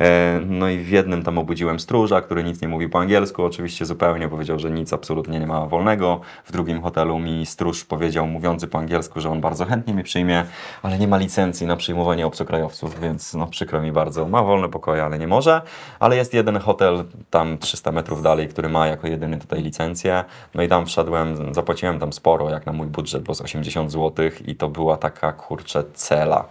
E, 0.00 0.40
No 0.46 0.68
i 0.68 0.78
w 0.78 0.88
jednym 0.88 1.22
tam 1.22 1.38
obudziłem 1.38 1.80
stróża, 1.80 2.20
który 2.20 2.44
nic 2.44 2.62
nie 2.62 2.68
mówi 2.68 2.88
po 2.88 2.98
angielsku, 3.00 3.44
oczywiście 3.44 3.86
zupełnie 3.86 4.28
powiedział, 4.28 4.58
że 4.58 4.70
nic 4.70 4.92
absolutnie 4.92 5.40
nie 5.40 5.46
ma 5.46 5.66
wolnego. 5.66 6.20
W 6.44 6.52
drugim 6.52 6.82
hotelu 6.82 7.18
mi 7.18 7.46
stróż 7.46 7.84
powiedział, 7.84 8.26
mówiący 8.26 8.68
po 8.68 8.78
angielsku, 8.78 9.20
że 9.20 9.30
on 9.30 9.40
bardzo 9.40 9.64
chętnie 9.64 9.94
mnie 9.94 10.02
przyjmie, 10.04 10.44
ale 10.82 10.98
nie 10.98 11.08
ma 11.08 11.16
licencji 11.16 11.66
na 11.66 11.76
przyjmowanie 11.76 12.26
obcokrajowców, 12.26 13.00
więc 13.00 13.34
no 13.34 13.46
przykro 13.46 13.80
mi 13.82 13.83
bardzo. 13.92 14.28
Ma 14.28 14.42
wolne 14.42 14.68
pokoje, 14.68 15.04
ale 15.04 15.18
nie 15.18 15.26
może. 15.26 15.62
Ale 16.00 16.16
jest 16.16 16.34
jeden 16.34 16.58
hotel 16.58 17.04
tam 17.30 17.58
300 17.58 17.92
metrów 17.92 18.22
dalej, 18.22 18.48
który 18.48 18.68
ma 18.68 18.86
jako 18.86 19.06
jedyny 19.06 19.38
tutaj 19.38 19.62
licencję. 19.62 20.24
No 20.54 20.62
i 20.62 20.68
tam 20.68 20.86
wszedłem, 20.86 21.54
zapłaciłem 21.54 21.98
tam 21.98 22.12
sporo, 22.12 22.50
jak 22.50 22.66
na 22.66 22.72
mój 22.72 22.86
budżet, 22.86 23.22
bo 23.22 23.34
z 23.34 23.40
80 23.40 23.92
zł 23.92 24.26
i 24.46 24.56
to 24.56 24.68
była 24.68 24.96
taka 24.96 25.32
kurczę 25.32 25.84
cela. 25.94 26.44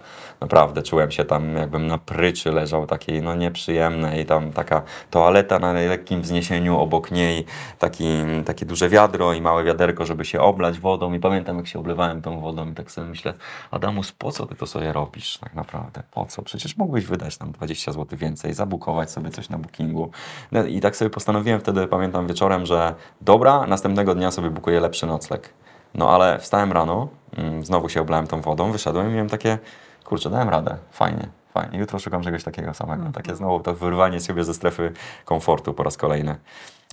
Naprawdę 0.44 0.84
czułem 0.84 1.12
się 1.12 1.26
tam, 1.26 1.56
jakbym 1.56 1.88
na 1.88 1.98
pryczy 1.98 2.52
leżał 2.52 2.88
takiej, 2.88 3.22
no 3.22 3.36
nieprzyjemnej. 3.36 4.26
Tam 4.26 4.52
taka 4.52 4.82
toaleta 5.12 5.60
na 5.60 5.74
lekkim 5.74 6.22
wzniesieniu, 6.22 6.80
obok 6.80 7.12
niej 7.12 7.46
taki, 7.80 8.06
takie 8.46 8.66
duże 8.66 8.90
wiadro 8.90 9.34
i 9.34 9.42
małe 9.42 9.64
wiaderko, 9.64 10.06
żeby 10.06 10.26
się 10.26 10.42
oblać 10.42 10.80
wodą. 10.80 11.14
I 11.14 11.20
pamiętam, 11.20 11.58
jak 11.58 11.68
się 11.68 11.80
oblewałem 11.80 12.22
tą 12.22 12.40
wodą 12.40 12.72
i 12.72 12.74
tak 12.74 12.92
sobie 12.92 13.08
myślę, 13.08 13.34
Adamus, 13.72 14.12
po 14.12 14.32
co 14.32 14.46
ty 14.46 14.56
to 14.56 14.68
sobie 14.68 14.94
robisz 14.94 15.38
tak 15.38 15.54
naprawdę? 15.54 16.04
Po 16.12 16.26
co? 16.26 16.42
Przecież 16.42 16.78
mógłbyś 16.78 17.06
wydać 17.06 17.38
tam 17.38 17.52
20 17.52 17.92
zł 17.92 18.20
więcej, 18.20 18.54
zabukować 18.54 19.12
sobie 19.12 19.30
coś 19.30 19.50
na 19.50 19.58
bookingu. 19.58 20.12
No 20.52 20.66
I 20.66 20.82
tak 20.82 20.96
sobie 20.96 21.10
postanowiłem 21.10 21.60
wtedy, 21.60 21.88
pamiętam 21.88 22.28
wieczorem, 22.28 22.66
że 22.66 22.96
dobra, 23.22 23.68
następnego 23.68 24.16
dnia 24.16 24.32
sobie 24.32 24.50
bukuję 24.50 24.80
lepszy 24.80 25.06
nocleg. 25.06 25.54
No 25.94 26.10
ale 26.10 26.40
wstałem 26.40 26.72
rano, 26.72 27.08
mm, 27.38 27.66
znowu 27.66 27.90
się 27.90 28.02
oblałem 28.02 28.28
tą 28.28 28.42
wodą, 28.42 28.72
wyszedłem 28.72 29.10
i 29.10 29.14
miałem 29.14 29.30
takie, 29.30 29.58
kurczę, 30.04 30.30
dałem 30.30 30.50
radę, 30.50 30.78
fajnie, 30.92 31.28
fajnie. 31.54 31.80
Jutro 31.80 32.00
szukam 32.00 32.24
czegoś 32.24 32.44
takiego 32.44 32.74
samego. 32.74 33.04
Takie 33.14 33.36
znowu 33.36 33.60
to 33.60 33.74
wyrwanie 33.74 34.20
siebie 34.20 34.44
ze 34.44 34.54
strefy 34.54 34.92
komfortu 35.26 35.74
po 35.74 35.84
raz 35.84 35.98
kolejny. 35.98 36.36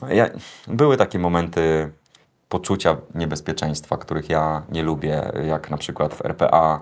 Ja, 0.09 0.27
były 0.68 0.96
takie 0.96 1.18
momenty 1.18 1.92
poczucia 2.49 2.96
niebezpieczeństwa, 3.14 3.96
których 3.96 4.31
ja 4.31 4.62
nie 4.73 4.83
lubię, 4.83 5.33
jak 5.46 5.70
na 5.70 5.77
przykład 5.77 6.14
w 6.14 6.25
RPA, 6.25 6.81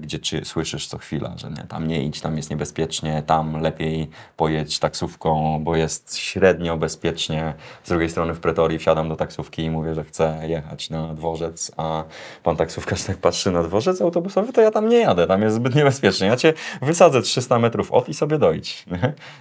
gdzie 0.00 0.18
czy, 0.18 0.44
słyszysz 0.44 0.86
co 0.86 0.98
chwila, 0.98 1.34
że 1.36 1.50
nie, 1.50 1.64
tam 1.68 1.88
nie 1.88 2.04
idź, 2.04 2.20
tam 2.20 2.36
jest 2.36 2.50
niebezpiecznie, 2.50 3.22
tam 3.26 3.60
lepiej 3.60 4.10
pojedź 4.36 4.78
taksówką, 4.78 5.60
bo 5.64 5.76
jest 5.76 6.18
średnio 6.18 6.76
bezpiecznie. 6.76 7.54
Z 7.84 7.88
drugiej 7.88 8.10
strony 8.10 8.34
w 8.34 8.40
Pretorii 8.40 8.78
wsiadam 8.78 9.08
do 9.08 9.16
taksówki 9.16 9.62
i 9.62 9.70
mówię, 9.70 9.94
że 9.94 10.04
chcę 10.04 10.38
jechać 10.42 10.90
na 10.90 11.14
dworzec, 11.14 11.72
a 11.76 12.04
pan 12.42 12.56
taksówkarz 12.56 13.04
tak 13.04 13.16
patrzy 13.16 13.50
na 13.50 13.62
dworzec 13.62 14.00
autobusowy, 14.00 14.52
to 14.52 14.60
ja 14.60 14.70
tam 14.70 14.88
nie 14.88 14.98
jadę, 14.98 15.26
tam 15.26 15.42
jest 15.42 15.56
zbyt 15.56 15.74
niebezpiecznie. 15.74 16.26
Ja 16.26 16.36
cię 16.36 16.52
wysadzę 16.82 17.22
300 17.22 17.58
metrów 17.58 17.92
od 17.92 18.08
i 18.08 18.14
sobie 18.14 18.38
dojdź. 18.38 18.84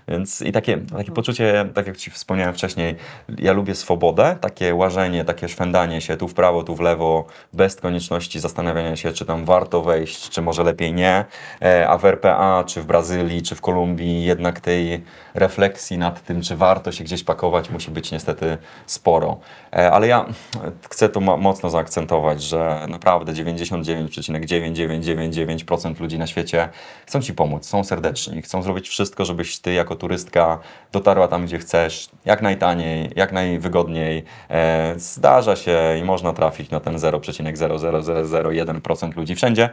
Więc 0.07 0.41
i 0.41 0.51
takie, 0.51 0.77
takie 0.77 1.11
poczucie, 1.11 1.69
tak 1.73 1.87
jak 1.87 1.97
ci 1.97 2.11
wspomniałem 2.11 2.53
wcześniej, 2.53 2.95
ja 3.37 3.53
lubię 3.53 3.75
swobodę, 3.75 4.37
takie 4.41 4.75
łażenie, 4.75 5.25
takie 5.25 5.49
szwendanie 5.49 6.01
się 6.01 6.17
tu 6.17 6.27
w 6.27 6.33
prawo, 6.33 6.63
tu 6.63 6.75
w 6.75 6.79
lewo, 6.79 7.25
bez 7.53 7.75
konieczności 7.75 8.39
zastanawiania 8.39 8.95
się, 8.95 9.13
czy 9.13 9.25
tam 9.25 9.45
warto 9.45 9.81
wejść, 9.81 10.14
czy 10.29 10.41
może 10.41 10.63
lepiej 10.63 10.93
nie. 10.93 11.25
E, 11.61 11.87
A 11.89 11.97
w 11.97 12.05
RPA, 12.05 12.63
czy 12.67 12.81
w 12.81 12.85
Brazylii, 12.85 13.41
czy 13.41 13.55
w 13.55 13.61
Kolumbii, 13.61 14.23
jednak 14.23 14.59
tej 14.59 15.03
refleksji 15.33 15.97
nad 15.97 16.23
tym, 16.23 16.41
czy 16.41 16.55
warto 16.55 16.91
się 16.91 17.03
gdzieś 17.03 17.23
pakować, 17.23 17.69
musi 17.69 17.91
być 17.91 18.11
niestety 18.11 18.57
sporo. 18.85 19.37
E, 19.73 19.91
Ale 19.91 20.07
ja 20.07 20.25
chcę 20.89 21.09
to 21.09 21.19
mo- 21.19 21.37
mocno 21.37 21.69
zaakcentować, 21.69 22.43
że 22.43 22.85
naprawdę 22.89 23.33
99,9999% 23.33 25.99
ludzi 25.99 26.19
na 26.19 26.27
świecie 26.27 26.69
chcą 27.05 27.21
Ci 27.21 27.33
pomóc, 27.33 27.65
są 27.65 27.83
serdeczni, 27.83 28.41
chcą 28.41 28.61
zrobić 28.63 28.89
wszystko, 28.89 29.25
żebyś 29.25 29.59
Ty 29.59 29.73
jako 29.73 29.95
turystka 29.95 30.59
dotarła 30.91 31.27
tam, 31.27 31.45
gdzie 31.45 31.57
chcesz, 31.59 32.09
jak 32.25 32.41
najtaniej, 32.41 33.09
jak 33.15 33.31
najwygodniej. 33.31 34.23
E, 34.49 34.93
Zdarza 34.97 35.55
się 35.55 35.79
i 36.01 36.03
można 36.03 36.33
trafić 36.33 36.69
na 36.69 36.79
ten 36.79 36.97
0,00001% 36.97 39.15
ludzi 39.17 39.35
wszędzie, 39.35 39.69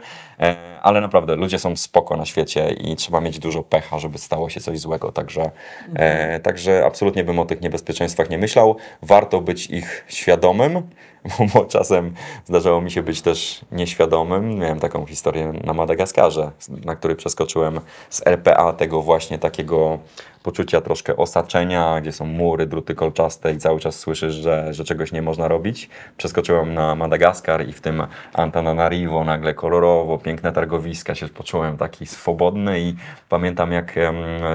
ale 0.81 1.01
naprawdę 1.01 1.35
ludzie 1.35 1.59
są 1.59 1.75
spoko 1.75 2.17
na 2.17 2.25
świecie 2.25 2.71
i 2.71 2.95
trzeba 2.95 3.21
mieć 3.21 3.39
dużo 3.39 3.63
pecha, 3.63 3.99
żeby 3.99 4.17
stało 4.17 4.49
się 4.49 4.59
coś 4.59 4.79
złego, 4.79 5.11
także, 5.11 5.51
e, 5.95 6.39
także 6.39 6.83
absolutnie 6.85 7.23
bym 7.23 7.39
o 7.39 7.45
tych 7.45 7.61
niebezpieczeństwach 7.61 8.29
nie 8.29 8.37
myślał. 8.37 8.75
Warto 9.01 9.41
być 9.41 9.67
ich 9.67 10.05
świadomym, 10.07 10.81
bo 11.53 11.65
czasem 11.65 12.13
zdarzało 12.45 12.81
mi 12.81 12.91
się 12.91 13.03
być 13.03 13.21
też 13.21 13.65
nieświadomym. 13.71 14.55
Miałem 14.59 14.79
taką 14.79 15.05
historię 15.05 15.53
na 15.63 15.73
Madagaskarze, 15.73 16.51
na 16.85 16.95
której 16.95 17.17
przeskoczyłem 17.17 17.79
z 18.09 18.27
RPA 18.27 18.73
tego 18.73 19.01
właśnie 19.01 19.39
takiego 19.39 19.99
poczucia 20.43 20.81
troszkę 20.81 21.17
osaczenia, 21.17 22.01
gdzie 22.01 22.11
są 22.11 22.25
mury, 22.25 22.65
druty 22.65 22.95
kolczaste 22.95 23.53
i 23.53 23.57
cały 23.57 23.79
czas 23.79 23.99
słyszysz, 23.99 24.33
że, 24.33 24.73
że 24.73 24.83
czegoś 24.83 25.11
nie 25.11 25.21
można 25.21 25.47
robić. 25.47 25.89
Przeskoczyłem 26.17 26.73
na 26.73 26.95
Madagaskar 26.95 27.67
i 27.67 27.73
w 27.73 27.81
tym 27.81 28.03
Antananarivo 28.33 29.23
nagle 29.23 29.53
kolorowo, 29.53 30.17
piękne 30.17 30.51
targowiska, 30.51 31.15
się 31.15 31.27
poczułem 31.27 31.77
taki 31.77 32.05
swobodny 32.05 32.79
i 32.79 32.95
pamiętam 33.29 33.71
jak 33.71 33.95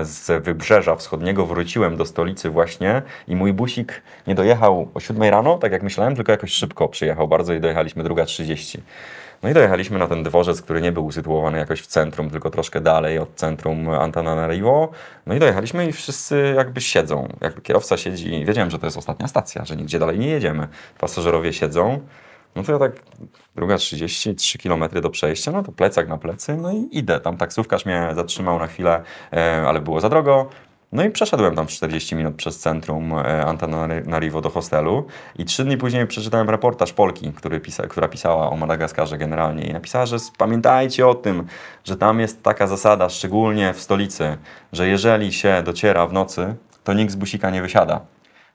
z 0.03 0.44
wybrzeża 0.44 0.96
wschodniego 0.96 1.46
wróciłem 1.46 1.96
do 1.96 2.05
stolicy 2.05 2.51
właśnie 2.51 3.03
i 3.29 3.37
mój 3.37 3.53
busik 3.53 4.03
nie 4.27 4.35
dojechał 4.35 4.88
o 4.94 5.01
7 5.01 5.22
rano, 5.22 5.59
tak 5.59 5.72
jak 5.72 5.83
myślałem, 5.83 6.16
tylko 6.16 6.33
jakoś 6.33 6.53
szybko 6.53 6.88
przyjechał 6.88 7.29
bardzo 7.29 7.55
i 7.55 7.61
dojechaliśmy 7.61 8.03
druga 8.03 8.24
30. 8.24 8.83
No 9.42 9.48
i 9.48 9.55
dojechaliśmy 9.55 9.98
na 9.98 10.07
ten 10.07 10.22
dworzec, 10.22 10.62
który 10.62 10.81
nie 10.81 10.92
był 10.92 11.07
usytuowany 11.07 11.59
jakoś 11.59 11.81
w 11.81 11.87
centrum, 11.87 12.31
tylko 12.31 12.51
troszkę 12.51 12.81
dalej 12.81 13.18
od 13.18 13.35
centrum 13.35 13.88
Antananarivo. 13.88 14.90
No 15.27 15.35
i 15.35 15.38
dojechaliśmy 15.38 15.88
i 15.88 15.92
wszyscy 15.92 16.55
jakby 16.57 16.81
siedzą. 16.81 17.29
Jakby 17.40 17.61
kierowca 17.61 17.96
siedzi, 17.96 18.44
wiedziałem, 18.44 18.70
że 18.70 18.79
to 18.79 18.87
jest 18.87 18.96
ostatnia 18.96 19.29
stacja, 19.29 19.64
że 19.64 19.77
nigdzie 19.77 19.98
dalej 19.98 20.18
nie 20.18 20.29
jedziemy. 20.29 20.68
Pasażerowie 20.98 21.53
siedzą. 21.53 22.01
No 22.57 22.62
to 22.62 22.72
ja 22.72 22.79
tak, 22.79 22.92
druga 23.57 23.79
30, 23.79 24.35
3 24.35 24.59
km 24.59 24.85
do 25.03 25.11
przejścia, 25.11 25.53
no 25.53 25.62
to 25.62 25.72
plecak 25.72 26.09
na 26.09 26.18
plecy, 26.18 26.57
no 26.57 26.72
i 26.72 26.88
idę. 26.92 27.20
Tam 27.20 27.37
taksówkarz 27.37 27.87
mnie 27.87 28.09
zatrzymał 28.14 28.59
na 28.59 28.66
chwilę, 28.66 29.03
e, 29.33 29.62
ale 29.66 29.81
było 29.81 30.01
za 30.01 30.09
drogo. 30.09 30.51
No 30.92 31.05
i 31.05 31.11
przeszedłem 31.11 31.55
tam 31.55 31.66
40 31.66 32.16
minut 32.16 32.35
przez 32.35 32.59
centrum 32.59 33.12
e, 33.12 33.46
Antananarivo 33.46 34.40
do 34.40 34.51
hostelu 34.51 35.07
i 35.38 35.44
trzy 35.44 35.64
dni 35.64 35.77
później 35.77 36.07
przeczytałem 36.07 36.51
reportaż 36.51 36.92
Polki, 36.92 37.33
który 37.33 37.61
pisa, 37.61 37.87
która 37.87 38.09
pisała 38.09 38.51
o 38.51 38.57
Madagaskarze 38.57 39.18
generalnie 39.18 39.66
i 39.66 39.72
napisała, 39.72 40.07
że 40.07 40.16
pamiętajcie 40.39 41.07
o 41.07 41.14
tym, 41.14 41.47
że 41.84 41.97
tam 41.97 42.20
jest 42.20 42.43
taka 42.43 42.66
zasada, 42.66 43.09
szczególnie 43.09 43.72
w 43.74 43.80
stolicy, 43.80 44.36
że 44.72 44.89
jeżeli 44.89 45.32
się 45.32 45.62
dociera 45.64 46.07
w 46.07 46.12
nocy, 46.12 46.55
to 46.84 46.93
nikt 46.93 47.12
z 47.12 47.16
busika 47.16 47.51
nie 47.51 47.62
wysiada 47.62 48.01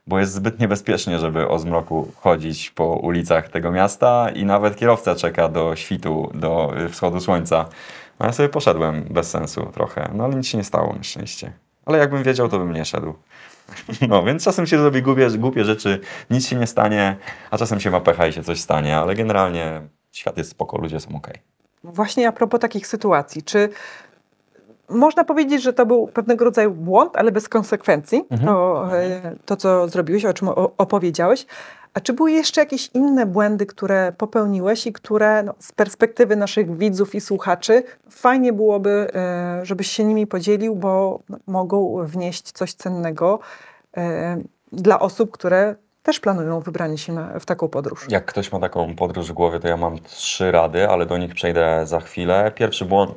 bo 0.06 0.18
jest 0.18 0.32
zbyt 0.32 0.60
niebezpiecznie, 0.60 1.18
żeby 1.18 1.48
o 1.48 1.58
zmroku 1.58 2.12
chodzić 2.16 2.70
po 2.70 2.84
ulicach 2.86 3.48
tego 3.48 3.70
miasta 3.70 4.30
i 4.34 4.44
nawet 4.44 4.76
kierowca 4.76 5.14
czeka 5.14 5.48
do 5.48 5.76
świtu, 5.76 6.30
do 6.34 6.74
y, 6.80 6.88
wschodu 6.88 7.20
słońca. 7.20 7.68
No 8.20 8.26
ja 8.26 8.32
sobie 8.32 8.48
poszedłem 8.48 9.04
bez 9.10 9.30
sensu 9.30 9.66
trochę, 9.74 10.10
no 10.14 10.24
ale 10.24 10.34
nic 10.34 10.46
się 10.46 10.58
nie 10.58 10.64
stało 10.64 10.92
na 10.92 11.02
szczęście. 11.02 11.63
Ale 11.86 11.98
jakbym 11.98 12.22
wiedział, 12.22 12.48
to 12.48 12.58
bym 12.58 12.72
nie 12.72 12.84
szedł. 12.84 13.14
No, 14.08 14.22
więc 14.22 14.44
czasem 14.44 14.66
się 14.66 14.78
zrobi 14.78 15.02
głupie, 15.02 15.30
głupie 15.30 15.64
rzeczy, 15.64 16.00
nic 16.30 16.46
się 16.46 16.56
nie 16.56 16.66
stanie, 16.66 17.16
a 17.50 17.58
czasem 17.58 17.80
się 17.80 17.90
ma 17.90 18.00
pecha 18.00 18.26
i 18.26 18.32
się 18.32 18.42
coś 18.42 18.60
stanie, 18.60 18.96
ale 18.96 19.14
generalnie 19.14 19.82
świat 20.12 20.38
jest 20.38 20.50
spoko, 20.50 20.78
ludzie 20.78 21.00
są 21.00 21.16
okej. 21.16 21.34
Właśnie 21.84 22.28
a 22.28 22.32
propos 22.32 22.60
takich 22.60 22.86
sytuacji, 22.86 23.42
czy 23.42 23.68
można 24.88 25.24
powiedzieć, 25.24 25.62
że 25.62 25.72
to 25.72 25.86
był 25.86 26.06
pewnego 26.06 26.44
rodzaju 26.44 26.70
błąd, 26.70 27.16
ale 27.16 27.32
bez 27.32 27.48
konsekwencji, 27.48 28.24
to, 28.44 28.88
e, 28.92 29.36
to 29.44 29.56
co 29.56 29.88
zrobiłeś, 29.88 30.24
o 30.24 30.34
czym 30.34 30.48
opowiedziałeś. 30.78 31.46
A 31.94 32.00
czy 32.00 32.12
były 32.12 32.32
jeszcze 32.32 32.60
jakieś 32.60 32.90
inne 32.94 33.26
błędy, 33.26 33.66
które 33.66 34.12
popełniłeś 34.12 34.86
i 34.86 34.92
które 34.92 35.42
no, 35.42 35.54
z 35.58 35.72
perspektywy 35.72 36.36
naszych 36.36 36.76
widzów 36.78 37.14
i 37.14 37.20
słuchaczy 37.20 37.82
fajnie 38.10 38.52
byłoby, 38.52 39.10
e, 39.14 39.60
żebyś 39.62 39.90
się 39.90 40.04
nimi 40.04 40.26
podzielił, 40.26 40.76
bo 40.76 41.20
no, 41.28 41.38
mogą 41.46 42.06
wnieść 42.06 42.52
coś 42.52 42.74
cennego 42.74 43.38
e, 43.96 44.36
dla 44.72 45.00
osób, 45.00 45.30
które 45.30 45.74
też 46.04 46.20
planują 46.20 46.60
wybranie 46.60 46.98
się 46.98 47.12
na, 47.12 47.40
w 47.40 47.46
taką 47.46 47.68
podróż? 47.68 48.06
Jak 48.08 48.24
ktoś 48.24 48.52
ma 48.52 48.60
taką 48.60 48.94
podróż 48.94 49.28
w 49.28 49.32
głowie, 49.32 49.60
to 49.60 49.68
ja 49.68 49.76
mam 49.76 49.98
trzy 49.98 50.52
rady, 50.52 50.88
ale 50.88 51.06
do 51.06 51.18
nich 51.18 51.34
przejdę 51.34 51.86
za 51.86 52.00
chwilę. 52.00 52.52
Pierwszy 52.54 52.84
błąd, 52.84 53.14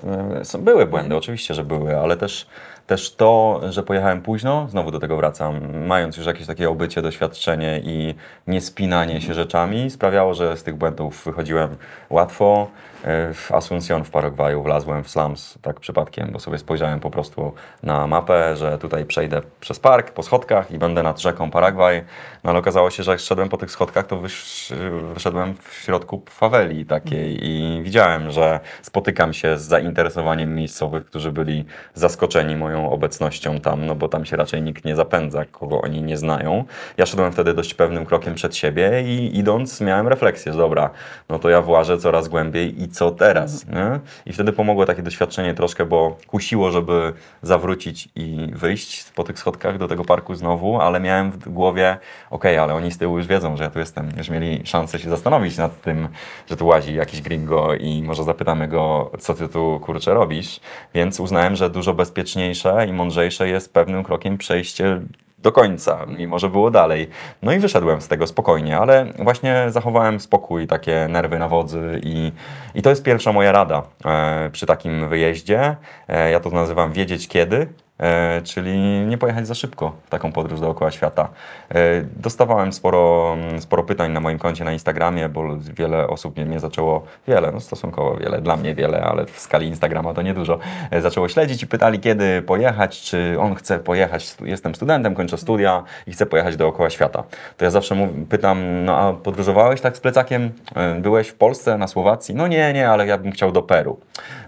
y, 0.55 0.57
były 0.57 0.85
błędy, 0.85 1.15
oczywiście, 1.15 1.53
że 1.53 1.63
były, 1.63 1.99
ale 1.99 2.17
też, 2.17 2.47
też 2.87 3.15
to, 3.15 3.61
że 3.69 3.83
pojechałem 3.83 4.21
późno, 4.21 4.67
znowu 4.69 4.91
do 4.91 4.99
tego 4.99 5.17
wracam, 5.17 5.85
mając 5.85 6.17
już 6.17 6.25
jakieś 6.25 6.47
takie 6.47 6.69
obycie, 6.69 7.01
doświadczenie 7.01 7.81
i 7.83 8.15
nie 8.47 8.61
spinanie 8.61 9.21
się 9.21 9.33
rzeczami, 9.33 9.89
sprawiało, 9.89 10.33
że 10.33 10.57
z 10.57 10.63
tych 10.63 10.75
błędów 10.75 11.25
wychodziłem 11.25 11.75
łatwo. 12.09 12.67
Y, 13.05 13.33
W 13.33 13.51
Asuncion 13.51 14.03
w 14.03 14.09
Paragwaju 14.09 14.63
wlazłem 14.63 15.03
w 15.03 15.09
slums 15.09 15.57
tak 15.61 15.79
przypadkiem, 15.79 16.29
bo 16.31 16.39
sobie 16.39 16.57
spojrzałem 16.57 16.99
po 16.99 17.09
prostu 17.09 17.53
na 17.83 18.07
mapę, 18.07 18.55
że 18.55 18.77
tutaj 18.77 19.05
przejdę 19.05 19.41
przez 19.59 19.79
park 19.79 20.11
po 20.11 20.23
schodkach 20.23 20.71
i 20.71 20.77
będę 20.77 21.03
nad 21.03 21.21
rzeką 21.21 21.51
Paragwaj. 21.51 22.03
No 22.43 22.49
ale 22.49 22.59
okazało 22.59 22.89
się, 22.89 23.03
że 23.03 23.11
jak 23.11 23.19
szedłem 23.19 23.49
po 23.49 23.57
tych 23.57 23.71
schodkach, 23.71 24.07
to 24.07 24.17
wysz, 24.17 24.73
wyszedłem 25.13 25.55
w 25.61 25.73
środku 25.73 26.23
faweli 26.29 26.85
takiej 26.85 27.47
i 27.47 27.83
widziałem, 27.83 28.31
że 28.31 28.59
spotykam 28.81 29.33
się 29.33 29.57
z 29.57 29.61
zainteresowaniem 29.61 30.55
miejscowych, 30.55 31.05
którzy 31.05 31.31
byli 31.31 31.65
zaskoczeni 31.93 32.55
moją 32.55 32.91
obecnością 32.91 33.59
tam, 33.59 33.85
no 33.85 33.95
bo 33.95 34.09
tam 34.09 34.25
się 34.25 34.37
raczej 34.37 34.61
nikt 34.61 34.85
nie 34.85 34.95
zapędza, 34.95 35.45
kogo 35.45 35.81
oni 35.81 36.01
nie 36.01 36.17
znają. 36.17 36.63
Ja 36.97 37.05
szedłem 37.05 37.31
wtedy 37.31 37.53
dość 37.53 37.73
pewnym 37.73 38.05
krokiem 38.05 38.35
przed 38.35 38.55
siebie 38.55 39.03
i 39.05 39.37
idąc 39.37 39.81
miałem 39.81 40.07
refleksję, 40.07 40.51
że 40.53 40.57
dobra, 40.57 40.89
no 41.29 41.39
to 41.39 41.49
ja 41.49 41.61
włażę 41.61 41.97
coraz 41.97 42.27
głębiej 42.27 42.81
i 42.83 42.86
co 42.87 43.11
teraz, 43.11 43.67
nie? 43.67 43.99
I 44.25 44.33
wtedy 44.33 44.53
pomogło 44.53 44.85
takie 44.85 45.03
doświadczenie 45.03 45.53
troszkę, 45.53 45.85
bo 45.85 46.17
kusiło, 46.27 46.71
żeby 46.71 47.13
zawrócić 47.41 48.09
i 48.15 48.49
wyjść 48.53 49.11
po 49.11 49.23
tych 49.23 49.39
schodkach 49.39 49.77
do 49.77 49.87
tego 49.87 50.05
parku 50.05 50.35
znowu, 50.35 50.81
ale 50.81 50.99
miałem 50.99 51.31
w 51.31 51.49
głowie, 51.49 51.97
okej, 52.29 52.57
ale 52.57 52.73
oni 52.73 52.91
z 52.91 52.97
tyłu 52.97 53.17
już 53.17 53.27
wiedzą, 53.27 53.57
że 53.57 53.63
ja 53.63 53.69
tu 53.69 53.79
jestem, 53.79 54.09
już 54.17 54.29
mieli 54.29 54.61
szansę 54.65 54.99
się 54.99 55.09
zastanowić 55.09 55.57
nad 55.57 55.81
tym, 55.81 56.07
że 56.49 56.57
tu 56.57 56.67
łazi 56.67 56.95
jakiś 56.95 57.21
gringo 57.21 57.75
i 57.75 58.03
może 58.03 58.23
zapytamy 58.23 58.67
go, 58.67 59.11
co 59.19 59.33
ty 59.33 59.49
tu 59.49 59.79
kurczę 59.83 60.13
robisz, 60.13 60.59
więc 60.93 61.19
uznałem, 61.19 61.55
że 61.55 61.69
dużo 61.69 61.93
bezpieczniejsze 61.93 62.87
i 62.89 62.93
mądrzejsze 62.93 63.49
jest 63.49 63.73
pewnym 63.73 64.03
krokiem 64.03 64.37
przejście 64.37 65.01
do 65.37 65.51
końca, 65.51 66.05
mimo 66.17 66.39
że 66.39 66.49
było 66.49 66.71
dalej. 66.71 67.09
No 67.41 67.51
i 67.51 67.59
wyszedłem 67.59 68.01
z 68.01 68.07
tego 68.07 68.27
spokojnie, 68.27 68.77
ale 68.77 69.13
właśnie 69.19 69.65
zachowałem 69.69 70.19
spokój, 70.19 70.67
takie 70.67 71.07
nerwy 71.09 71.39
na 71.39 71.47
wodzy 71.47 71.99
i, 72.03 72.31
i 72.75 72.81
to 72.81 72.89
jest 72.89 73.03
pierwsza 73.03 73.31
moja 73.31 73.51
rada 73.51 73.83
e, 74.05 74.49
przy 74.49 74.65
takim 74.65 75.09
wyjeździe. 75.09 75.75
E, 76.07 76.31
ja 76.31 76.39
to 76.39 76.49
nazywam 76.49 76.93
wiedzieć 76.93 77.27
kiedy. 77.27 77.67
E, 77.99 78.41
czyli 78.41 78.79
nie 79.07 79.17
pojechać 79.17 79.47
za 79.47 79.55
szybko 79.55 79.95
w 80.05 80.09
taką 80.09 80.31
podróż 80.31 80.59
dookoła 80.59 80.91
świata. 80.91 81.29
E, 81.69 81.75
dostawałem 82.15 82.73
sporo, 82.73 83.33
mm, 83.33 83.61
sporo 83.61 83.83
pytań 83.83 84.11
na 84.11 84.19
moim 84.19 84.39
koncie 84.39 84.63
na 84.63 84.73
Instagramie, 84.73 85.29
bo 85.29 85.43
wiele 85.77 86.07
osób 86.07 86.35
mnie, 86.35 86.45
mnie 86.45 86.59
zaczęło, 86.59 87.03
wiele, 87.27 87.51
no 87.51 87.59
stosunkowo 87.59 88.17
wiele, 88.17 88.41
dla 88.41 88.57
mnie 88.57 88.75
wiele, 88.75 89.01
ale 89.01 89.25
w 89.25 89.39
skali 89.39 89.67
Instagrama 89.67 90.13
to 90.13 90.21
niedużo, 90.21 90.59
e, 90.91 91.01
zaczęło 91.01 91.29
śledzić 91.29 91.63
i 91.63 91.67
pytali, 91.67 91.99
kiedy 91.99 92.41
pojechać, 92.41 93.01
czy 93.01 93.35
on 93.39 93.55
chce 93.55 93.79
pojechać, 93.79 94.35
jestem 94.45 94.75
studentem, 94.75 95.15
kończę 95.15 95.37
studia 95.37 95.83
i 96.07 96.11
chcę 96.11 96.25
pojechać 96.25 96.57
dookoła 96.57 96.89
świata. 96.89 97.23
To 97.57 97.65
ja 97.65 97.71
zawsze 97.71 98.09
pytam, 98.29 98.85
no 98.85 98.97
a 98.97 99.13
podróżowałeś 99.13 99.81
tak 99.81 99.97
z 99.97 99.99
plecakiem? 99.99 100.51
Byłeś 100.99 101.27
w 101.27 101.35
Polsce, 101.35 101.77
na 101.77 101.87
Słowacji? 101.87 102.35
No 102.35 102.47
nie, 102.47 102.73
nie, 102.73 102.89
ale 102.89 103.07
ja 103.07 103.17
bym 103.17 103.31
chciał 103.31 103.51
do 103.51 103.61
Peru. 103.61 103.99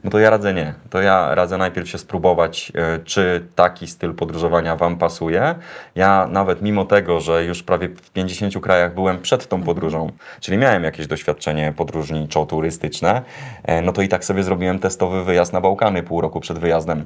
No 0.04 0.10
to 0.10 0.20
ja 0.20 0.30
radzę 0.30 0.54
nie. 0.54 0.74
To 0.90 1.02
ja 1.02 1.36
radzę 1.36 1.58
najpierw 1.58 1.90
się 1.90 1.98
spróbować, 1.98 2.72
e, 2.76 3.00
czy 3.40 3.46
taki 3.56 3.88
styl 3.88 4.14
podróżowania 4.14 4.76
Wam 4.76 4.98
pasuje. 4.98 5.56
Ja 5.96 6.28
nawet 6.32 6.62
mimo 6.62 6.86
tego, 6.86 7.20
że 7.20 7.46
już 7.46 7.64
prawie 7.64 7.90
w 7.90 8.12
50 8.12 8.60
krajach 8.60 8.94
byłem 8.94 9.22
przed 9.22 9.48
tą 9.48 9.64
podróżą, 9.64 10.12
czyli 10.40 10.58
miałem 10.58 10.84
jakieś 10.84 11.08
doświadczenie 11.08 11.74
podróżniczo-turystyczne, 11.78 13.22
e, 13.64 13.82
no 13.82 13.92
to 13.92 14.02
i 14.02 14.08
tak 14.08 14.26
sobie 14.26 14.44
zrobiłem 14.44 14.80
testowy 14.80 15.24
wyjazd 15.24 15.54
na 15.54 15.62
Bałkany 15.62 16.04
pół 16.04 16.22
roku 16.22 16.40
przed 16.40 16.60
wyjazdem 16.60 17.06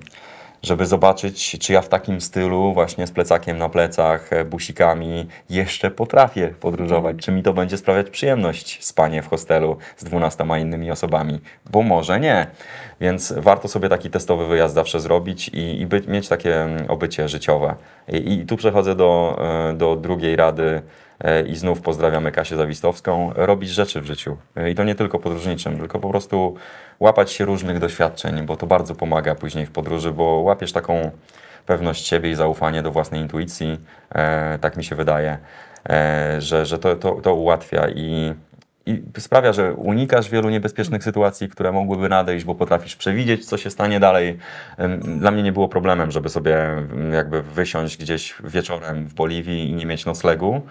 żeby 0.63 0.85
zobaczyć, 0.85 1.57
czy 1.59 1.73
ja 1.73 1.81
w 1.81 1.89
takim 1.89 2.21
stylu, 2.21 2.73
właśnie 2.73 3.07
z 3.07 3.11
plecakiem 3.11 3.57
na 3.57 3.69
plecach, 3.69 4.33
e, 4.33 4.45
busikami, 4.45 5.27
jeszcze 5.49 5.91
potrafię 5.91 6.47
podróżować, 6.59 7.17
czy 7.17 7.31
mi 7.31 7.43
to 7.43 7.53
będzie 7.53 7.77
sprawiać 7.77 8.09
przyjemność 8.09 8.85
spanie 8.85 9.21
w 9.21 9.27
hostelu 9.27 9.77
z 9.97 10.03
12 10.03 10.45
innymi 10.61 10.91
osobami, 10.91 11.39
bo 11.71 11.81
może 11.81 12.19
nie. 12.19 12.47
Więc 13.01 13.33
warto 13.37 13.67
sobie 13.67 13.89
taki 13.89 14.09
testowy 14.09 14.47
wyjazd 14.47 14.75
zawsze 14.75 14.99
zrobić 14.99 15.47
i, 15.47 15.81
i 15.81 15.85
być, 15.85 16.07
mieć 16.07 16.27
takie 16.27 16.63
mm, 16.63 16.91
obycie 16.91 17.29
życiowe. 17.29 17.75
I, 18.07 18.33
I 18.33 18.45
tu 18.45 18.57
przechodzę 18.57 18.95
do, 18.95 19.39
e, 19.69 19.73
do 19.73 19.95
drugiej 19.95 20.35
rady. 20.35 20.81
E, 21.23 21.41
I 21.41 21.55
znów 21.55 21.81
pozdrawiamy 21.81 22.31
Kasię 22.31 22.55
Zawistowską. 22.55 23.31
Robić 23.35 23.69
rzeczy 23.69 24.01
w 24.01 24.05
życiu. 24.05 24.37
E, 24.55 24.69
I 24.69 24.75
to 24.75 24.83
nie 24.83 24.95
tylko 24.95 25.19
podróżniczym, 25.19 25.77
tylko 25.77 25.99
po 25.99 26.09
prostu 26.09 26.55
łapać 26.99 27.31
się 27.31 27.45
różnych 27.45 27.79
doświadczeń, 27.79 28.45
bo 28.45 28.57
to 28.57 28.67
bardzo 28.67 28.95
pomaga 28.95 29.35
później 29.35 29.65
w 29.65 29.71
podróży, 29.71 30.11
bo 30.11 30.23
łapiesz 30.23 30.71
taką 30.71 31.11
pewność 31.65 32.07
siebie 32.07 32.31
i 32.31 32.35
zaufanie 32.35 32.81
do 32.81 32.91
własnej 32.91 33.21
intuicji, 33.21 33.79
e, 34.15 34.59
tak 34.59 34.77
mi 34.77 34.83
się 34.83 34.95
wydaje, 34.95 35.37
że, 36.39 36.65
że 36.65 36.79
to, 36.79 36.95
to, 36.95 37.11
to 37.11 37.35
ułatwia 37.35 37.89
i, 37.89 38.33
i 38.85 39.03
sprawia, 39.17 39.53
że 39.53 39.73
unikasz 39.73 40.29
wielu 40.29 40.49
niebezpiecznych 40.49 41.03
sytuacji, 41.03 41.49
które 41.49 41.71
mogłyby 41.71 42.09
nadejść, 42.09 42.45
bo 42.45 42.55
potrafisz 42.55 42.95
przewidzieć, 42.95 43.45
co 43.45 43.57
się 43.57 43.69
stanie 43.69 43.99
dalej. 43.99 44.37
Dla 44.99 45.31
mnie 45.31 45.43
nie 45.43 45.51
było 45.51 45.69
problemem, 45.69 46.11
żeby 46.11 46.29
sobie 46.29 46.57
jakby 47.13 47.41
wysiąść 47.41 47.97
gdzieś 47.97 48.35
wieczorem 48.43 49.07
w 49.07 49.13
Boliwii 49.13 49.69
i 49.69 49.73
nie 49.73 49.85
mieć 49.85 50.05
noclegu, 50.05 50.61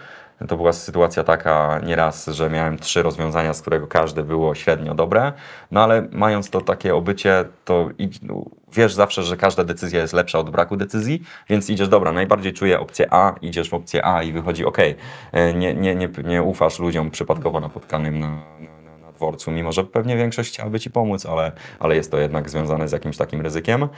To 0.49 0.57
była 0.57 0.73
sytuacja 0.73 1.25
taka 1.25 1.81
nieraz, 1.85 2.27
że 2.27 2.51
miałem 2.51 2.79
trzy 2.79 3.03
rozwiązania, 3.03 3.55
z 3.55 3.61
którego 3.61 3.87
każde 3.87 4.23
było 4.23 4.55
średnio 4.55 4.95
dobre, 4.95 5.33
no 5.71 5.83
ale 5.83 6.09
mając 6.13 6.51
to 6.51 6.61
takie 6.61 6.95
obycie, 6.95 7.45
to 7.65 7.89
no, 8.23 8.45
wiesz 8.73 8.95
zawsze, 8.95 9.23
że 9.23 9.37
każda 9.37 9.65
decyzja 9.65 10.01
jest 10.01 10.13
lepsza 10.13 10.39
od 10.39 10.51
braku 10.51 10.77
decyzji, 10.77 11.23
więc 11.49 11.71
idziesz, 11.71 11.89
dobra, 11.89 12.13
najbardziej 12.13 12.53
czuję 12.53 12.81
opcję 12.81 13.07
A, 13.11 13.35
idziesz 13.43 13.71
w 13.71 13.75
opcję 13.75 14.07
A 14.07 14.23
i 14.23 14.33
wychodzi 14.33 14.65
ok. 14.65 14.79
Nie, 15.55 15.75
nie, 15.75 15.95
nie, 15.95 16.09
nie 16.25 16.43
ufasz 16.43 16.79
ludziom 16.79 17.11
przypadkowo 17.11 17.61
napotkanym 17.61 18.19
na, 18.19 18.29
na, 18.29 18.83
na, 18.85 18.99
na 18.99 19.13
dworcu, 19.13 19.51
mimo 19.51 19.73
że 19.73 19.85
pewnie 19.85 20.17
większość 20.17 20.53
chciałaby 20.53 20.81
ci 20.81 20.91
pomóc, 20.91 21.27
ale, 21.27 21.53
ale 21.81 21.97
jest 21.97 22.11
to 22.11 22.19
jednak 22.19 22.51
związane 22.51 22.89
z 22.89 22.93
jakimś 22.93 23.17
takim 23.17 23.41
ryzykiem. 23.41 23.89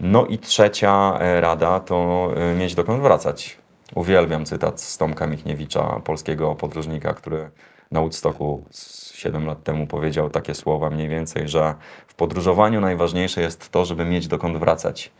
No 0.00 0.26
i 0.26 0.38
trzecia 0.38 1.18
e, 1.20 1.40
rada 1.40 1.80
to 1.80 2.30
e, 2.36 2.54
mieć 2.54 2.74
dokąd 2.74 3.02
wracać. 3.02 3.61
Uwielbiam 3.94 4.44
cytat 4.44 4.80
z 4.80 4.98
Tomka 4.98 5.26
Michniewicza, 5.26 6.00
polskiego 6.04 6.54
podróżnika, 6.54 7.14
który 7.14 7.50
na 7.90 8.00
Woodstocku 8.00 8.64
z 8.70 9.12
7 9.14 9.46
lat 9.46 9.64
temu 9.64 9.86
powiedział 9.86 10.30
takie 10.30 10.54
słowa 10.54 10.90
mniej 10.90 11.08
więcej, 11.08 11.48
że 11.48 11.74
w 12.06 12.14
podróżowaniu 12.14 12.80
najważniejsze 12.80 13.40
jest 13.40 13.70
to, 13.70 13.84
żeby 13.84 14.04
mieć 14.04 14.28
dokąd 14.28 14.58
wracać. 14.58 15.12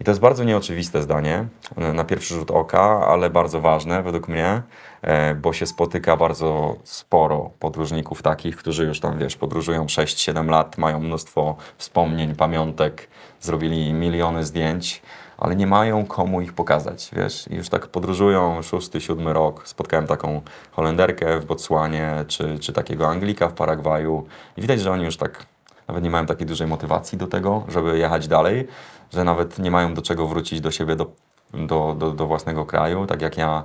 I 0.00 0.04
to 0.04 0.10
jest 0.10 0.20
bardzo 0.20 0.44
nieoczywiste 0.44 1.02
zdanie 1.02 1.46
na 1.94 2.04
pierwszy 2.04 2.34
rzut 2.34 2.50
oka, 2.50 3.06
ale 3.06 3.30
bardzo 3.30 3.60
ważne 3.60 4.02
według 4.02 4.28
mnie, 4.28 4.62
e, 5.02 5.34
bo 5.34 5.52
się 5.52 5.66
spotyka 5.66 6.16
bardzo 6.16 6.76
sporo 6.84 7.50
podróżników 7.58 8.22
takich, 8.22 8.56
którzy 8.56 8.84
już 8.84 9.00
tam, 9.00 9.18
wiesz, 9.18 9.36
podróżują 9.36 9.86
6-7 9.86 10.48
lat, 10.50 10.78
mają 10.78 11.00
mnóstwo 11.00 11.56
wspomnień, 11.78 12.34
pamiątek, 12.34 13.08
zrobili 13.40 13.92
miliony 13.92 14.44
zdjęć, 14.44 15.02
ale 15.38 15.56
nie 15.56 15.66
mają 15.66 16.06
komu 16.06 16.40
ich 16.40 16.52
pokazać, 16.52 17.10
wiesz. 17.12 17.48
I 17.50 17.54
już 17.54 17.68
tak 17.68 17.86
podróżują 17.86 18.62
szósty, 18.62 19.00
siódmy 19.00 19.32
rok. 19.32 19.68
Spotkałem 19.68 20.06
taką 20.06 20.40
Holenderkę 20.72 21.40
w 21.40 21.44
Botswanie, 21.44 22.24
czy, 22.28 22.58
czy 22.58 22.72
takiego 22.72 23.08
Anglika 23.08 23.48
w 23.48 23.52
Paragwaju 23.52 24.26
i 24.56 24.62
widać, 24.62 24.80
że 24.80 24.92
oni 24.92 25.04
już 25.04 25.16
tak 25.16 25.46
nawet 25.88 26.04
nie 26.04 26.10
mają 26.10 26.26
takiej 26.26 26.46
dużej 26.46 26.66
motywacji 26.66 27.18
do 27.18 27.26
tego, 27.26 27.64
żeby 27.68 27.98
jechać 27.98 28.28
dalej, 28.28 28.68
że 29.12 29.24
nawet 29.24 29.58
nie 29.58 29.70
mają 29.70 29.94
do 29.94 30.02
czego 30.02 30.26
wrócić 30.26 30.60
do 30.60 30.70
siebie, 30.70 30.96
do, 30.96 31.06
do, 31.54 31.94
do, 31.98 32.10
do 32.10 32.26
własnego 32.26 32.66
kraju. 32.66 33.06
Tak 33.06 33.22
jak 33.22 33.38
ja 33.38 33.64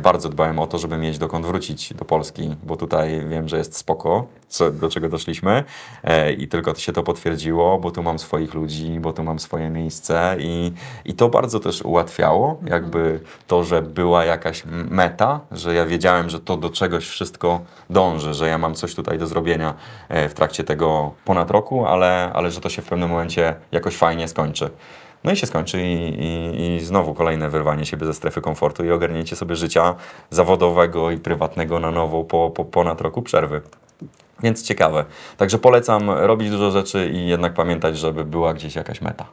bardzo 0.00 0.28
dbałem 0.28 0.58
o 0.58 0.66
to, 0.66 0.78
żeby 0.78 0.98
mieć 0.98 1.18
dokąd 1.18 1.46
wrócić 1.46 1.94
do 1.94 2.04
Polski, 2.04 2.56
bo 2.62 2.76
tutaj 2.76 3.26
wiem, 3.28 3.48
że 3.48 3.58
jest 3.58 3.76
spoko, 3.76 4.26
co, 4.48 4.70
do 4.70 4.88
czego 4.88 5.08
doszliśmy 5.08 5.64
e, 6.04 6.32
i 6.32 6.48
tylko 6.48 6.74
się 6.74 6.92
to 6.92 7.02
potwierdziło, 7.02 7.78
bo 7.78 7.90
tu 7.90 8.02
mam 8.02 8.18
swoich 8.18 8.54
ludzi, 8.54 9.00
bo 9.00 9.12
tu 9.12 9.24
mam 9.24 9.38
swoje 9.38 9.70
miejsce 9.70 10.36
i, 10.38 10.72
i 11.04 11.14
to 11.14 11.28
bardzo 11.28 11.60
też 11.60 11.82
ułatwiało, 11.82 12.60
jakby 12.66 13.20
to, 13.46 13.64
że 13.64 13.82
była 13.82 14.24
jakaś 14.24 14.62
meta, 14.90 15.40
że 15.52 15.74
ja 15.74 15.86
wiedziałem, 15.86 16.30
że 16.30 16.40
to 16.40 16.56
do 16.56 16.70
czegoś 16.70 17.06
wszystko 17.06 17.60
dąży, 17.90 18.34
że 18.34 18.48
ja 18.48 18.58
mam 18.58 18.74
coś 18.74 18.94
tutaj 18.94 19.18
do 19.18 19.26
zrobienia 19.26 19.74
e, 20.08 20.28
w 20.28 20.34
trakcie 20.34 20.64
tego 20.64 21.12
ponad 21.24 21.50
roku, 21.50 21.86
ale, 21.86 22.30
ale 22.34 22.50
że 22.50 22.60
to 22.60 22.68
się 22.68 22.82
w 22.82 22.88
pewnym 22.88 23.10
momencie 23.10 23.54
jakoś 23.72 23.96
fajnie 23.96 24.28
skończy. 24.28 24.70
No 25.24 25.32
i 25.32 25.36
się 25.36 25.46
skończy 25.46 25.82
i, 25.82 26.24
i, 26.24 26.76
i 26.76 26.80
znowu 26.80 27.14
kolejne 27.14 27.50
wyrwanie 27.50 27.86
siebie 27.86 28.06
ze 28.06 28.14
strefy 28.14 28.40
komfortu 28.40 28.84
i 28.84 28.90
ogarnięcie 28.90 29.36
sobie 29.36 29.56
życia 29.56 29.94
zawodowego 30.30 31.10
i 31.10 31.18
prywatnego 31.18 31.80
na 31.80 31.90
nowo 31.90 32.24
po, 32.24 32.50
po 32.50 32.64
ponad 32.64 33.00
roku 33.00 33.22
przerwy. 33.22 33.62
Więc 34.42 34.62
ciekawe. 34.62 35.04
Także 35.36 35.58
polecam 35.58 36.10
robić 36.10 36.50
dużo 36.50 36.70
rzeczy 36.70 37.10
i 37.12 37.28
jednak 37.28 37.54
pamiętać, 37.54 37.98
żeby 37.98 38.24
była 38.24 38.54
gdzieś 38.54 38.76
jakaś 38.76 39.00
meta. 39.00 39.26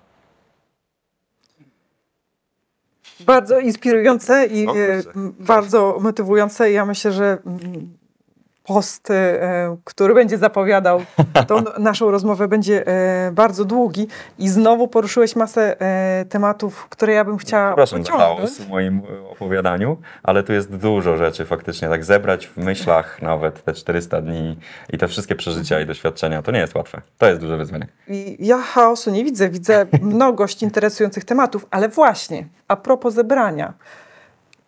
Bardzo 3.19 3.59
inspirujące 3.59 4.45
i 4.45 4.67
e, 4.69 5.03
bardzo 5.39 5.97
motywujące. 6.01 6.71
Ja 6.71 6.85
myślę, 6.85 7.11
że 7.11 7.37
mm, 7.45 7.97
post, 8.65 9.11
e, 9.11 9.77
który 9.83 10.13
będzie 10.13 10.37
zapowiadał 10.37 11.01
tą 11.47 11.63
naszą 11.79 12.11
rozmowę, 12.11 12.47
będzie 12.47 12.87
e, 12.87 13.31
bardzo 13.31 13.65
długi 13.65 14.07
i 14.39 14.49
znowu 14.49 14.87
poruszyłeś 14.87 15.35
masę 15.35 15.81
e, 15.81 16.25
tematów, 16.25 16.89
które 16.89 17.13
ja 17.13 17.25
bym 17.25 17.37
chciała 17.37 17.67
Przepraszam 17.67 18.03
za 18.03 18.11
chaos 18.11 18.57
w 18.57 18.69
moim 18.69 19.01
opowiadaniu, 19.31 19.97
ale 20.23 20.43
tu 20.43 20.53
jest 20.53 20.75
dużo 20.75 21.17
rzeczy 21.17 21.45
faktycznie. 21.45 21.89
Tak 21.89 22.05
zebrać 22.05 22.47
w 22.47 22.57
myślach 22.57 23.21
nawet 23.21 23.63
te 23.63 23.73
400 23.73 24.21
dni 24.21 24.57
i 24.93 24.97
te 24.97 25.07
wszystkie 25.07 25.35
przeżycia 25.35 25.79
i 25.79 25.85
doświadczenia, 25.85 26.41
to 26.41 26.51
nie 26.51 26.59
jest 26.59 26.75
łatwe. 26.75 27.01
To 27.17 27.27
jest 27.27 27.41
duże 27.41 27.57
wyzwanie. 27.57 27.87
I 28.07 28.37
ja 28.39 28.57
chaosu 28.57 29.11
nie 29.11 29.23
widzę, 29.23 29.49
widzę 29.49 29.85
mnogość 30.01 30.63
interesujących 30.63 31.25
tematów, 31.25 31.65
ale 31.71 31.89
właśnie, 31.89 32.47
a 32.67 32.75
propos 32.75 33.13
zebrania. 33.13 33.73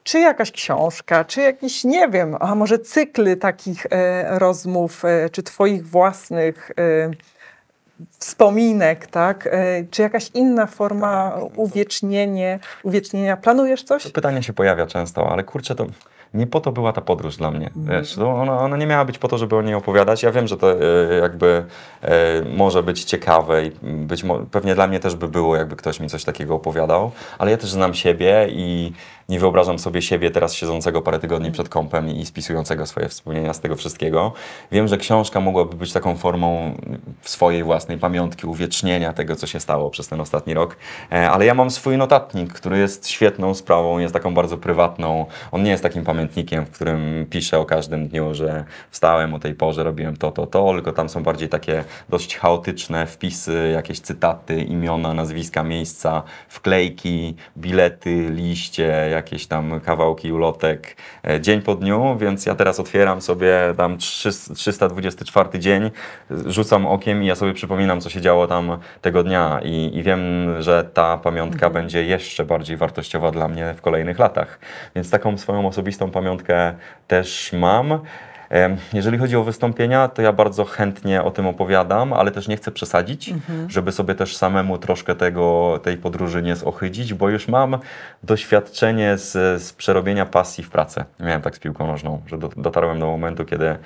Czy 0.08 0.20
jakaś 0.20 0.52
książka, 0.52 1.26
czy 1.26 1.42
jakiś, 1.42 1.84
nie 1.84 2.10
wiem, 2.10 2.36
a 2.40 2.56
może 2.56 2.80
cykly 2.80 3.38
takich 3.38 3.86
e, 3.92 4.40
rozmów, 4.40 5.06
e, 5.06 5.30
czy 5.30 5.44
twoich 5.44 5.88
własnych 5.88 6.72
e, 6.72 7.12
wspominek, 8.20 9.08
tak? 9.08 9.48
E, 9.52 9.84
czy 9.92 10.02
jakaś 10.02 10.30
inna 10.34 10.66
forma 10.66 11.40
uwiecznienie, 11.56 12.60
uwiecznienia? 12.84 13.38
Planujesz 13.38 13.84
coś? 13.84 14.04
To 14.04 14.10
pytanie 14.10 14.44
się 14.44 14.54
pojawia 14.54 14.88
często, 14.88 15.30
ale 15.32 15.44
kurczę, 15.44 15.76
to 15.76 15.86
nie 16.34 16.48
po 16.48 16.62
to 16.62 16.72
była 16.72 16.94
ta 16.94 17.02
podróż 17.02 17.38
dla 17.38 17.52
mnie. 17.52 17.70
Wiesz, 17.76 18.16
to 18.16 18.30
ona, 18.32 18.60
ona 18.60 18.78
nie 18.78 18.88
miała 18.88 19.06
być 19.06 19.18
po 19.18 19.28
to, 19.28 19.38
żeby 19.38 19.56
o 19.56 19.62
niej 19.62 19.74
opowiadać. 19.76 20.24
Ja 20.24 20.32
wiem, 20.32 20.48
że 20.48 20.58
to 20.58 20.72
e, 20.72 21.16
jakby 21.22 21.66
e, 22.02 22.42
może 22.56 22.84
być 22.84 23.04
ciekawe 23.04 23.66
i 23.66 23.72
być 23.84 24.24
pewnie 24.52 24.76
dla 24.76 24.88
mnie 24.88 25.00
też 25.00 25.16
by 25.16 25.28
było, 25.28 25.56
jakby 25.56 25.76
ktoś 25.76 26.00
mi 26.00 26.10
coś 26.10 26.24
takiego 26.24 26.56
opowiadał, 26.56 27.12
ale 27.38 27.52
ja 27.52 27.58
też 27.58 27.70
znam 27.70 27.94
siebie 27.94 28.48
i 28.50 28.94
nie 29.30 29.40
wyobrażam 29.40 29.80
sobie 29.80 30.02
siebie 30.02 30.32
teraz 30.32 30.54
siedzącego 30.54 31.02
parę 31.02 31.20
tygodni 31.20 31.52
przed 31.52 31.70
kąpem 31.70 32.10
i 32.10 32.26
spisującego 32.26 32.86
swoje 32.86 33.10
wspomnienia 33.10 33.54
z 33.54 33.60
tego 33.60 33.76
wszystkiego. 33.76 34.34
Wiem, 34.72 34.88
że 34.88 34.98
książka 34.98 35.40
mogłaby 35.40 35.76
być 35.76 35.94
taką 35.94 36.18
formą 36.18 36.78
swojej 37.22 37.64
własnej 37.64 37.98
pamiątki, 37.98 38.48
uwiecznienia 38.48 39.14
tego, 39.14 39.36
co 39.36 39.48
się 39.48 39.60
stało 39.60 39.90
przez 39.90 40.08
ten 40.08 40.22
ostatni 40.22 40.54
rok, 40.54 40.78
E, 41.12 41.30
ale 41.32 41.46
ja 41.46 41.54
mam 41.54 41.72
swój 41.72 41.98
notatnik, 41.98 42.54
który 42.54 42.78
jest 42.78 43.10
świetną 43.10 43.54
sprawą, 43.54 44.00
jest 44.00 44.14
taką 44.14 44.34
bardzo 44.34 44.58
prywatną. 44.58 45.26
On 45.52 45.64
nie 45.64 45.72
jest 45.72 45.84
takim 45.84 46.04
pamiętnikiem, 46.04 46.66
w 46.66 46.72
którym 46.72 47.26
piszę 47.30 47.60
o 47.60 47.66
każdym 47.66 48.08
dniu, 48.08 48.34
że 48.34 48.64
wstałem 48.92 49.34
o 49.34 49.40
tej 49.40 49.56
porze, 49.56 49.84
robiłem 49.84 50.18
to, 50.18 50.32
to, 50.32 50.48
to, 50.48 50.74
tylko 50.74 50.94
tam 50.94 51.10
są 51.10 51.24
bardziej 51.24 51.50
takie 51.50 51.84
dość 52.10 52.38
chaotyczne 52.38 53.08
wpisy, 53.08 53.72
jakieś 53.74 54.00
cytaty, 54.00 54.62
imiona, 54.62 55.14
nazwiska, 55.14 55.64
miejsca, 55.64 56.24
wklejki, 56.48 57.36
bilety, 57.58 58.30
liście, 58.30 59.10
jakieś 59.18 59.48
tam 59.48 59.80
kawałki 59.80 60.32
ulotek, 60.32 60.96
e, 61.28 61.42
dzień 61.42 61.62
po 61.62 61.76
dniu, 61.76 62.18
więc 62.20 62.46
ja 62.46 62.56
teraz 62.56 62.80
otwieram 62.80 63.22
sobie 63.22 63.74
tam 63.78 63.98
300 63.98 64.54
324 64.56 65.60
dzień, 65.60 65.92
rzucam 66.46 66.86
okiem 66.86 67.24
i 67.24 67.26
ja 67.26 67.36
sobie 67.36 67.54
przypominam, 67.54 68.02
co 68.02 68.10
się 68.10 68.22
działo 68.22 68.48
tam 68.48 68.78
tego 69.02 69.24
dnia 69.24 69.60
i, 69.64 69.92
i 69.94 70.04
wiem, 70.04 70.22
że 70.60 70.84
ta 70.94 71.18
pamiątka 71.18 71.70
będzie 71.70 72.04
jeszcze 72.06 72.46
bardziej 72.46 72.78
wartościowa 72.78 73.32
dla 73.32 73.48
mnie 73.48 73.74
w 73.78 73.82
kolejnych 73.82 74.20
latach. 74.20 74.60
Więc 74.96 75.10
taką 75.10 75.38
swoją 75.38 75.68
osobistą 75.68 76.12
pamiątkę 76.12 76.74
też 77.08 77.54
mam. 77.54 78.00
Jeżeli 78.94 79.18
chodzi 79.18 79.36
o 79.36 79.44
wystąpienia, 79.44 80.08
to 80.08 80.22
ja 80.22 80.34
bardzo 80.34 80.66
chętnie 80.66 81.24
o 81.24 81.32
tym 81.32 81.48
opowiadam, 81.48 82.14
ale 82.14 82.32
też 82.32 82.48
nie 82.48 82.58
chcę 82.58 82.72
przesadzić, 82.72 83.34
żeby 83.68 83.92
sobie 83.92 84.16
też 84.16 84.38
samemu 84.38 84.78
troszkę 84.78 85.16
tego, 85.16 85.80
tej 85.84 85.98
podróży 85.98 86.42
nie 86.42 86.56
zohydzić, 86.56 87.14
bo 87.14 87.30
już 87.30 87.48
mam 87.48 87.78
doświadczenie 88.24 89.18
z, 89.18 89.62
z 89.64 89.74
przerobienia 89.74 90.26
pasji 90.26 90.64
w 90.64 90.70
pracę. 90.70 91.06
Miałem 91.20 91.42
tak 91.42 91.56
z 91.56 91.60
piłką 91.60 91.88
nożną, 91.88 92.22
że 92.28 92.38
do, 92.38 92.50
dotarłem 92.58 93.00
do 93.00 93.06
momentu, 93.06 93.46
kiedy 93.46 93.78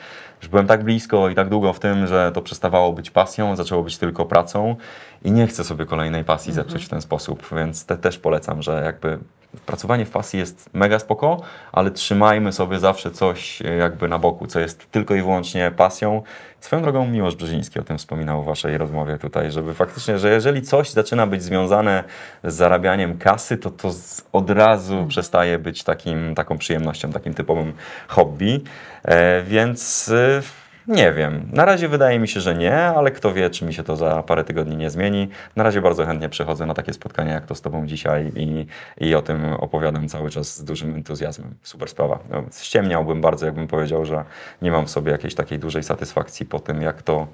już 0.41 0.49
byłem 0.49 0.67
tak 0.67 0.83
blisko 0.83 1.29
i 1.29 1.35
tak 1.35 1.49
długo 1.49 1.73
w 1.73 1.79
tym, 1.79 2.07
że 2.07 2.31
to 2.31 2.41
przestawało 2.41 2.93
być 2.93 3.11
pasją, 3.11 3.55
zaczęło 3.55 3.83
być 3.83 3.97
tylko 3.97 4.25
pracą 4.25 4.75
i 5.23 5.31
nie 5.31 5.47
chcę 5.47 5.63
sobie 5.63 5.85
kolejnej 5.85 6.23
pasji 6.23 6.53
zepsuć 6.53 6.85
w 6.85 6.89
ten 6.89 7.01
sposób, 7.01 7.47
więc 7.57 7.85
te, 7.85 7.97
też 7.97 8.17
polecam, 8.17 8.61
że 8.61 8.81
jakby 8.85 9.19
pracowanie 9.65 10.05
w 10.05 10.09
pasji 10.09 10.39
jest 10.39 10.69
mega 10.73 10.99
spoko, 10.99 11.41
ale 11.71 11.91
trzymajmy 11.91 12.51
sobie 12.53 12.79
zawsze 12.79 13.11
coś 13.11 13.61
e, 13.61 13.75
jakby 13.75 14.07
na 14.07 14.19
boku, 14.19 14.47
co 14.47 14.59
jest 14.59 14.91
tylko 14.91 15.15
i 15.15 15.21
wyłącznie 15.21 15.71
pasją. 15.77 16.23
Swoją 16.59 16.81
drogą 16.81 17.07
Miłosz 17.07 17.35
Brzeziński 17.35 17.79
o 17.79 17.83
tym 17.83 17.97
wspominał 17.97 18.43
w 18.43 18.45
waszej 18.45 18.77
rozmowie 18.77 19.17
tutaj, 19.17 19.51
żeby 19.51 19.73
faktycznie, 19.73 20.19
że 20.19 20.31
jeżeli 20.31 20.61
coś 20.61 20.89
zaczyna 20.89 21.27
być 21.27 21.43
związane 21.43 22.03
z 22.43 22.53
zarabianiem 22.53 23.17
kasy, 23.17 23.57
to 23.57 23.71
to 23.71 23.91
od 24.31 24.49
razu 24.49 25.05
przestaje 25.07 25.59
być 25.59 25.83
takim, 25.83 26.35
taką 26.35 26.57
przyjemnością, 26.57 27.11
takim 27.11 27.33
typowym 27.33 27.73
hobby. 28.07 28.61
E, 29.03 29.43
więc 29.43 30.09
e, 30.09 30.60
nie 30.87 31.13
wiem. 31.13 31.49
Na 31.53 31.65
razie 31.65 31.87
wydaje 31.87 32.19
mi 32.19 32.27
się, 32.27 32.39
że 32.39 32.55
nie, 32.55 32.75
ale 32.75 33.11
kto 33.11 33.33
wie, 33.33 33.49
czy 33.49 33.65
mi 33.65 33.73
się 33.73 33.83
to 33.83 33.95
za 33.95 34.23
parę 34.23 34.43
tygodni 34.43 34.75
nie 34.75 34.89
zmieni. 34.89 35.27
Na 35.55 35.63
razie 35.63 35.81
bardzo 35.81 36.05
chętnie 36.05 36.29
przychodzę 36.29 36.65
na 36.65 36.73
takie 36.73 36.93
spotkania 36.93 37.33
jak 37.33 37.45
to 37.45 37.55
z 37.55 37.61
Tobą 37.61 37.87
dzisiaj 37.87 38.31
i, 38.35 38.65
i 38.97 39.15
o 39.15 39.21
tym 39.21 39.53
opowiadam 39.53 40.07
cały 40.07 40.29
czas 40.29 40.57
z 40.57 40.63
dużym 40.63 40.95
entuzjazmem. 40.95 41.55
Super 41.63 41.89
sprawa. 41.89 42.19
No, 42.29 42.43
ściemniałbym 42.61 43.21
bardzo, 43.21 43.45
jakbym 43.45 43.67
powiedział, 43.67 44.05
że 44.05 44.23
nie 44.61 44.71
mam 44.71 44.85
w 44.85 44.89
sobie 44.89 45.11
jakiejś 45.11 45.35
takiej 45.35 45.59
dużej 45.59 45.83
satysfakcji 45.83 46.45
po 46.45 46.59
tym, 46.59 46.81
jak 46.81 47.01
to, 47.01 47.27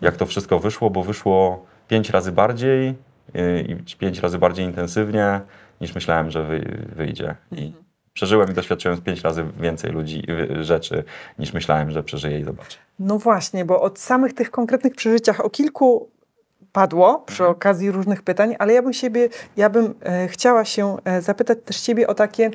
jak 0.00 0.16
to 0.16 0.26
wszystko 0.26 0.58
wyszło, 0.58 0.90
bo 0.90 1.02
wyszło 1.02 1.66
pięć 1.88 2.10
razy 2.10 2.32
bardziej 2.32 2.94
yy, 3.34 3.60
i 3.60 3.96
pięć 3.96 4.20
razy 4.20 4.38
bardziej 4.38 4.64
intensywnie 4.64 5.40
niż 5.80 5.94
myślałem, 5.94 6.30
że 6.30 6.44
wy, 6.44 6.86
wyjdzie. 6.96 7.34
I 7.52 7.72
Przeżyłem 8.14 8.50
i 8.50 8.54
doświadczyłem 8.54 9.00
pięć 9.00 9.20
razy 9.20 9.44
więcej 9.60 9.92
ludzi, 9.92 10.22
y, 10.58 10.64
rzeczy, 10.64 11.04
niż 11.38 11.52
myślałem, 11.52 11.90
że 11.90 12.02
przeżyję 12.02 12.40
i 12.40 12.44
zobaczę. 12.44 12.78
No 13.04 13.18
właśnie, 13.18 13.64
bo 13.64 13.80
od 13.82 13.98
samych 13.98 14.32
tych 14.34 14.50
konkretnych 14.50 14.94
przeżyciach 14.94 15.40
o 15.40 15.50
kilku 15.50 16.08
padło 16.72 17.18
przy 17.26 17.42
Mhm. 17.42 17.50
okazji 17.56 17.90
różnych 17.90 18.22
pytań, 18.22 18.56
ale 18.58 18.72
ja 18.72 18.82
bym 18.82 18.92
siebie, 18.92 19.28
ja 19.56 19.70
bym 19.70 19.94
e, 20.02 20.28
chciała 20.28 20.64
się 20.64 20.96
e, 21.04 21.22
zapytać 21.22 21.58
też 21.64 21.80
ciebie 21.80 22.06
o 22.06 22.14
takie, 22.14 22.50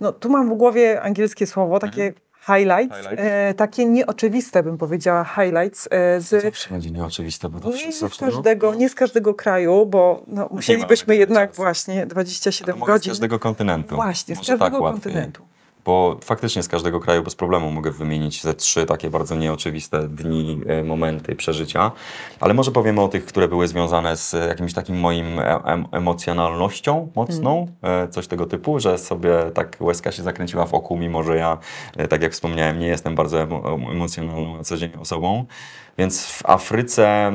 no 0.00 0.12
tu 0.12 0.30
mam 0.30 0.50
w 0.50 0.54
głowie 0.54 1.02
angielskie 1.02 1.46
słowo, 1.46 1.78
takie 1.78 2.12
highlights, 2.46 2.96
Highlights. 2.96 3.22
E, 3.24 3.54
takie 3.54 3.84
nieoczywiste 3.86 4.62
bym 4.62 4.78
powiedziała 4.78 5.24
highlights 5.24 5.88
e, 5.90 6.20
z 6.20 6.42
Zawsze 6.42 6.70
będzie 6.70 6.90
nieoczywiste, 6.90 7.48
bo 7.48 7.60
to 7.60 7.68
nie 7.68 7.76
wszystko 7.76 8.08
z 8.08 8.16
każdego, 8.18 8.74
nie 8.74 8.88
z 8.88 8.94
każdego 8.94 9.34
kraju, 9.34 9.86
bo 9.86 10.22
no, 10.26 10.48
musielibyśmy 10.50 11.16
jednak 11.16 11.54
właśnie 11.54 12.06
27 12.06 12.78
Mogę 12.78 12.92
z 12.92 12.94
godzin. 12.94 13.10
każdego 13.10 13.38
kontynentu. 13.38 13.94
Właśnie, 13.94 14.34
z 14.34 14.38
Może 14.38 14.52
każdego 14.52 14.70
tak 14.76 14.80
łatwiej. 14.80 15.12
Bo 15.86 16.16
faktycznie 16.24 16.62
z 16.62 16.68
każdego 16.68 17.00
kraju 17.00 17.22
bez 17.22 17.34
problemu 17.34 17.70
mogę 17.70 17.90
wymienić 17.90 18.42
ze 18.42 18.54
trzy 18.54 18.86
takie 18.86 19.10
bardzo 19.10 19.36
nieoczywiste 19.36 20.08
dni, 20.08 20.60
e, 20.66 20.84
momenty 20.84 21.36
przeżycia. 21.36 21.92
Ale 22.40 22.54
może 22.54 22.70
powiemy 22.70 23.00
o 23.00 23.08
tych, 23.08 23.24
które 23.26 23.48
były 23.48 23.68
związane 23.68 24.16
z 24.16 24.32
jakimś 24.48 24.72
takim 24.72 25.00
moim 25.00 25.38
e- 25.38 25.62
em- 25.64 25.86
emocjonalnością 25.92 27.08
mocną, 27.16 27.66
e, 27.82 28.08
coś 28.08 28.26
tego 28.26 28.46
typu, 28.46 28.80
że 28.80 28.98
sobie 28.98 29.30
tak 29.54 29.76
łezka 29.80 30.12
się 30.12 30.22
zakręciła 30.22 30.66
w 30.66 30.74
oku, 30.74 30.96
mimo 30.96 31.22
że 31.22 31.36
ja, 31.36 31.58
tak 32.08 32.22
jak 32.22 32.32
wspomniałem, 32.32 32.78
nie 32.78 32.86
jestem 32.86 33.14
bardzo 33.14 33.38
emo- 33.38 33.90
emocjonalną 33.92 34.56
na 34.56 34.64
co 34.64 34.76
dzień 34.76 34.90
osobą. 35.00 35.44
Więc 35.98 36.26
w 36.26 36.46
Afryce, 36.46 37.32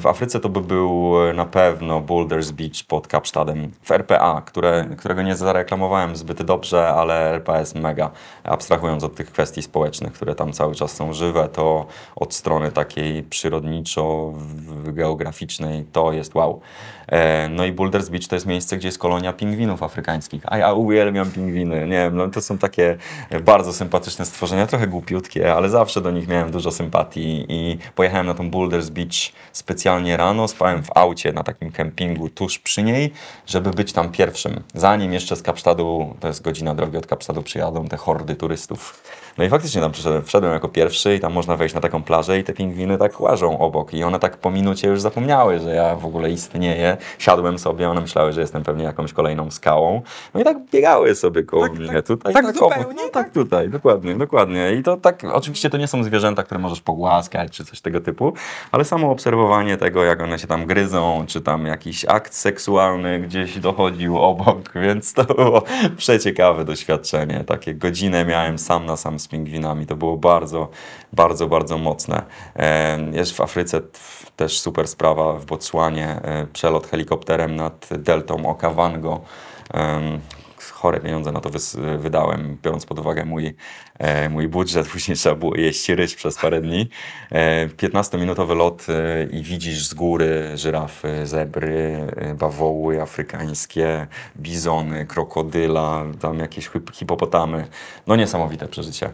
w 0.00 0.06
Afryce 0.06 0.40
to 0.40 0.48
by 0.48 0.60
był 0.60 1.12
na 1.34 1.44
pewno 1.44 2.00
Boulders 2.00 2.50
Beach 2.50 2.84
pod 2.88 3.08
Kapsztadem 3.08 3.70
w 3.82 3.90
RPA, 3.90 4.42
które, 4.46 4.86
którego 4.98 5.22
nie 5.22 5.36
zareklamowałem 5.36 6.16
zbyt 6.16 6.42
dobrze, 6.42 6.88
ale 6.88 7.30
RPA 7.30 7.60
jest 7.60 7.74
mega. 7.74 8.10
Abstrahując 8.44 9.04
od 9.04 9.14
tych 9.14 9.32
kwestii 9.32 9.62
społecznych, 9.62 10.12
które 10.12 10.34
tam 10.34 10.52
cały 10.52 10.74
czas 10.74 10.92
są 10.92 11.12
żywe, 11.12 11.48
to 11.48 11.86
od 12.16 12.34
strony 12.34 12.72
takiej 12.72 13.22
przyrodniczo-geograficznej 13.22 15.84
to 15.92 16.12
jest 16.12 16.34
wow. 16.34 16.60
E, 17.06 17.48
No 17.48 17.64
i 17.64 17.72
Boulders 17.72 18.08
Beach 18.08 18.28
to 18.28 18.36
jest 18.36 18.46
miejsce, 18.46 18.76
gdzie 18.76 18.88
jest 18.88 18.98
kolonia 18.98 19.32
pingwinów 19.32 19.82
afrykańskich. 19.82 20.42
A 20.46 20.58
ja 20.58 20.72
uwielbiam 20.72 21.30
pingwiny. 21.30 21.80
Nie 21.80 21.96
wiem, 21.96 22.16
no 22.16 22.28
to 22.28 22.40
są 22.40 22.58
takie 22.58 22.96
bardzo 23.44 23.72
sympatyczne 23.72 24.24
stworzenia, 24.24 24.66
trochę 24.66 24.86
głupiutkie, 24.86 25.54
ale 25.54 25.68
zawsze 25.68 26.00
do 26.00 26.10
nich 26.10 26.28
miałem 26.28 26.50
dużo 26.50 26.70
sympatii 26.70 27.46
i 27.48 27.78
pojechałem 28.02 28.26
na 28.26 28.34
tą 28.34 28.50
Boulders 28.50 28.88
Beach 28.88 29.32
specjalnie 29.52 30.16
rano, 30.16 30.48
spałem 30.48 30.82
w 30.82 30.90
aucie 30.94 31.32
na 31.32 31.42
takim 31.42 31.72
kempingu 31.72 32.28
tuż 32.28 32.58
przy 32.58 32.82
niej, 32.82 33.12
żeby 33.46 33.70
być 33.70 33.92
tam 33.92 34.12
pierwszym. 34.12 34.62
Zanim 34.74 35.12
jeszcze 35.12 35.36
z 35.36 35.42
Kapsztadu, 35.42 36.16
to 36.20 36.28
jest 36.28 36.42
godzina 36.42 36.74
drogi 36.74 36.96
od 36.96 37.06
Kapsztadu, 37.06 37.42
przyjadą 37.42 37.88
te 37.88 37.96
hordy 37.96 38.34
turystów. 38.34 39.02
No 39.38 39.44
i 39.44 39.48
faktycznie 39.48 39.80
tam 39.80 39.92
przyszedłem, 39.92 40.22
wszedłem 40.22 40.52
jako 40.52 40.68
pierwszy 40.68 41.14
i 41.14 41.20
tam 41.20 41.32
można 41.32 41.56
wejść 41.56 41.74
na 41.74 41.80
taką 41.80 42.02
plażę 42.02 42.38
i 42.38 42.44
te 42.44 42.52
pingwiny 42.52 42.98
tak 42.98 43.20
łażą 43.20 43.58
obok 43.58 43.94
i 43.94 44.04
one 44.04 44.18
tak 44.18 44.36
po 44.36 44.50
minucie 44.50 44.88
już 44.88 45.00
zapomniały, 45.00 45.58
że 45.58 45.74
ja 45.74 45.96
w 45.96 46.06
ogóle 46.06 46.30
istnieję. 46.30 46.96
Siadłem 47.18 47.58
sobie, 47.58 47.88
one 47.90 48.00
myślały, 48.00 48.32
że 48.32 48.40
jestem 48.40 48.62
pewnie 48.62 48.84
jakąś 48.84 49.12
kolejną 49.12 49.50
skałą. 49.50 50.02
No 50.34 50.40
i 50.40 50.44
tak 50.44 50.56
biegały 50.72 51.14
sobie 51.14 51.42
koło 51.42 51.62
Tak, 51.68 51.78
mnie. 51.78 51.88
tak, 51.92 52.06
tutaj, 52.06 52.34
tak 52.34 52.44
obok. 52.44 52.54
zupełnie, 52.74 53.02
No, 53.02 53.08
tak 53.08 53.30
tutaj, 53.30 53.68
dokładnie, 53.68 54.14
dokładnie. 54.14 54.72
I 54.72 54.82
to 54.82 54.96
tak, 54.96 55.22
oczywiście 55.32 55.70
to 55.70 55.76
nie 55.76 55.86
są 55.86 56.04
zwierzęta, 56.04 56.42
które 56.42 56.60
możesz 56.60 56.80
pogłaskać 56.80 57.52
czy 57.56 57.64
coś 57.64 57.80
tego 57.80 58.00
typu, 58.00 58.32
ale 58.72 58.84
samo 58.84 59.10
obserwowanie 59.10 59.76
tego, 59.76 60.04
jak 60.04 60.22
one 60.22 60.38
się 60.38 60.46
tam 60.46 60.66
gryzą, 60.66 61.24
czy 61.26 61.40
tam 61.40 61.66
jakiś 61.66 62.04
akt 62.04 62.34
seksualny 62.34 63.20
gdzieś 63.20 63.58
dochodził 63.58 64.18
obok, 64.18 64.72
więc 64.84 65.12
to 65.14 65.24
było 65.24 65.62
przeciekawe 65.96 66.64
doświadczenie. 66.64 67.44
Takie 67.44 67.74
godzinę 67.74 68.24
miałem 68.24 68.58
sam 68.58 68.86
na 68.86 68.96
sam 68.96 69.18
z 69.22 69.28
pingwinami. 69.28 69.86
To 69.86 69.96
było 69.96 70.16
bardzo, 70.16 70.68
bardzo, 71.12 71.46
bardzo 71.46 71.78
mocne. 71.78 72.22
E, 72.56 72.98
Jest 73.12 73.32
w 73.32 73.40
Afryce 73.40 73.80
też 74.36 74.60
super 74.60 74.88
sprawa 74.88 75.32
w 75.32 75.44
Botswanie. 75.44 76.08
e, 76.08 76.46
Przelot 76.52 76.86
helikopterem 76.86 77.56
nad 77.56 77.88
deltą 77.98 78.46
Okavango. 78.46 79.20
Chore 80.82 81.00
pieniądze 81.00 81.32
na 81.32 81.40
to 81.40 81.50
wydałem, 81.98 82.58
biorąc 82.62 82.86
pod 82.86 82.98
uwagę 82.98 83.24
mój, 83.24 83.54
e, 83.98 84.28
mój 84.28 84.48
budżet. 84.48 84.88
Później 84.92 85.16
trzeba 85.16 85.34
było 85.34 85.56
jeść 85.56 85.88
ryż 85.88 86.14
przez 86.14 86.38
parę 86.38 86.60
dni. 86.60 86.88
E, 87.32 87.68
15-minutowy 87.68 88.56
lot 88.56 88.86
e, 88.88 89.24
i 89.24 89.42
widzisz 89.42 89.88
z 89.88 89.94
góry 89.94 90.50
żyrafy, 90.54 91.26
zebry, 91.26 92.06
e, 92.16 92.34
bawoły 92.34 93.02
afrykańskie, 93.02 94.06
bizony, 94.36 95.06
krokodyla, 95.06 96.04
tam 96.20 96.38
jakieś 96.38 96.68
hip- 96.68 96.92
hipopotamy. 96.92 97.66
No 98.06 98.16
niesamowite 98.16 98.68
przeżycie. 98.68 99.10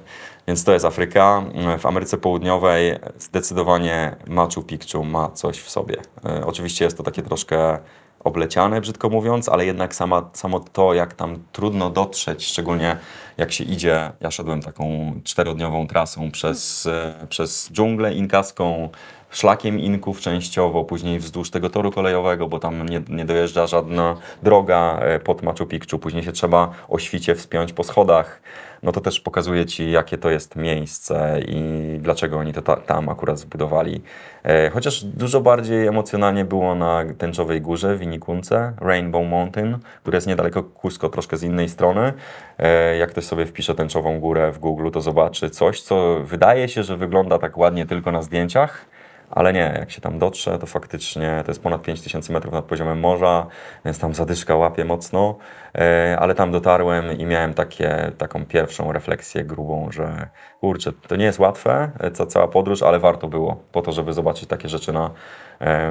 Więc 0.47 0.65
to 0.65 0.73
jest 0.73 0.85
Afryka. 0.85 1.43
W 1.79 1.87
Ameryce 1.87 2.19
Południowej 2.19 2.99
zdecydowanie 3.19 4.17
Machu 4.27 4.63
Picchu 4.63 5.05
ma 5.05 5.31
coś 5.31 5.59
w 5.61 5.71
sobie. 5.71 5.97
E, 6.25 6.47
Oczywiście 6.47 6.85
jest 6.85 6.97
to 6.97 7.03
takie 7.03 7.23
troszkę 7.23 7.79
obleciane, 8.25 8.81
brzydko 8.81 9.09
mówiąc, 9.09 9.49
ale 9.49 9.67
jednak 9.67 9.95
sama, 9.95 10.31
samo 10.33 10.61
to, 10.61 10.95
jak 10.95 11.15
tam 11.15 11.39
trudno 11.53 11.91
dotrzeć, 11.91 12.47
szczególnie 12.47 12.97
jak 13.37 13.53
się 13.53 13.65
idzie, 13.65 14.13
ja 14.21 14.31
szedłem 14.31 14.63
taką 14.63 15.13
czterodniową 15.25 15.87
trasą 15.87 16.31
przez, 16.31 16.87
e, 16.87 17.27
przez 17.29 17.71
dżunglę 17.73 18.15
inkaską, 18.15 18.89
szlakiem 19.31 19.81
Inków 19.81 20.21
częściowo, 20.21 20.85
później 20.85 21.19
wzdłuż 21.19 21.51
tego 21.51 21.71
toru 21.71 21.93
kolejowego, 21.93 22.49
bo 22.49 22.59
tam 22.59 22.89
nie, 22.89 23.03
nie 23.09 23.25
dojeżdża 23.25 23.67
żadna 23.67 24.17
droga 24.43 24.99
e, 25.01 25.19
pod 25.19 25.43
Machu 25.43 25.67
Picchu, 25.67 25.99
później 25.99 26.25
się 26.25 26.33
trzeba 26.33 26.71
o 26.89 26.99
świcie 26.99 27.35
wspiąć 27.35 27.73
po 27.73 27.85
schodach, 27.85 28.41
no 28.83 28.93
to 28.93 29.01
też 29.01 29.21
pokazuje 29.21 29.67
Ci, 29.67 29.91
jakie 29.91 30.19
to 30.19 30.31
jest 30.31 30.57
miejsce 30.57 31.41
i 31.49 31.63
dlaczego 32.01 32.39
oni 32.39 32.53
to 32.53 32.63
ta, 32.63 32.77
tam 32.77 33.09
akurat 33.09 33.39
zbudowali. 33.39 34.03
E, 34.43 34.71
chociaż 34.71 35.05
dużo 35.05 35.41
bardziej 35.41 35.87
emocjonalnie 35.87 36.45
było 36.45 36.75
na 36.75 37.05
Tęczowej 37.19 37.61
Górze 37.61 37.97
w 37.97 37.99
Winikunce, 37.99 38.73
Rainbow 38.81 39.27
Mountain, 39.27 39.79
które 40.03 40.17
jest 40.17 40.27
niedaleko 40.27 40.63
Cusco, 40.63 41.09
troszkę 41.09 41.37
z 41.37 41.43
innej 41.43 41.69
strony. 41.69 42.13
E, 42.59 42.97
jak 42.97 43.11
ktoś 43.11 43.25
sobie 43.25 43.47
wpisze 43.47 43.75
Tęczową 43.75 44.21
Górę 44.21 44.53
w 44.53 44.59
Google, 44.59 44.91
to 44.91 45.01
zobaczy 45.01 45.51
coś, 45.51 45.83
co 45.83 46.21
wydaje 46.25 46.69
się, 46.69 46.83
że 46.83 46.97
wygląda 46.97 47.39
tak 47.39 47.59
ładnie 47.59 47.87
tylko 47.87 48.13
na 48.13 48.23
zdjęciach, 48.23 48.87
ale 49.31 49.53
nie, 49.53 49.75
jak 49.79 49.91
się 49.91 50.01
tam 50.01 50.19
dotrze, 50.19 50.59
to 50.59 50.67
faktycznie 50.67 51.43
to 51.45 51.51
jest 51.51 51.63
ponad 51.63 51.83
5000 51.83 52.33
metrów 52.33 52.55
nad 52.55 52.65
poziomem 52.65 53.01
morza, 53.01 53.47
więc 53.85 53.99
tam 53.99 54.15
zadyszka 54.15 54.57
łapie 54.57 54.85
mocno, 54.85 55.37
e, 55.75 56.17
ale 56.21 56.35
tam 56.35 56.53
dotarłem 56.53 57.19
i 57.19 57.27
miałem 57.27 57.55
takie, 57.55 58.13
taką 58.19 58.47
pierwszą 58.47 58.93
refleksję 58.93 59.45
grubą, 59.45 59.89
że 59.93 60.29
kurczę, 60.61 60.93
to 60.93 61.17
nie 61.17 61.25
jest 61.25 61.39
łatwe, 61.39 61.91
e, 62.01 62.11
ca, 62.11 62.27
cała 62.27 62.49
podróż, 62.49 62.83
ale 62.83 62.99
warto 62.99 63.29
było 63.29 63.57
po 63.73 63.83
to, 63.83 63.93
żeby 63.93 64.13
zobaczyć 64.13 64.49
takie 64.49 64.69
rzeczy 64.69 64.93
na, 64.93 65.11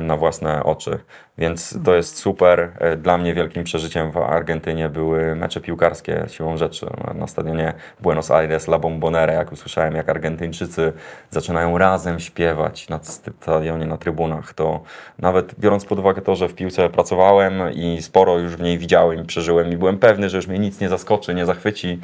na 0.02 0.18
własne 0.18 0.64
oczy. 0.64 1.00
Więc 1.38 1.80
to 1.86 1.96
jest 1.96 2.18
super. 2.18 2.72
E, 2.80 2.96
Dla 2.98 3.18
mnie 3.18 3.34
wielkim 3.34 3.64
przeżyciem 3.64 4.12
w 4.12 4.18
Argentynie 4.18 4.90
były 4.90 5.36
mecze 5.36 5.62
piłkarskie 5.62 6.26
siłą 6.28 6.58
rzeczy 6.58 6.86
na- 7.08 7.14
na 7.14 7.28
stadionie 7.28 7.74
Buenos 8.00 8.32
Aires 8.32 8.68
La 8.68 8.80
Bombonera, 8.80 9.34
jak 9.34 9.52
usłyszałem, 9.52 9.96
jak 9.96 10.10
Argentyńczycy 10.10 10.94
zaczynają 11.30 11.78
razem 11.78 12.20
śpiewać 12.20 12.90
na 12.90 13.00
stadionie, 13.04 13.86
na 13.86 13.98
trybunach, 13.98 14.54
to 14.54 14.84
nawet 15.20 15.60
biorąc 15.60 15.86
pod 15.86 16.00
uwagę 16.00 16.22
to, 16.22 16.36
że 16.36 16.48
w 16.48 16.56
piłce 16.56 16.90
pracowałem 16.90 17.74
i 17.74 18.02
sporo 18.02 18.38
już 18.40 18.56
w 18.56 18.62
niej 18.62 18.78
widziałem 18.78 19.22
i 19.22 19.26
przeżyłem 19.26 19.72
i 19.72 19.78
byłem 19.78 19.98
pewny, 19.98 20.30
że 20.30 20.38
już 20.38 20.48
mnie 20.48 20.60
nic 20.60 20.80
nie 20.80 20.90
zaskoczy, 20.90 21.36
nie 21.36 21.46
zachwyci, 21.46 22.00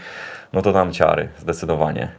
no 0.53 0.61
to 0.61 0.73
tam 0.73 0.93
ciary, 0.93 1.29
zdecydowanie. 1.37 2.11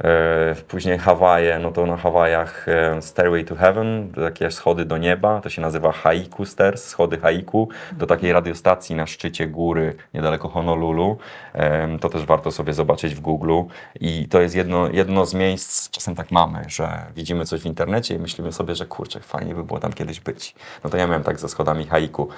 E, 0.00 0.54
Później 0.68 0.98
Hawaje, 0.98 1.58
no 1.58 1.72
to 1.72 1.86
na 1.86 1.96
Hawajach 1.96 2.68
e, 2.68 3.02
Stairway 3.02 3.44
to 3.44 3.54
Heaven, 3.54 4.12
takie 4.12 4.50
schody 4.50 4.84
do 4.84 4.98
nieba, 4.98 5.40
to 5.40 5.50
się 5.50 5.62
nazywa 5.62 5.92
Haiku 5.92 6.44
Stairs, 6.44 6.84
schody 6.84 7.18
Haiku, 7.18 7.68
do 7.92 8.06
takiej 8.06 8.32
radiostacji 8.32 8.96
na 8.96 9.06
szczycie 9.06 9.46
góry 9.46 9.96
niedaleko 10.14 10.48
Honolulu. 10.48 11.18
E, 11.54 11.98
To 11.98 12.08
też 12.08 12.24
warto 12.24 12.50
sobie 12.50 12.72
zobaczyć 12.72 13.14
w 13.14 13.20
Google 13.20 13.62
i 14.00 14.28
to 14.28 14.40
jest 14.40 14.54
jedno, 14.54 14.88
jedno 14.90 15.26
z 15.26 15.34
miejsc, 15.34 15.90
czasem 15.90 16.14
tak 16.14 16.30
mamy, 16.30 16.62
że 16.68 17.06
widzimy 17.16 17.44
coś 17.44 17.60
w 17.60 17.66
internecie 17.66 18.14
i 18.14 18.18
myślimy 18.18 18.52
sobie, 18.52 18.74
że 18.74 18.86
kurczę, 18.86 19.20
fajnie 19.20 19.54
by 19.54 19.64
było 19.64 19.80
tam 19.80 19.92
kiedyś 19.92 20.20
być. 20.20 20.54
No 20.84 20.90
to 20.90 20.96
ja 20.96 21.06
miałem 21.06 21.22
tak 21.22 21.40
ze 21.40 21.48
schodami 21.48 21.86
Haiku. 21.86 22.28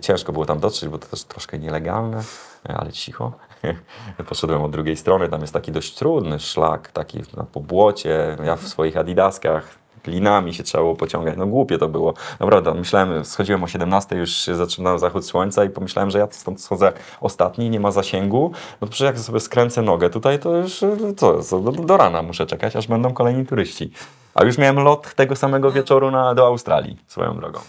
Ciężko 0.00 0.32
było 0.32 0.46
tam 0.46 0.60
dotrzeć, 0.60 0.88
bo 0.88 0.98
to 0.98 1.06
też 1.06 1.24
troszkę 1.24 1.58
nielegalne, 1.58 2.22
ale 2.64 2.92
cicho. 2.92 3.32
Poszedłem 4.28 4.62
od 4.62 4.70
drugiej 4.70 4.96
strony, 4.96 5.28
tam 5.28 5.40
jest 5.40 5.52
taki 5.52 5.72
dość 5.72 5.94
trudny 5.94 6.38
szlak, 6.40 6.90
taki 6.92 7.18
na 7.36 7.44
po 7.44 7.60
błocie, 7.60 8.36
ja 8.44 8.56
w 8.56 8.68
swoich 8.68 8.96
adidaskach, 8.96 9.78
linami 10.06 10.54
się 10.54 10.62
trzeba 10.62 10.82
było 10.82 10.96
pociągać, 10.96 11.34
no 11.36 11.46
głupie 11.46 11.78
to 11.78 11.88
było. 11.88 12.14
Naprawdę, 12.40 12.74
myślałem, 12.74 13.24
schodziłem 13.24 13.64
o 13.64 13.66
17, 13.66 14.16
już 14.16 14.30
się 14.30 14.54
zaczynał 14.54 14.98
zachód 14.98 15.26
słońca 15.26 15.64
i 15.64 15.70
pomyślałem, 15.70 16.10
że 16.10 16.18
ja 16.18 16.28
stąd 16.30 16.62
schodzę 16.62 16.92
ostatni, 17.20 17.70
nie 17.70 17.80
ma 17.80 17.90
zasięgu, 17.90 18.52
no 18.80 18.88
przecież 18.88 19.06
jak 19.06 19.18
sobie 19.18 19.40
skręcę 19.40 19.82
nogę 19.82 20.10
tutaj, 20.10 20.38
to 20.38 20.56
już 20.56 20.84
co 21.16 21.60
do, 21.60 21.72
do 21.72 21.96
rana 21.96 22.22
muszę 22.22 22.46
czekać, 22.46 22.76
aż 22.76 22.86
będą 22.86 23.12
kolejni 23.12 23.46
turyści. 23.46 23.92
A 24.34 24.44
już 24.44 24.58
miałem 24.58 24.78
lot 24.78 25.14
tego 25.14 25.36
samego 25.36 25.70
wieczoru 25.70 26.10
na, 26.10 26.34
do 26.34 26.46
Australii, 26.46 26.96
swoją 27.06 27.36
drogą. 27.36 27.60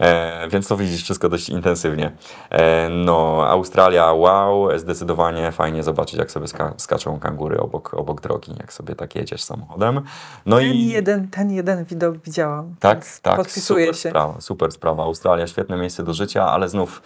E, 0.00 0.48
więc 0.48 0.68
to 0.68 0.76
widzisz 0.76 1.02
wszystko 1.04 1.28
dość 1.28 1.48
intensywnie. 1.48 2.12
E, 2.50 2.88
no, 2.88 3.46
Australia, 3.48 4.12
wow, 4.12 4.78
zdecydowanie 4.78 5.52
fajnie 5.52 5.82
zobaczyć, 5.82 6.18
jak 6.18 6.30
sobie 6.30 6.48
ska 6.48 6.74
skaczą 6.76 7.18
kangury 7.18 7.60
obok, 7.60 7.94
obok 7.94 8.20
drogi, 8.20 8.52
jak 8.58 8.72
sobie 8.72 8.94
tak 8.94 9.14
jedziesz 9.14 9.42
samochodem. 9.42 10.00
No 10.46 10.56
Ten 10.58 10.66
i 10.66 10.86
jeden, 10.88 11.28
ten 11.28 11.50
jeden 11.50 11.84
widok 11.84 12.16
widziałam. 12.18 12.74
tak, 12.80 13.06
tak, 13.22 13.36
Podpisuję 13.36 13.84
super 13.86 13.96
się. 14.02 14.08
sprawa, 14.08 14.40
super 14.40 14.72
sprawa. 14.72 15.02
Australia, 15.02 15.46
świetne 15.46 15.76
miejsce 15.76 16.02
do 16.02 16.14
życia, 16.14 16.46
ale 16.46 16.68
znów, 16.68 17.02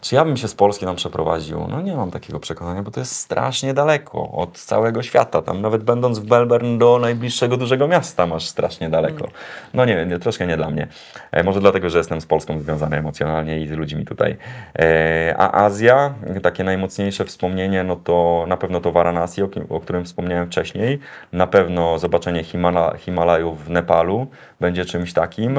czy 0.00 0.14
ja 0.14 0.24
bym 0.24 0.36
się 0.36 0.48
z 0.48 0.54
Polski 0.54 0.86
tam 0.86 0.96
przeprowadził? 0.96 1.66
No 1.70 1.80
nie 1.80 1.96
mam 1.96 2.10
takiego 2.10 2.40
przekonania, 2.40 2.82
bo 2.82 2.90
to 2.90 3.00
jest 3.00 3.16
strasznie 3.16 3.74
daleko 3.74 4.30
od 4.30 4.58
całego 4.58 5.02
świata. 5.02 5.42
Tam 5.42 5.60
nawet 5.60 5.84
będąc 5.84 6.18
w 6.18 6.30
Melbourne 6.30 6.78
do 6.78 6.98
najbliższego 6.98 7.56
dużego 7.56 7.88
miasta 7.88 8.26
masz 8.26 8.46
strasznie 8.46 8.90
daleko. 8.90 9.28
No 9.74 9.84
nie 9.84 9.96
wiem, 9.96 10.08
nie, 10.08 10.18
troszkę 10.18 10.46
nie 10.46 10.56
dla 10.56 10.70
mnie. 10.70 10.88
E, 11.32 11.42
może 11.42 11.60
dlatego, 11.60 11.90
że 11.90 11.98
jestem 11.98 12.20
z 12.20 12.26
Polską 12.26 12.60
związany 12.60 12.96
emocjonalnie 12.96 13.60
i 13.60 13.66
z 13.66 13.70
ludźmi 13.70 14.04
tutaj. 14.04 14.36
E, 14.78 15.34
a 15.38 15.64
Azja, 15.64 16.14
takie 16.42 16.64
najmocniejsze 16.64 17.24
wspomnienie, 17.24 17.84
no 17.84 17.96
to 17.96 18.44
na 18.48 18.56
pewno 18.56 18.80
to 18.80 18.92
Varanasi, 18.92 19.42
o, 19.42 19.48
o 19.68 19.80
którym 19.80 20.04
wspomniałem 20.04 20.46
wcześniej. 20.46 20.98
Na 21.32 21.46
pewno 21.46 21.98
zobaczenie 21.98 22.44
Himala, 22.44 22.96
Himalajów 22.96 23.64
w 23.64 23.70
Nepalu 23.70 24.26
będzie 24.60 24.84
czymś 24.84 25.12
takim. 25.12 25.58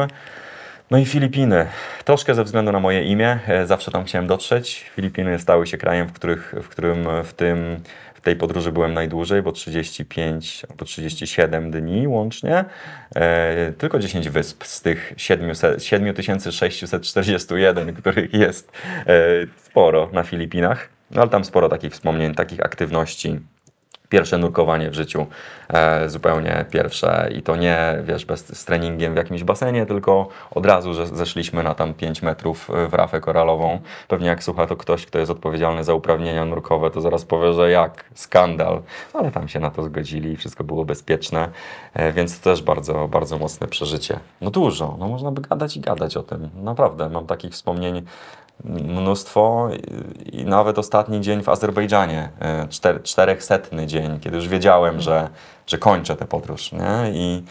No 0.92 0.98
i 0.98 1.06
Filipiny. 1.06 1.66
Troszkę 2.06 2.36
ze 2.36 2.44
względu 2.44 2.72
na 2.72 2.80
moje 2.80 3.04
imię, 3.04 3.40
e, 3.48 3.68
zawsze 3.68 3.92
tam 3.92 4.06
chciałem 4.06 4.28
dotrzeć. 4.28 4.92
Filipiny 4.96 5.40
stały 5.40 5.68
się 5.68 5.78
krajem, 5.78 6.08
w, 6.08 6.14
których, 6.14 6.54
w 6.64 6.68
którym 6.68 7.08
w, 7.24 7.34
tym, 7.34 7.80
w 8.14 8.22
tej 8.22 8.36
podróży 8.36 8.72
byłem 8.72 8.94
najdłużej, 8.94 9.42
bo 9.42 9.52
35 9.52 10.66
albo 10.70 10.86
37 10.86 11.72
dni 11.72 12.08
łącznie. 12.08 12.66
E, 13.16 13.74
tylko 13.78 14.00
10 14.00 14.30
wysp 14.30 14.66
z 14.66 14.82
tych 14.82 15.14
700, 15.18 15.84
7641, 15.84 17.94
których 17.94 18.34
jest 18.34 18.72
e, 19.08 19.20
sporo 19.58 20.10
na 20.14 20.24
Filipinach. 20.24 20.90
No 21.12 21.22
ale 21.22 21.30
tam 21.30 21.46
sporo 21.46 21.70
takich 21.70 21.94
wspomnień, 21.94 22.36
takich 22.36 22.66
aktywności 22.66 23.40
pierwsze 24.10 24.38
nurkowanie 24.38 24.90
w 24.90 24.94
życiu, 24.94 25.26
e, 25.70 26.10
zupełnie 26.10 26.66
pierwsze. 26.72 27.30
I 27.36 27.42
to 27.42 27.56
nie, 27.56 28.04
wiesz, 28.04 28.26
bez, 28.26 28.60
z 28.60 28.66
treningiem 28.66 29.14
w 29.14 29.18
jakimś 29.18 29.44
basenie, 29.44 29.86
tylko 29.86 30.28
od 30.52 30.66
razu, 30.66 30.94
że 30.94 31.08
zeszliśmy 31.08 31.64
na 31.64 31.76
tam 31.76 31.94
5 31.94 32.22
metrów 32.22 32.70
e, 32.70 32.88
w 32.88 32.94
rafę 32.94 33.22
koralową. 33.22 33.80
Pewnie 34.08 34.28
jak 34.28 34.44
słucha 34.44 34.68
to 34.68 34.76
ktoś, 34.76 35.06
kto 35.06 35.20
jest 35.20 35.32
odpowiedzialny 35.32 35.84
za 35.84 35.94
uprawnienia 35.94 36.46
nurkowe, 36.46 36.92
to 36.92 37.02
zaraz 37.02 37.26
powie, 37.26 37.54
że 37.54 37.72
jak, 37.72 38.06
skandal, 38.14 38.82
ale 39.14 39.32
tam 39.32 39.48
się 39.48 39.60
na 39.60 39.70
to 39.70 39.84
zgodzili 39.84 40.32
i 40.32 40.38
wszystko 40.38 40.64
było 40.64 40.86
bezpieczne, 40.86 41.50
e, 41.94 42.12
więc 42.14 42.40
to 42.40 42.50
też 42.50 42.62
bardzo, 42.62 43.08
bardzo 43.08 43.38
mocne 43.38 43.68
przeżycie. 43.68 44.20
No 44.42 44.52
dużo, 44.52 44.96
no 45.00 45.08
można 45.08 45.32
by 45.32 45.42
gadać 45.42 45.78
i 45.78 45.80
gadać 45.80 46.18
o 46.18 46.24
tym, 46.24 46.50
naprawdę, 46.56 47.10
mam 47.10 47.26
takich 47.26 47.52
wspomnień 47.52 48.06
mnóstwo 48.64 49.70
i- 50.32 50.46
nawet 50.46 50.80
ostatni 50.80 51.22
dzień 51.22 51.44
w 51.44 51.50
Azerbejdżanie, 51.50 52.30
e, 52.40 52.68
czter, 52.68 53.04
czterechsetny 53.04 53.88
dzień, 53.88 54.20
kiedy 54.20 54.36
już 54.36 54.48
wiedziałem, 54.48 55.02
że, 55.02 55.30
że 55.68 55.78
kończę 55.78 56.16
tę 56.16 56.26
podróż. 56.26 56.72
Nie? 56.72 57.12
I, 57.14 57.44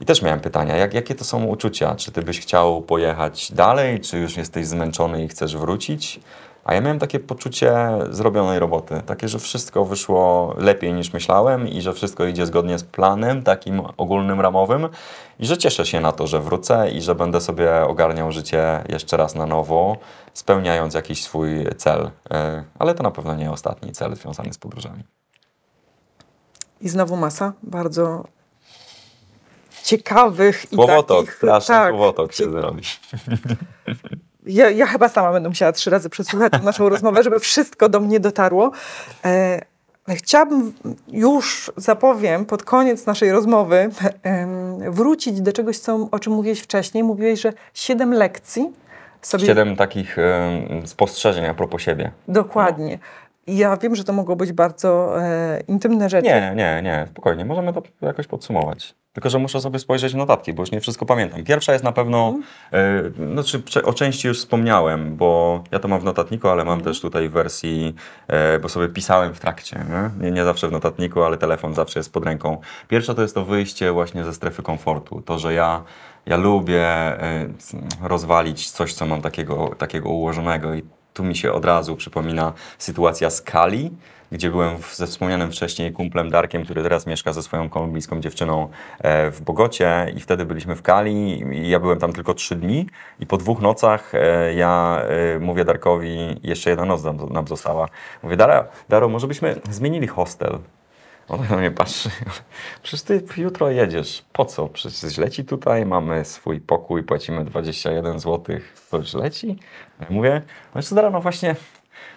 I 0.00 0.04
też 0.04 0.22
miałem 0.22 0.40
pytania, 0.40 0.76
jak, 0.76 0.94
jakie 0.94 1.14
to 1.14 1.24
są 1.24 1.44
uczucia? 1.44 1.94
Czy 1.94 2.12
ty 2.12 2.22
byś 2.22 2.40
chciał 2.40 2.82
pojechać 2.82 3.52
dalej, 3.52 4.00
czy 4.00 4.18
już 4.18 4.36
jesteś 4.36 4.66
zmęczony 4.66 5.24
i 5.24 5.28
chcesz 5.28 5.56
wrócić? 5.56 6.20
A 6.64 6.74
ja 6.74 6.80
miałem 6.80 6.98
takie 6.98 7.20
poczucie 7.20 7.74
zrobionej 8.10 8.58
roboty, 8.58 9.02
takie, 9.06 9.28
że 9.28 9.38
wszystko 9.38 9.84
wyszło 9.84 10.54
lepiej 10.58 10.92
niż 10.94 11.12
myślałem 11.12 11.68
i 11.68 11.80
że 11.80 11.92
wszystko 11.92 12.24
idzie 12.24 12.46
zgodnie 12.46 12.78
z 12.78 12.84
planem, 12.84 13.42
takim 13.42 13.82
ogólnym, 13.96 14.40
ramowym 14.40 14.88
i 15.38 15.46
że 15.46 15.58
cieszę 15.58 15.86
się 15.86 16.00
na 16.00 16.12
to, 16.12 16.26
że 16.26 16.40
wrócę 16.40 16.90
i 16.90 17.00
że 17.00 17.14
będę 17.14 17.40
sobie 17.40 17.82
ogarniał 17.82 18.32
życie 18.32 18.84
jeszcze 18.88 19.16
raz 19.16 19.34
na 19.34 19.46
nowo, 19.46 19.96
spełniając 20.34 20.94
jakiś 20.94 21.22
swój 21.24 21.66
cel. 21.76 22.10
E, 22.30 22.64
Ale 22.78 22.94
to 22.94 23.02
na 23.02 23.10
pewno 23.10 23.34
nie 23.34 23.50
ostatni 23.50 23.92
cel 23.92 24.16
związany 24.16 24.52
z 24.52 24.58
podróżami. 24.58 25.04
I 26.80 26.88
znowu 26.88 27.16
masa 27.16 27.52
bardzo 27.62 28.24
ciekawych 29.84 30.72
i 30.72 30.74
Słowotok, 30.74 31.18
takich... 31.18 31.34
straszny 31.34 31.74
tak, 31.74 31.90
słowotok 31.90 32.32
się 32.32 32.44
cie- 32.44 32.50
zrobi. 32.50 32.82
Ja, 34.46 34.70
ja 34.70 34.86
chyba 34.86 35.08
sama 35.08 35.32
będę 35.32 35.48
musiała 35.48 35.72
trzy 35.72 35.90
razy 35.90 36.10
przesłuchać 36.10 36.52
naszą 36.62 36.88
rozmowę, 36.88 37.22
żeby 37.22 37.40
wszystko 37.40 37.88
do 37.88 38.00
mnie 38.00 38.20
dotarło. 38.20 38.70
E, 39.24 39.60
chciałabym 40.08 40.72
już, 41.08 41.72
zapowiem, 41.76 42.46
pod 42.46 42.62
koniec 42.62 43.06
naszej 43.06 43.32
rozmowy 43.32 43.90
wrócić 44.90 45.40
do 45.40 45.52
czegoś, 45.52 45.78
co, 45.78 46.08
o 46.10 46.18
czym 46.18 46.32
mówiłeś 46.32 46.60
wcześniej. 46.60 47.04
Mówiłeś, 47.04 47.40
że 47.40 47.52
siedem 47.74 48.14
lekcji 48.14 48.72
sobie... 49.22 49.46
Siedem 49.46 49.76
takich 49.76 50.16
spostrzeżeń 50.84 51.46
a 51.46 51.54
propos 51.54 51.82
siebie. 51.82 52.10
Dokładnie. 52.28 52.98
Ja 53.46 53.76
wiem, 53.76 53.96
że 53.96 54.04
to 54.04 54.12
mogło 54.12 54.36
być 54.36 54.52
bardzo 54.52 55.20
e, 55.22 55.60
intymne 55.68 56.08
rzeczy. 56.08 56.28
Nie, 56.28 56.52
nie, 56.56 56.80
nie, 56.82 57.06
spokojnie, 57.10 57.44
możemy 57.44 57.72
to 57.72 57.82
jakoś 58.00 58.26
podsumować. 58.26 58.94
Tylko, 59.12 59.30
że 59.30 59.38
muszę 59.38 59.60
sobie 59.60 59.78
spojrzeć 59.78 60.12
w 60.12 60.16
notatki, 60.16 60.52
bo 60.52 60.62
już 60.62 60.70
nie 60.72 60.80
wszystko 60.80 61.06
pamiętam. 61.06 61.44
Pierwsza 61.44 61.72
jest 61.72 61.84
na 61.84 61.92
pewno, 61.92 62.28
Mhm. 62.28 62.44
e, 63.28 63.32
znaczy 63.32 63.84
o 63.84 63.92
części 63.92 64.28
już 64.28 64.38
wspomniałem, 64.38 65.16
bo 65.16 65.62
ja 65.70 65.78
to 65.78 65.88
mam 65.88 66.00
w 66.00 66.04
notatniku, 66.04 66.48
ale 66.48 66.64
mam 66.64 66.78
Mhm. 66.78 66.84
też 66.84 67.00
tutaj 67.00 67.28
w 67.28 67.32
wersji, 67.32 67.94
e, 68.28 68.58
bo 68.58 68.68
sobie 68.68 68.88
pisałem 68.88 69.34
w 69.34 69.40
trakcie. 69.40 69.84
Nie? 69.90 70.24
Nie, 70.24 70.30
nie 70.32 70.44
zawsze 70.44 70.68
w 70.68 70.72
notatniku, 70.72 71.22
ale 71.22 71.36
telefon 71.38 71.74
zawsze 71.74 71.98
jest 71.98 72.12
pod 72.12 72.24
ręką. 72.24 72.60
Pierwsza 72.88 73.14
to 73.14 73.22
jest 73.22 73.34
to 73.34 73.44
wyjście 73.44 73.92
właśnie 73.92 74.24
ze 74.24 74.34
strefy 74.34 74.62
komfortu. 74.62 75.22
To, 75.22 75.38
że 75.38 75.54
ja, 75.54 75.82
ja 76.26 76.36
lubię 76.36 76.86
e, 76.86 77.48
rozwalić 78.02 78.70
coś, 78.70 78.94
co 78.94 79.06
mam 79.06 79.22
takiego, 79.22 79.70
takiego 79.78 80.08
ułożonego 80.08 80.74
i 80.74 80.82
tu 81.14 81.24
mi 81.24 81.36
się 81.36 81.52
od 81.52 81.64
razu 81.64 81.96
przypomina 81.96 82.52
sytuacja 82.78 83.30
z 83.30 83.42
Kali, 83.42 83.90
gdzie 84.32 84.50
byłem 84.50 84.76
ze 84.92 85.06
wspomnianym 85.06 85.50
wcześniej 85.50 85.92
kumplem 85.92 86.30
Darkiem, 86.30 86.64
który 86.64 86.82
teraz 86.82 87.06
mieszka 87.06 87.32
ze 87.32 87.42
swoją 87.42 87.68
kolumbijską 87.68 88.20
dziewczyną 88.20 88.68
e, 88.98 89.30
w 89.30 89.40
Bogocie 89.40 90.12
i 90.16 90.20
wtedy 90.20 90.44
byliśmy 90.44 90.76
w 90.76 90.82
Kali 90.82 91.44
ja 91.70 91.80
byłem 91.80 91.98
tam 91.98 92.12
tylko 92.12 92.34
trzy 92.34 92.56
dni 92.56 92.86
i 93.20 93.26
po 93.26 93.36
dwóch 93.36 93.60
nocach 93.60 94.14
e, 94.14 94.54
ja 94.54 95.02
e, 95.34 95.38
mówię 95.38 95.64
Darkowi, 95.64 96.40
jeszcze 96.42 96.70
jedna 96.70 96.84
noc 96.84 97.04
nam, 97.30 97.48
została, 97.48 97.88
mówię 98.22 98.36
Dara, 98.36 98.66
Daro, 98.88 99.08
może 99.08 99.26
byśmy 99.26 99.60
zmienili 99.70 100.06
hostel. 100.06 100.58
On 101.28 101.38
tak 101.38 101.50
na 101.50 101.56
mnie 101.56 101.70
patrzy. 101.70 102.10
Przecież 102.82 103.02
ty 103.02 103.22
jutro 103.36 103.70
jedziesz. 103.70 104.24
Po 104.32 104.44
co? 104.44 104.68
Przecież 104.68 105.12
źle 105.12 105.30
ci 105.30 105.44
tutaj, 105.44 105.86
mamy 105.86 106.24
swój 106.24 106.60
pokój, 106.60 107.02
płacimy 107.02 107.44
21 107.44 108.20
zł. 108.20 108.56
To 108.90 109.02
źle 109.02 109.30
ci? 109.30 109.58
Ja 110.00 110.06
mówię, 110.10 110.42
no 110.74 110.78
jeszcze 110.78 111.10
no 111.10 111.20
właśnie, 111.20 111.56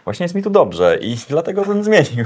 właśnie 0.06 0.24
jest 0.24 0.36
mi 0.36 0.44
tu 0.44 0.50
dobrze 0.50 0.98
i 1.02 1.18
dlatego 1.30 1.66
bym 1.66 1.84
zmienił. 1.84 2.26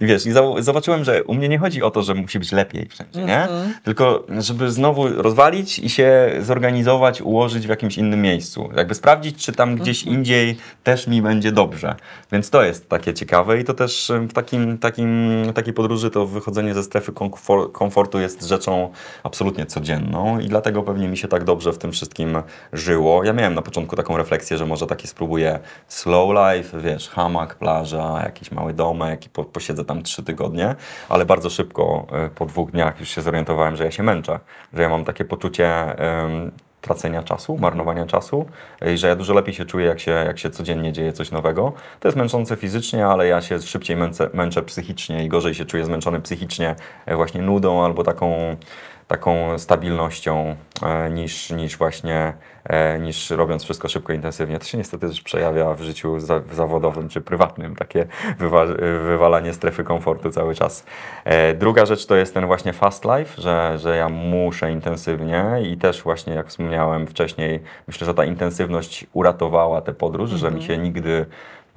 I 0.00 0.06
wiesz, 0.06 0.26
i 0.26 0.32
zobaczyłem, 0.58 1.04
że 1.04 1.24
u 1.24 1.34
mnie 1.34 1.48
nie 1.48 1.58
chodzi 1.58 1.82
o 1.82 1.90
to, 1.90 2.02
że 2.02 2.14
musi 2.14 2.38
być 2.38 2.52
lepiej 2.52 2.88
wszędzie, 2.88 3.24
nie? 3.24 3.48
Tylko 3.84 4.26
żeby 4.38 4.70
znowu 4.70 5.08
rozwalić 5.08 5.78
i 5.78 5.90
się 5.90 6.30
zorganizować, 6.40 7.20
ułożyć 7.20 7.66
w 7.66 7.70
jakimś 7.70 7.98
innym 7.98 8.22
miejscu. 8.22 8.70
Jakby 8.76 8.94
sprawdzić, 8.94 9.44
czy 9.44 9.52
tam 9.52 9.76
gdzieś 9.76 10.02
indziej 10.02 10.56
też 10.84 11.06
mi 11.06 11.22
będzie 11.22 11.52
dobrze. 11.52 11.94
Więc 12.32 12.50
to 12.50 12.62
jest 12.62 12.88
takie 12.88 13.14
ciekawe 13.14 13.60
i 13.60 13.64
to 13.64 13.74
też 13.74 14.12
w 14.28 14.32
takim, 14.32 14.78
takim, 14.78 15.42
takiej 15.54 15.74
podróży 15.74 16.10
to 16.10 16.26
wychodzenie 16.26 16.74
ze 16.74 16.82
strefy 16.82 17.12
komfor- 17.12 17.72
komfortu 17.72 18.20
jest 18.20 18.42
rzeczą 18.42 18.92
absolutnie 19.22 19.66
codzienną 19.66 20.38
i 20.40 20.48
dlatego 20.48 20.82
pewnie 20.82 21.08
mi 21.08 21.16
się 21.16 21.28
tak 21.28 21.44
dobrze 21.44 21.72
w 21.72 21.78
tym 21.78 21.92
wszystkim 21.92 22.42
żyło. 22.72 23.24
Ja 23.24 23.32
miałem 23.32 23.54
na 23.54 23.62
początku 23.62 23.96
taką 23.96 24.16
refleksję, 24.16 24.58
że 24.58 24.66
może 24.66 24.86
taki 24.86 25.08
spróbuję 25.08 25.58
slow 25.88 26.30
life, 26.30 26.80
wiesz, 26.80 26.97
hamak, 27.06 27.54
plaża, 27.54 28.20
jakiś 28.24 28.52
mały 28.52 28.74
domek 28.74 29.26
i 29.26 29.28
po, 29.28 29.44
posiedzę 29.44 29.84
tam 29.84 30.02
trzy 30.02 30.22
tygodnie, 30.22 30.74
ale 31.08 31.26
bardzo 31.26 31.50
szybko 31.50 32.06
e, 32.12 32.28
po 32.28 32.46
dwóch 32.46 32.70
dniach 32.70 33.00
już 33.00 33.08
się 33.08 33.22
zorientowałem, 33.22 33.76
że 33.76 33.84
ja 33.84 33.90
się 33.90 34.02
męczę, 34.02 34.40
że 34.72 34.82
ja 34.82 34.88
mam 34.88 35.04
takie 35.04 35.24
poczucie 35.24 35.98
em, 35.98 36.50
tracenia 36.80 37.22
czasu, 37.22 37.58
marnowania 37.58 38.06
czasu 38.06 38.46
i 38.94 38.98
że 38.98 39.08
ja 39.08 39.16
dużo 39.16 39.34
lepiej 39.34 39.54
się 39.54 39.64
czuję, 39.64 39.86
jak 39.86 40.00
się, 40.00 40.10
jak 40.10 40.38
się 40.38 40.50
codziennie 40.50 40.92
dzieje 40.92 41.12
coś 41.12 41.30
nowego. 41.30 41.72
To 42.00 42.08
jest 42.08 42.18
męczące 42.18 42.56
fizycznie, 42.56 43.06
ale 43.06 43.26
ja 43.26 43.40
się 43.40 43.60
szybciej 43.60 43.96
męczę, 43.96 44.30
męczę 44.34 44.62
psychicznie 44.62 45.24
i 45.24 45.28
gorzej 45.28 45.54
się 45.54 45.64
czuję 45.64 45.84
zmęczony 45.84 46.20
psychicznie 46.20 46.74
e, 47.06 47.16
właśnie 47.16 47.42
nudą 47.42 47.84
albo 47.84 48.04
taką, 48.04 48.56
taką 49.08 49.58
stabilnością 49.58 50.56
e, 50.82 51.10
niż, 51.10 51.50
niż 51.50 51.76
właśnie 51.76 52.32
e, 52.64 52.98
niż 52.98 53.30
robiąc 53.30 53.64
wszystko 53.64 53.88
szybko, 53.88 54.12
intensywnie. 54.12 54.58
To 54.58 54.64
się 54.64 54.78
niestety 54.78 55.08
też 55.08 55.22
przejawia 55.22 55.74
w 55.74 55.82
życiu 55.82 56.20
za, 56.20 56.40
zawodowym 56.52 57.08
czy 57.08 57.20
prywatnym, 57.20 57.76
takie 57.76 58.06
wywa, 58.38 58.66
wywalanie 59.04 59.52
strefy 59.52 59.84
komfortu 59.84 60.30
cały 60.30 60.54
czas. 60.54 60.84
E, 61.24 61.54
druga 61.54 61.86
rzecz 61.86 62.06
to 62.06 62.16
jest 62.16 62.34
ten 62.34 62.46
właśnie 62.46 62.72
fast 62.72 63.04
life, 63.04 63.42
że, 63.42 63.78
że 63.78 63.96
ja 63.96 64.08
muszę 64.08 64.72
intensywnie 64.72 65.44
i 65.72 65.76
też 65.76 66.02
właśnie 66.02 66.34
jak 66.34 66.48
wspomniałem 66.48 67.06
wcześniej, 67.06 67.62
myślę, 67.86 68.06
że 68.06 68.14
ta 68.14 68.24
intensywność 68.24 69.06
uratowała 69.12 69.80
tę 69.80 69.92
podróż, 69.92 70.30
że 70.30 70.50
mi 70.50 70.62
się 70.62 70.78
nigdy 70.78 71.26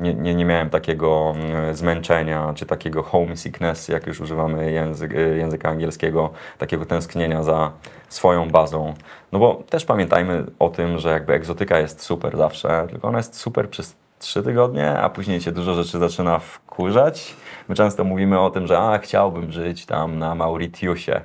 nie, 0.02 0.14
nie, 0.14 0.36
nie 0.36 0.46
miałem 0.46 0.70
takiego 0.70 1.34
mm, 1.36 1.76
zmęczenia, 1.76 2.54
czy 2.56 2.66
takiego 2.66 3.04
homesickness, 3.04 3.88
jak 3.88 4.08
już 4.08 4.20
używamy 4.22 4.72
język, 4.72 5.14
y, 5.14 5.38
języka 5.38 5.70
angielskiego, 5.70 6.30
takiego 6.58 6.86
tęsknienia 6.86 7.44
za 7.44 7.72
swoją 8.10 8.50
bazą. 8.50 8.94
No 9.32 9.40
bo 9.40 9.64
też 9.70 9.86
pamiętajmy 9.86 10.46
o 10.60 10.70
tym, 10.70 10.98
że 10.98 11.10
jakby 11.10 11.34
egzotyka 11.34 11.80
jest 11.80 12.02
super 12.02 12.38
zawsze, 12.38 12.88
tylko 12.90 13.08
ona 13.08 13.18
jest 13.18 13.36
super 13.36 13.70
przez 13.70 13.96
trzy 14.20 14.44
tygodnie, 14.44 15.00
a 15.00 15.10
później 15.10 15.40
cię 15.40 15.52
dużo 15.52 15.74
rzeczy 15.74 16.00
zaczyna 16.00 16.40
wkurzać. 16.40 17.36
My 17.70 17.76
często 17.76 18.04
mówimy 18.04 18.40
o 18.40 18.50
tym, 18.50 18.68
że 18.68 18.80
a, 18.80 18.98
chciałbym 18.98 19.52
żyć 19.52 19.86
tam 19.86 20.20
na 20.20 20.36
Mauritiusie. 20.36 21.22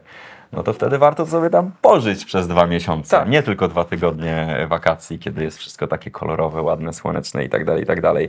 No 0.53 0.63
to 0.63 0.73
wtedy 0.73 0.99
warto 0.99 1.27
sobie 1.27 1.51
tam 1.51 1.71
pożyć 1.83 2.25
przez 2.25 2.49
dwa 2.49 2.67
miesiące. 2.67 3.11
Tak. 3.17 3.29
Nie 3.29 3.43
tylko 3.43 3.69
dwa 3.69 3.85
tygodnie 3.85 4.67
wakacji, 4.69 5.19
kiedy 5.19 5.45
jest 5.45 5.59
wszystko 5.59 5.87
takie 5.87 6.11
kolorowe, 6.11 6.63
ładne, 6.63 6.93
słoneczne 6.93 7.45
i 7.45 7.49
tak 7.49 7.65
dalej, 7.65 7.83
i 7.83 7.87
tak 7.87 8.01
dalej. 8.01 8.29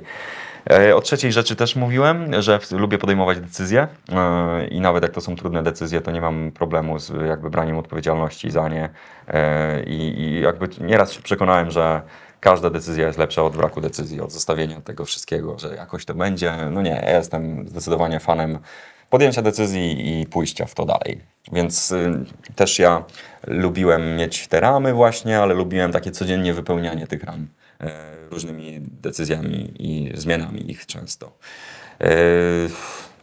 E, 0.69 0.95
O 0.95 1.01
trzeciej 1.01 1.31
rzeczy 1.31 1.55
też 1.55 1.75
mówiłem, 1.75 2.41
że 2.41 2.59
lubię 2.71 2.97
podejmować 2.97 3.39
decyzje 3.39 3.87
e, 4.11 4.67
i 4.67 4.81
nawet 4.81 5.03
jak 5.03 5.11
to 5.11 5.21
są 5.21 5.35
trudne 5.35 5.63
decyzje, 5.63 6.01
to 6.01 6.11
nie 6.11 6.21
mam 6.21 6.51
problemu 6.51 6.99
z 6.99 7.11
jakby 7.27 7.49
braniem 7.49 7.77
odpowiedzialności 7.77 8.51
za 8.51 8.69
nie 8.69 8.89
E, 9.27 9.83
i, 9.83 10.21
i 10.21 10.41
jakby 10.41 10.69
nieraz 10.81 11.11
się 11.11 11.21
przekonałem, 11.21 11.71
że 11.71 12.01
każda 12.39 12.69
decyzja 12.69 13.07
jest 13.07 13.19
lepsza 13.19 13.43
od 13.43 13.57
braku 13.57 13.81
decyzji, 13.81 14.21
od 14.21 14.31
zostawienia 14.31 14.81
tego 14.81 15.05
wszystkiego, 15.05 15.59
że 15.59 15.75
jakoś 15.75 16.05
to 16.05 16.13
będzie. 16.13 16.53
No 16.71 16.81
nie, 16.81 17.03
ja 17.05 17.17
jestem 17.17 17.67
zdecydowanie 17.67 18.19
fanem 18.19 18.59
podjęcia 19.09 19.41
decyzji 19.41 20.19
i 20.21 20.25
pójścia 20.25 20.65
w 20.65 20.75
to 20.75 20.85
dalej. 20.85 21.21
Więc 21.51 21.91
y, 21.91 22.25
też 22.55 22.79
ja 22.79 23.03
lubiłem 23.47 24.15
mieć 24.15 24.47
te 24.47 24.59
ramy 24.59 24.93
właśnie, 24.93 25.39
ale 25.39 25.53
lubiłem 25.53 25.91
takie 25.91 26.11
codziennie 26.11 26.53
wypełnianie 26.53 27.07
tych 27.07 27.23
ram 27.23 27.47
e, 27.81 28.17
różnymi 28.29 28.79
decyzjami 28.81 29.73
i 29.79 30.11
zmianami 30.15 30.71
ich 30.71 30.85
często. 30.85 31.31
E, 32.01 32.07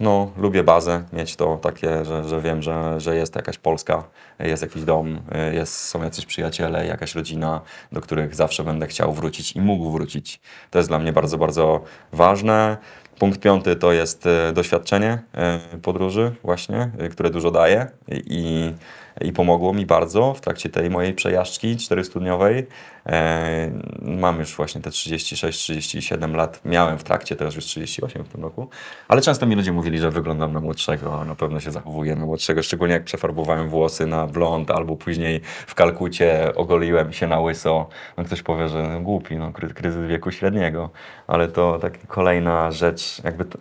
no, 0.01 0.33
lubię 0.37 0.63
bazę, 0.63 1.05
mieć 1.13 1.37
to 1.37 1.57
takie, 1.57 2.05
że, 2.05 2.29
że 2.29 2.41
wiem, 2.41 2.63
że, 2.63 3.01
że 3.01 3.17
jest 3.17 3.37
jakaś 3.37 3.59
Polska, 3.59 4.05
jest 4.39 4.63
jakiś 4.63 4.85
dom, 4.85 5.21
e, 5.33 5.55
jest, 5.55 5.79
są 5.79 6.03
jacyś 6.03 6.27
przyjaciele, 6.27 6.87
jakaś 6.87 7.15
rodzina, 7.15 7.61
do 7.93 8.01
których 8.01 8.35
zawsze 8.35 8.65
będę 8.65 8.87
chciał 8.87 9.13
wrócić 9.13 9.53
i 9.53 9.61
mógł 9.61 9.91
wrócić. 9.91 10.41
To 10.71 10.79
jest 10.79 10.91
dla 10.91 10.99
mnie 10.99 11.13
bardzo, 11.13 11.39
bardzo 11.39 11.85
ważne. 12.13 12.77
Punkt 13.19 13.41
piąty 13.41 13.77
to 13.77 13.93
jest 13.93 14.27
e, 14.27 14.53
doświadczenie 14.53 15.19
e, 15.35 15.61
podróży 15.83 16.33
właśnie, 16.43 16.91
e, 16.99 17.09
które 17.09 17.31
dużo 17.31 17.51
daje. 17.51 17.87
I, 18.09 18.73
i 19.21 19.33
pomogło 19.33 19.73
mi 19.73 19.87
bardzo 19.87 20.35
w 20.35 20.41
trakcie 20.41 20.69
tej 20.69 20.91
mojej 20.91 21.15
przejażdżki 21.15 21.77
400-dniowej. 21.77 22.63
E, 23.07 23.71
mam 24.03 24.39
już 24.39 24.57
właśnie 24.57 24.81
te 24.81 24.91
36-37 24.91 26.35
lat, 26.35 26.61
miałem 26.65 26.99
w 26.99 27.05
trakcie, 27.05 27.37
teraz 27.37 27.55
już 27.55 27.65
38 27.65 28.25
w 28.25 28.29
tym 28.29 28.43
roku, 28.43 28.69
ale 29.09 29.21
często 29.21 29.47
mi 29.47 29.55
ludzie 29.55 29.73
mówili, 29.73 29.99
że 29.99 30.11
wyglądam 30.11 30.53
na 30.53 30.61
młodszego, 30.61 31.25
na 31.25 31.35
pewno 31.35 31.61
się 31.61 31.71
zachowuję 31.71 32.17
na 32.17 32.27
młodszego, 32.27 32.63
szczególnie 32.63 32.95
jak 32.95 33.05
przefarbowałem 33.05 33.69
włosy 33.69 34.07
na 34.07 34.27
blond, 34.27 34.71
albo 34.71 34.97
później 34.97 35.41
w 35.67 35.75
Kalkucie 35.75 36.53
ogoliłem 36.55 37.13
się 37.13 37.27
na 37.27 37.41
łyso. 37.41 37.89
No 38.17 38.25
ktoś 38.25 38.43
powie, 38.43 38.69
że 38.69 39.01
głupi, 39.03 39.37
no, 39.37 39.51
kry- 39.51 39.73
kryzys 39.73 40.07
wieku 40.09 40.31
średniego, 40.31 40.91
ale 41.27 41.49
to 41.49 41.79
taka 41.79 41.99
kolejna 42.07 42.71
rzecz, 42.71 43.25
jakby 43.25 43.45
to, 43.45 43.59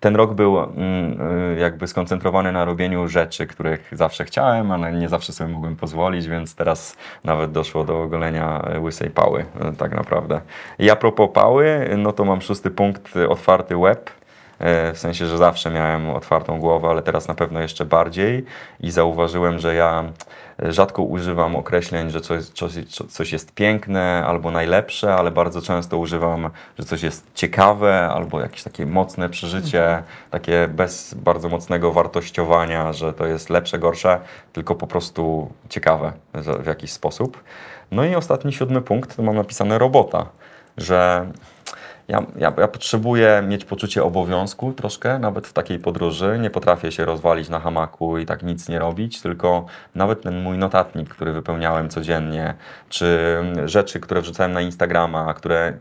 ten 0.00 0.16
rok 0.16 0.34
był 0.34 0.58
mm, 0.58 1.20
y, 1.56 1.60
jakby 1.60 1.86
skoncentrowany 1.86 2.52
na 2.52 2.64
robieniu 2.64 3.08
rzeczy, 3.08 3.46
których 3.46 3.90
zawsze 3.92 4.24
chciałem, 4.24 4.72
ale 4.72 4.92
nie 4.92 5.08
zawsze 5.08 5.32
sobie 5.32 5.52
mogłem 5.52 5.76
pozwolić, 5.76 6.28
więc 6.28 6.54
teraz 6.54 6.96
nawet 7.24 7.52
doszło 7.52 7.84
do 7.84 8.02
ogolenia 8.02 8.62
y, 8.76 8.80
łysej 8.80 9.10
pały, 9.10 9.40
y, 9.72 9.76
tak 9.76 9.94
naprawdę. 9.94 10.40
I 10.78 10.90
a 10.90 10.96
propos 10.96 11.30
pały, 11.34 11.90
no 11.96 12.12
to 12.12 12.24
mam 12.24 12.40
szósty 12.40 12.70
punkt, 12.70 13.16
otwarty 13.28 13.76
web. 13.76 14.10
W 14.94 14.98
sensie, 14.98 15.26
że 15.26 15.38
zawsze 15.38 15.70
miałem 15.70 16.10
otwartą 16.10 16.60
głowę, 16.60 16.88
ale 16.88 17.02
teraz 17.02 17.28
na 17.28 17.34
pewno 17.34 17.60
jeszcze 17.60 17.84
bardziej 17.84 18.44
i 18.80 18.90
zauważyłem, 18.90 19.58
że 19.58 19.74
ja 19.74 20.04
rzadko 20.68 21.02
używam 21.02 21.56
określeń, 21.56 22.10
że 22.10 22.20
coś, 22.20 22.44
coś, 22.44 22.72
coś 23.08 23.32
jest 23.32 23.54
piękne 23.54 24.24
albo 24.26 24.50
najlepsze, 24.50 25.14
ale 25.14 25.30
bardzo 25.30 25.62
często 25.62 25.98
używam, 25.98 26.50
że 26.78 26.84
coś 26.84 27.02
jest 27.02 27.26
ciekawe 27.34 28.08
albo 28.08 28.40
jakieś 28.40 28.62
takie 28.62 28.86
mocne 28.86 29.28
przeżycie, 29.28 30.02
takie 30.30 30.68
bez 30.68 31.14
bardzo 31.14 31.48
mocnego 31.48 31.92
wartościowania, 31.92 32.92
że 32.92 33.12
to 33.12 33.26
jest 33.26 33.50
lepsze, 33.50 33.78
gorsze, 33.78 34.20
tylko 34.52 34.74
po 34.74 34.86
prostu 34.86 35.52
ciekawe 35.68 36.12
w 36.34 36.66
jakiś 36.66 36.92
sposób. 36.92 37.44
No 37.90 38.04
i 38.04 38.14
ostatni 38.14 38.52
siódmy 38.52 38.80
punkt, 38.80 39.16
to 39.16 39.22
mam 39.22 39.36
napisane 39.36 39.78
robota, 39.78 40.26
że 40.76 41.26
ja, 42.10 42.22
ja, 42.36 42.52
ja 42.58 42.68
potrzebuję 42.68 43.42
mieć 43.48 43.64
poczucie 43.64 44.04
obowiązku 44.04 44.72
troszkę, 44.72 45.18
nawet 45.18 45.46
w 45.46 45.52
takiej 45.52 45.78
podróży. 45.78 46.38
Nie 46.40 46.50
potrafię 46.50 46.92
się 46.92 47.04
rozwalić 47.04 47.48
na 47.48 47.60
hamaku 47.60 48.18
i 48.18 48.26
tak 48.26 48.42
nic 48.42 48.68
nie 48.68 48.78
robić, 48.78 49.20
tylko 49.20 49.66
nawet 49.94 50.22
ten 50.22 50.42
mój 50.42 50.58
notatnik, 50.58 51.08
który 51.08 51.32
wypełniałem 51.32 51.88
codziennie, 51.88 52.54
czy 52.88 53.18
rzeczy, 53.64 54.00
które 54.00 54.20
wrzucałem 54.20 54.52
na 54.52 54.60
Instagrama, 54.60 55.34
które 55.34 55.72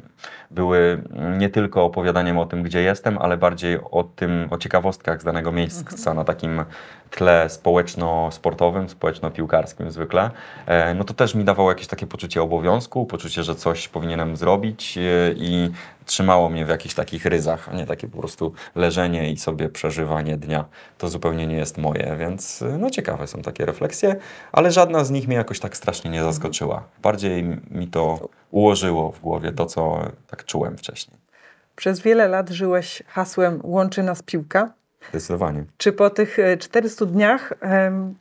były 0.51 1.03
nie 1.37 1.49
tylko 1.49 1.85
opowiadaniem 1.85 2.37
o 2.37 2.45
tym, 2.45 2.63
gdzie 2.63 2.81
jestem, 2.81 3.17
ale 3.17 3.37
bardziej 3.37 3.79
o 3.91 4.03
tym, 4.03 4.47
o 4.51 4.57
ciekawostkach 4.57 5.21
z 5.21 5.23
danego 5.23 5.51
miejsca 5.51 6.13
na 6.13 6.23
takim 6.23 6.63
tle 7.09 7.49
społeczno-sportowym, 7.49 8.89
społeczno-piłkarskim 8.89 9.91
zwykle, 9.91 10.31
e, 10.65 10.93
no 10.93 11.03
to 11.03 11.13
też 11.13 11.35
mi 11.35 11.43
dawało 11.43 11.71
jakieś 11.71 11.87
takie 11.87 12.07
poczucie 12.07 12.41
obowiązku, 12.41 13.05
poczucie, 13.05 13.43
że 13.43 13.55
coś 13.55 13.87
powinienem 13.87 14.37
zrobić 14.37 14.97
e, 14.97 15.01
i 15.35 15.71
trzymało 16.05 16.49
mnie 16.49 16.65
w 16.65 16.69
jakichś 16.69 16.95
takich 16.95 17.25
ryzach, 17.25 17.69
a 17.71 17.75
nie 17.75 17.85
takie 17.85 18.07
po 18.07 18.17
prostu 18.17 18.53
leżenie 18.75 19.31
i 19.31 19.37
sobie 19.37 19.69
przeżywanie 19.69 20.37
dnia. 20.37 20.65
To 20.97 21.09
zupełnie 21.09 21.47
nie 21.47 21.57
jest 21.57 21.77
moje, 21.77 22.15
więc 22.19 22.61
e, 22.61 22.77
no 22.77 22.89
ciekawe 22.89 23.27
są 23.27 23.41
takie 23.41 23.65
refleksje, 23.65 24.15
ale 24.51 24.71
żadna 24.71 25.03
z 25.03 25.11
nich 25.11 25.27
mnie 25.27 25.37
jakoś 25.37 25.59
tak 25.59 25.77
strasznie 25.77 26.11
nie 26.11 26.23
zaskoczyła. 26.23 26.83
Bardziej 27.01 27.43
mi 27.71 27.87
to 27.87 28.29
ułożyło 28.51 29.11
w 29.11 29.19
głowie 29.19 29.51
to, 29.51 29.65
co 29.65 29.99
tak 30.27 30.45
czułem 30.45 30.77
wcześniej. 30.77 31.17
Przez 31.75 31.99
wiele 31.99 32.27
lat 32.27 32.49
żyłeś 32.49 33.03
hasłem 33.07 33.59
łączy 33.63 34.03
nas 34.03 34.23
piłka. 34.23 34.73
Zdecydowanie. 35.09 35.63
Czy 35.77 35.91
po 35.91 36.09
tych 36.09 36.39
e, 36.39 36.57
400 36.57 37.05
dniach 37.05 37.53
em, 37.61 38.15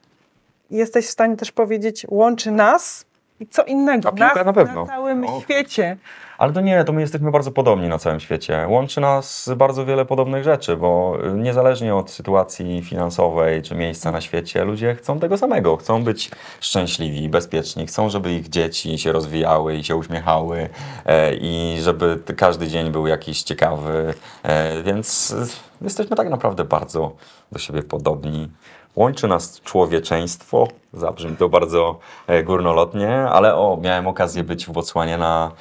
jesteś 0.70 1.06
w 1.06 1.10
stanie 1.10 1.36
też 1.36 1.52
powiedzieć 1.52 2.06
łączy 2.08 2.50
nas 2.50 3.04
i 3.40 3.46
co 3.46 3.64
innego? 3.64 4.08
A 4.08 4.12
piłka 4.12 4.34
nas 4.34 4.46
na 4.46 4.52
pewno. 4.52 4.84
na 4.84 4.92
całym 4.92 5.24
O. 5.26 5.40
świecie. 5.40 5.96
Ale 6.38 6.52
to 6.52 6.60
nie, 6.60 6.84
to 6.84 6.92
my 6.92 7.00
jesteśmy 7.00 7.30
bardzo 7.30 7.52
podobni 7.52 7.88
na 7.88 7.98
całym 7.98 8.20
świecie. 8.20 8.66
Łączy 8.68 9.00
nas 9.00 9.50
bardzo 9.56 9.84
wiele 9.84 10.04
podobnych 10.04 10.44
rzeczy, 10.44 10.76
bo 10.76 11.18
y, 11.26 11.32
niezależnie 11.32 11.94
od 11.94 12.10
sytuacji 12.10 12.82
finansowej 12.82 13.62
czy 13.62 13.74
miejsca 13.74 14.12
na 14.12 14.20
świecie, 14.20 14.64
ludzie 14.64 14.94
chcą 14.94 15.20
tego 15.20 15.38
samego. 15.38 15.76
Chcą 15.76 16.04
być 16.04 16.30
szczęśliwi, 16.60 17.28
bezpieczni, 17.28 17.86
chcą, 17.86 18.10
żeby 18.10 18.32
ich 18.32 18.48
dzieci 18.48 18.98
się 18.98 19.12
rozwijały 19.12 19.76
i 19.76 19.84
się 19.84 19.96
uśmiechały 19.96 20.68
e, 21.06 21.34
i 21.34 21.78
żeby 21.80 22.18
każdy 22.36 22.68
dzień 22.68 22.90
był 22.90 23.06
jakiś 23.06 23.42
ciekawy. 23.42 24.14
E, 24.42 24.82
więc 24.82 25.30
y, 25.30 25.46
jesteśmy 25.80 26.16
tak 26.16 26.30
naprawdę 26.30 26.64
bardzo 26.64 27.12
do 27.52 27.58
siebie 27.58 27.82
podobni. 27.82 28.48
Łączy 28.96 29.28
nas 29.28 29.60
człowieczeństwo, 29.60 30.68
zabrzmi 30.92 31.36
to 31.36 31.48
bardzo 31.48 31.98
e, 32.26 32.42
górnolotnie, 32.42 33.10
ale 33.10 33.54
o, 33.54 33.78
miałem 33.82 34.06
okazję 34.06 34.44
być 34.44 34.66
w 34.66 34.70
Botswanie 34.70 35.18
na, 35.18 35.52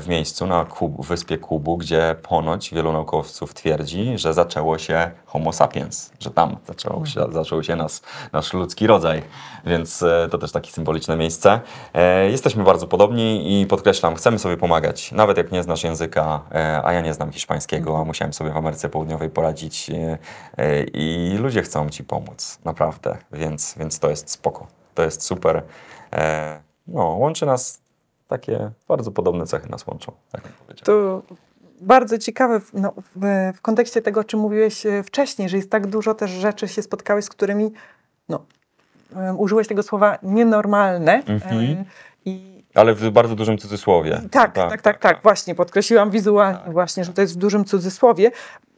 w 0.00 0.04
miejscu 0.08 0.46
na 0.46 0.64
Kubu, 0.64 1.02
wyspie 1.02 1.38
Kubu, 1.38 1.76
gdzie 1.76 2.16
ponoć 2.22 2.74
wielu 2.74 2.92
naukowców 2.92 3.54
twierdzi, 3.54 4.18
że 4.18 4.34
zaczęło 4.34 4.78
się 4.78 5.10
Homo 5.26 5.52
sapiens, 5.52 6.12
że 6.20 6.30
tam 6.30 6.56
zaczęło 6.66 7.06
się, 7.06 7.26
zaczął 7.32 7.62
się 7.62 7.76
nas, 7.76 8.02
nasz 8.32 8.52
ludzki 8.52 8.86
rodzaj, 8.86 9.22
więc 9.66 10.02
e, 10.02 10.28
to 10.30 10.38
też 10.38 10.52
takie 10.52 10.70
symboliczne 10.70 11.16
miejsce. 11.16 11.60
E, 11.94 12.30
jesteśmy 12.30 12.64
bardzo 12.64 12.86
podobni 12.86 13.60
i 13.60 13.66
podkreślam, 13.66 14.14
chcemy 14.14 14.38
sobie 14.38 14.56
pomagać, 14.56 15.12
nawet 15.12 15.36
jak 15.36 15.52
nie 15.52 15.62
znasz 15.62 15.84
języka, 15.84 16.42
e, 16.54 16.80
a 16.84 16.92
ja 16.92 17.00
nie 17.00 17.14
znam 17.14 17.32
hiszpańskiego, 17.32 17.98
a 17.98 18.04
musiałem 18.04 18.32
sobie 18.32 18.50
w 18.50 18.56
Ameryce 18.56 18.88
Południowej 18.88 19.30
poradzić 19.30 19.90
e, 19.90 20.18
e, 20.56 20.82
i 20.82 21.36
ludzie 21.38 21.62
chcą 21.62 21.90
ci 21.90 22.04
pomóc, 22.04 22.58
naprawdę, 22.64 23.16
więc, 23.32 23.74
więc 23.78 23.98
to 23.98 24.10
jest 24.10 24.30
spoko, 24.30 24.66
to 24.94 25.02
jest 25.02 25.22
super. 25.22 25.62
E, 26.12 26.60
no, 26.86 27.04
łączy 27.04 27.46
nas 27.46 27.85
takie 28.28 28.70
bardzo 28.88 29.10
podobne 29.10 29.46
cechy 29.46 29.68
nas 29.68 29.86
łączą, 29.86 30.12
tak. 30.32 30.42
To 30.84 31.22
bardzo 31.80 32.18
ciekawe 32.18 32.60
w, 32.60 32.74
no, 32.74 32.92
w, 33.54 33.60
kontekście 33.62 34.02
tego, 34.02 34.20
o 34.20 34.24
czym 34.24 34.40
mówiłeś 34.40 34.86
e, 34.86 35.02
wcześniej, 35.02 35.48
że 35.48 35.56
jest 35.56 35.70
tak 35.70 35.86
dużo 35.86 36.14
też 36.14 36.30
rzeczy 36.30 36.68
się 36.68 36.82
spotkałeś, 36.82 37.24
z 37.24 37.28
którymi 37.28 37.72
no, 38.28 38.44
użyłeś 39.36 39.68
tego 39.68 39.82
słowa 39.82 40.18
nienormalne. 40.22 41.22
E, 41.28 41.84
I 42.24 42.55
Ale 42.76 42.94
w 42.94 43.10
bardzo 43.10 43.34
dużym 43.34 43.58
cudzysłowie. 43.58 44.20
tak, 44.30 44.52
tak, 44.54 44.82
tak, 44.82 44.98
tak, 44.98 45.22
właśnie, 45.22 45.54
podkreśliłam 45.54 46.10
wizualnie 46.10 46.58
Tak, 46.64 46.72
właśnie, 46.72 47.04
że 47.04 47.12
to 47.12 47.20
jest 47.22 47.34
w 47.34 47.36
dużym 47.36 47.64
cudzysłowie, 47.64 48.30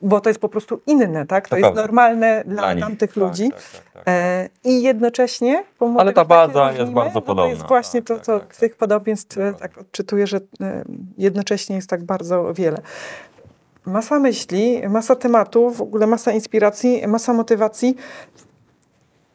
bo 0.03 0.21
to 0.21 0.31
jest 0.31 0.41
po 0.41 0.49
prostu 0.49 0.81
inne, 0.87 1.27
tak? 1.27 1.45
To, 1.49 1.51
To 1.51 1.57
jest 1.57 1.75
normalne 1.75 2.43
dla, 2.47 2.75
nich. 2.75 2.85
tamtych 2.85 3.11
Tak, 3.11 3.17
ludzi. 3.17 3.51
tak, 3.51 3.61
tak, 3.73 3.93
tak. 3.93 4.03
E, 4.07 4.49
I 4.65 4.83
jednocześnie, 4.83 5.65
Ale 5.99 6.13
ta 6.13 6.21
tak 6.21 6.29
baza 6.29 6.65
jest 6.67 6.79
różnimy, 6.79 6.95
bardzo 6.95 7.15
no 7.15 7.21
To 7.21 7.27
podobna. 7.27 7.51
jest 7.55 7.67
właśnie 7.69 8.03
Tak, 8.03 8.09
to, 8.09 8.15
tak, 8.15 8.25
co 8.25 8.41
tak, 8.41 8.57
tych 8.57 8.71
tak. 8.73 8.79
podobieństw 8.79 9.39
e, 9.39 9.55
tak 9.55 9.79
odczytuję, 9.79 10.27
że 10.27 10.37
e, 10.61 10.85
jednocześnie 11.19 11.77
jest 11.77 11.91
tak 11.91 12.05
bardzo 12.05 12.55
wiele. 12.55 12.79
masa 13.87 14.19
myśli, 14.19 14.83
masa 14.89 15.17
tematów, 15.17 15.77
w 15.77 15.83
ogóle 15.83 16.07
masa 16.07 16.33
inspiracji, 16.33 17.03
masa 17.09 17.33
motywacji. 17.33 17.97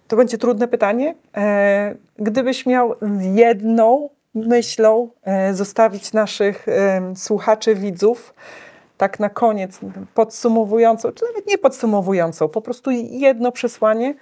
To 0.07 0.16
będzie 0.18 0.38
trudne 0.38 0.68
pytanie. 0.68 1.16
E, 1.38 1.95
Gdybyś 2.18 2.66
miał 2.66 2.95
z 3.01 3.36
jedną 3.36 4.09
myślą 4.36 5.10
e, 5.24 5.54
zostawić 5.54 6.14
naszych 6.14 6.68
em, 6.68 7.16
słuchaczy, 7.16 7.76
widzów, 7.76 8.34
tak 8.98 9.20
na 9.20 9.30
koniec, 9.30 9.80
podsumowującą, 10.14 11.12
czy 11.12 11.26
nawet 11.26 11.48
nie 11.48 11.58
podsumowującą, 11.58 12.50
po 12.50 12.62
prostu 12.62 12.92
jedno 12.92 13.52
przesłanie, 13.52 14.16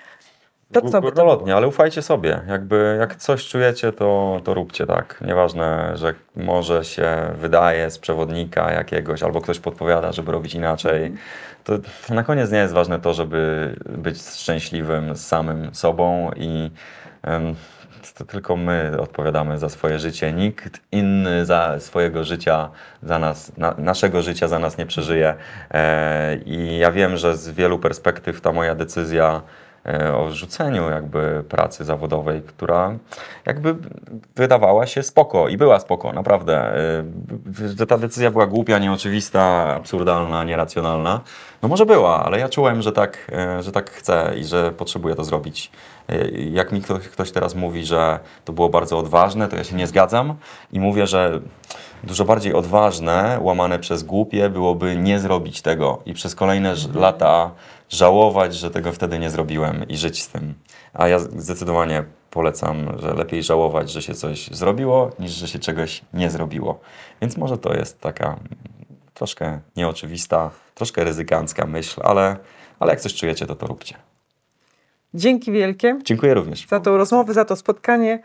to 0.71 0.81
co? 0.89 1.01
Górnolotnie, 1.01 1.55
ale 1.55 1.67
ufajcie 1.67 2.01
sobie. 2.01 2.41
Jakby 2.47 2.97
jak 2.99 3.15
coś 3.15 3.47
czujecie, 3.47 3.91
to, 3.91 4.41
to 4.43 4.53
róbcie 4.53 4.85
tak. 4.85 5.23
Nieważne, 5.27 5.97
że 5.97 6.13
może 6.35 6.85
się 6.85 7.17
wydaje 7.35 7.91
z 7.91 7.99
przewodnika 7.99 8.71
jakiegoś, 8.71 9.23
albo 9.23 9.41
ktoś 9.41 9.59
podpowiada, 9.59 10.11
żeby 10.11 10.31
robić 10.31 10.55
inaczej. 10.55 11.13
To 11.63 11.73
na 12.09 12.23
koniec 12.23 12.51
nie 12.51 12.57
jest 12.57 12.73
ważne 12.73 12.99
to, 12.99 13.13
żeby 13.13 13.73
być 13.85 14.21
szczęśliwym 14.21 15.15
z 15.15 15.27
samym 15.27 15.75
sobą 15.75 16.31
i 16.35 16.71
em, 17.23 17.55
to 18.13 18.25
tylko 18.25 18.55
my 18.55 18.99
odpowiadamy 18.99 19.57
za 19.57 19.69
swoje 19.69 19.99
życie. 19.99 20.33
Nikt 20.33 20.81
inny 20.91 21.45
za 21.45 21.79
swojego 21.79 22.23
życia, 22.23 22.69
za 23.03 23.19
nas, 23.19 23.57
na, 23.57 23.75
naszego 23.77 24.21
życia 24.21 24.47
za 24.47 24.59
nas 24.59 24.77
nie 24.77 24.85
przeżyje. 24.85 25.35
E, 25.71 26.35
I 26.35 26.77
ja 26.77 26.91
wiem, 26.91 27.17
że 27.17 27.37
z 27.37 27.49
wielu 27.49 27.79
perspektyw 27.79 28.41
ta 28.41 28.51
moja 28.51 28.75
decyzja 28.75 29.41
o 30.17 30.31
rzuceniu 30.31 30.89
jakby 30.89 31.43
pracy 31.49 31.85
zawodowej, 31.85 32.41
która 32.41 32.93
jakby 33.45 33.75
wydawała 34.35 34.85
się 34.87 35.03
spoko 35.03 35.47
i 35.47 35.57
była 35.57 35.79
spoko, 35.79 36.13
naprawdę. 36.13 36.73
E, 37.81 37.85
ta 37.87 37.97
decyzja 37.97 38.31
była 38.31 38.47
głupia, 38.47 38.79
nieoczywista, 38.79 39.41
absurdalna, 39.75 40.43
nieracjonalna. 40.43 41.21
No 41.61 41.69
może 41.69 41.85
była, 41.85 42.25
ale 42.25 42.39
ja 42.39 42.49
czułem, 42.49 42.81
że 42.81 42.91
tak, 42.91 43.31
e, 43.31 43.63
że 43.63 43.71
tak 43.71 43.91
chcę 43.91 44.33
i 44.37 44.43
że 44.43 44.71
potrzebuję 44.71 45.15
to 45.15 45.23
zrobić. 45.23 45.71
E, 46.09 46.29
Jak 46.31 46.71
mi 46.71 46.81
ktoś, 47.11 47.31
teraz 47.31 47.55
mówi, 47.55 47.85
że 47.85 48.19
to 48.45 48.53
było 48.53 48.69
bardzo 48.69 48.97
odważne, 48.97 49.47
to 49.47 49.55
ja 49.55 49.63
się 49.63 49.75
nie 49.75 49.87
zgadzam 49.87 50.35
i 50.71 50.79
mówię, 50.79 51.07
że 51.07 51.39
dużo 52.03 52.25
bardziej 52.25 52.53
odważne, 52.53 53.37
łamane 53.41 53.79
przez 53.79 54.03
głupie, 54.03 54.49
byłoby 54.49 54.95
nie 54.97 55.19
zrobić 55.19 55.61
tego 55.61 56.01
i 56.05 56.13
przez 56.13 56.35
kolejne 56.35 56.75
ż- 56.75 56.95
lata 56.95 57.51
żałować, 57.91 58.55
że 58.55 58.71
tego 58.71 58.91
wtedy 58.91 59.19
nie 59.19 59.29
zrobiłem 59.29 59.87
i 59.87 59.97
żyć 59.97 60.23
z 60.23 60.29
tym. 60.29 60.53
A 60.93 61.07
ja 61.07 61.19
zdecydowanie 61.19 62.03
polecam, 62.29 62.99
że 62.99 63.13
lepiej 63.13 63.43
żałować, 63.43 63.91
że 63.91 64.01
się 64.01 64.13
coś 64.13 64.47
zrobiło, 64.47 65.11
niż 65.19 65.31
że 65.31 65.47
się 65.47 65.59
czegoś 65.59 66.01
nie 66.13 66.29
zrobiło. 66.29 66.79
Więc 67.21 67.37
może 67.37 67.57
to 67.57 67.73
jest 67.73 67.99
taka 67.99 68.39
troszkę 69.13 69.59
nieoczywista, 69.75 70.51
troszkę 70.75 71.03
ryzykancka 71.03 71.65
myśl, 71.65 72.01
ale, 72.03 72.37
ale 72.79 72.91
jak 72.91 73.01
coś 73.01 73.13
czujecie, 73.13 73.45
to 73.45 73.55
to 73.55 73.67
róbcie. 73.67 73.95
Dzięki 75.13 75.51
wielkie. 75.51 75.99
Dziękuję 76.03 76.33
również. 76.33 76.67
za 76.67 76.79
tą 76.79 76.97
rozmowę, 76.97 77.33
za 77.33 77.45
to 77.45 77.55
spotkanie 77.55 78.19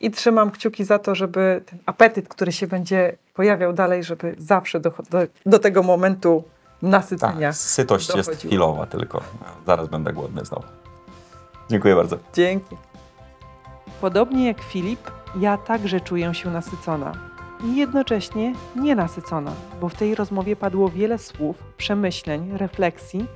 i 0.00 0.10
trzymam 0.10 0.50
kciuki 0.50 0.84
za 0.84 0.98
to, 0.98 1.14
żeby 1.14 1.62
ten 1.66 1.78
apetyt, 1.86 2.28
który 2.28 2.52
się 2.52 2.66
będzie 2.66 3.16
pojawiał 3.34 3.72
dalej, 3.72 4.04
żeby 4.04 4.34
zawsze 4.38 4.80
do, 4.80 4.92
do, 5.10 5.18
do 5.46 5.58
tego 5.58 5.82
momentu 5.82 6.44
nasycenia. 6.88 7.48
Tak, 7.48 7.56
sytość 7.56 8.14
jest 8.14 8.28
dochodziło. 8.28 8.50
chwilowa 8.50 8.86
tylko. 8.86 9.22
Zaraz 9.66 9.88
będę 9.88 10.12
głodny 10.12 10.44
znowu. 10.44 10.64
Dziękuję 11.70 11.94
bardzo. 11.96 12.18
Dzięki. 12.34 12.76
Podobnie 14.00 14.46
jak 14.46 14.60
Filip, 14.60 15.10
ja 15.40 15.56
także 15.56 16.00
czuję 16.00 16.34
się 16.34 16.50
nasycona. 16.50 17.12
I 17.64 17.76
jednocześnie 17.76 18.54
nienasycona, 18.76 19.52
bo 19.80 19.88
w 19.88 19.94
tej 19.94 20.14
rozmowie 20.14 20.56
padło 20.56 20.88
wiele 20.88 21.18
słów, 21.18 21.56
przemyśleń, 21.76 22.50
refleksji, 22.56 23.26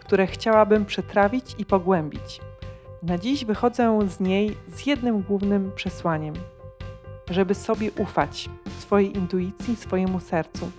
które 0.00 0.26
chciałabym 0.26 0.86
przetrawić 0.86 1.54
i 1.58 1.64
pogłębić. 1.64 2.40
Na 3.02 3.18
dziś 3.18 3.44
wychodzę 3.44 3.98
z 4.08 4.20
niej 4.20 4.56
z 4.68 4.86
jednym 4.86 5.22
głównym 5.22 5.72
przesłaniem: 5.74 6.34
żeby 7.30 7.54
sobie 7.54 7.90
ufać, 7.92 8.50
swojej 8.78 9.16
intuicji, 9.16 9.76
swojemu 9.76 10.20
sercu. 10.20 10.70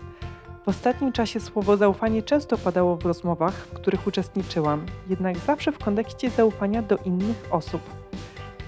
W 0.66 0.68
ostatnim 0.68 1.12
czasie 1.12 1.40
słowo 1.40 1.78
zaufanie 1.78 2.24
często 2.24 2.58
padało 2.58 2.96
w 2.96 3.06
rozmowach, 3.06 3.54
w 3.54 3.74
których 3.74 4.08
uczestniczyłam, 4.08 4.86
jednak 5.10 5.38
zawsze 5.38 5.72
w 5.72 5.78
kontekście 5.78 6.30
zaufania 6.30 6.82
do 6.82 6.98
innych 6.98 7.48
osób. 7.52 7.82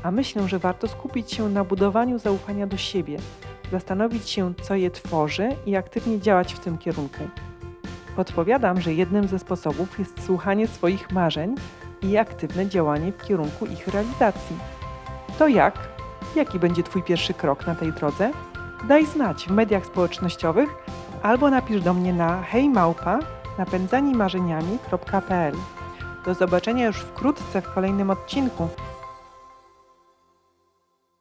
A 0.04 0.12
myślę, 0.12 0.48
że 0.48 0.60
warto 0.60 0.88
skupić 0.88 1.34
się 1.34 1.50
na 1.50 1.64
budowaniu 1.64 2.20
zaufania 2.20 2.68
do 2.68 2.78
siebie, 2.78 3.18
zastanowić 3.72 4.30
się, 4.30 4.54
co 4.62 4.76
je 4.76 4.91
tworzy 4.91 5.50
i 5.66 5.76
aktywnie 5.76 6.20
działać 6.20 6.54
w 6.54 6.60
tym 6.60 6.78
kierunku. 6.78 7.24
Podpowiadam, 8.16 8.82
że 8.82 8.94
jednym 8.94 9.28
ze 9.28 9.39
sposobów 9.39 10.00
jest 10.00 10.26
słuchanie 10.26 10.68
swoich 10.68 11.12
marzeń 11.12 11.56
i 12.02 12.18
aktywne 12.18 12.68
działanie 12.68 13.12
w 13.12 13.26
kierunku 13.26 13.66
ich 13.66 13.88
realizacji. 13.88 14.56
To 15.39 15.48
jak? 15.48 15.80
Jaki 16.36 16.60
będzie 16.60 16.84
Twój 16.84 17.04
pierwszy 17.04 17.34
krok 17.34 17.68
na 17.68 17.76
tej 17.76 17.94
drodze? 17.94 18.32
Daj 18.88 19.06
znać 19.06 19.46
w 19.46 19.52
mediach 19.52 19.86
społecznościowych 19.86 20.70
albo 21.24 21.49
napisz 21.49 21.82
do 21.82 21.93
mnie 21.93 22.13
na 22.13 22.41
hejmałpa 22.41 23.19
napędzanimarzeniami.pl. 23.57 25.53
Do 26.26 26.34
zobaczenia 26.34 26.86
już 26.86 26.97
wkrótce 26.97 27.61
w 27.61 27.74
kolejnym 27.74 28.09
odcinku. 28.09 28.69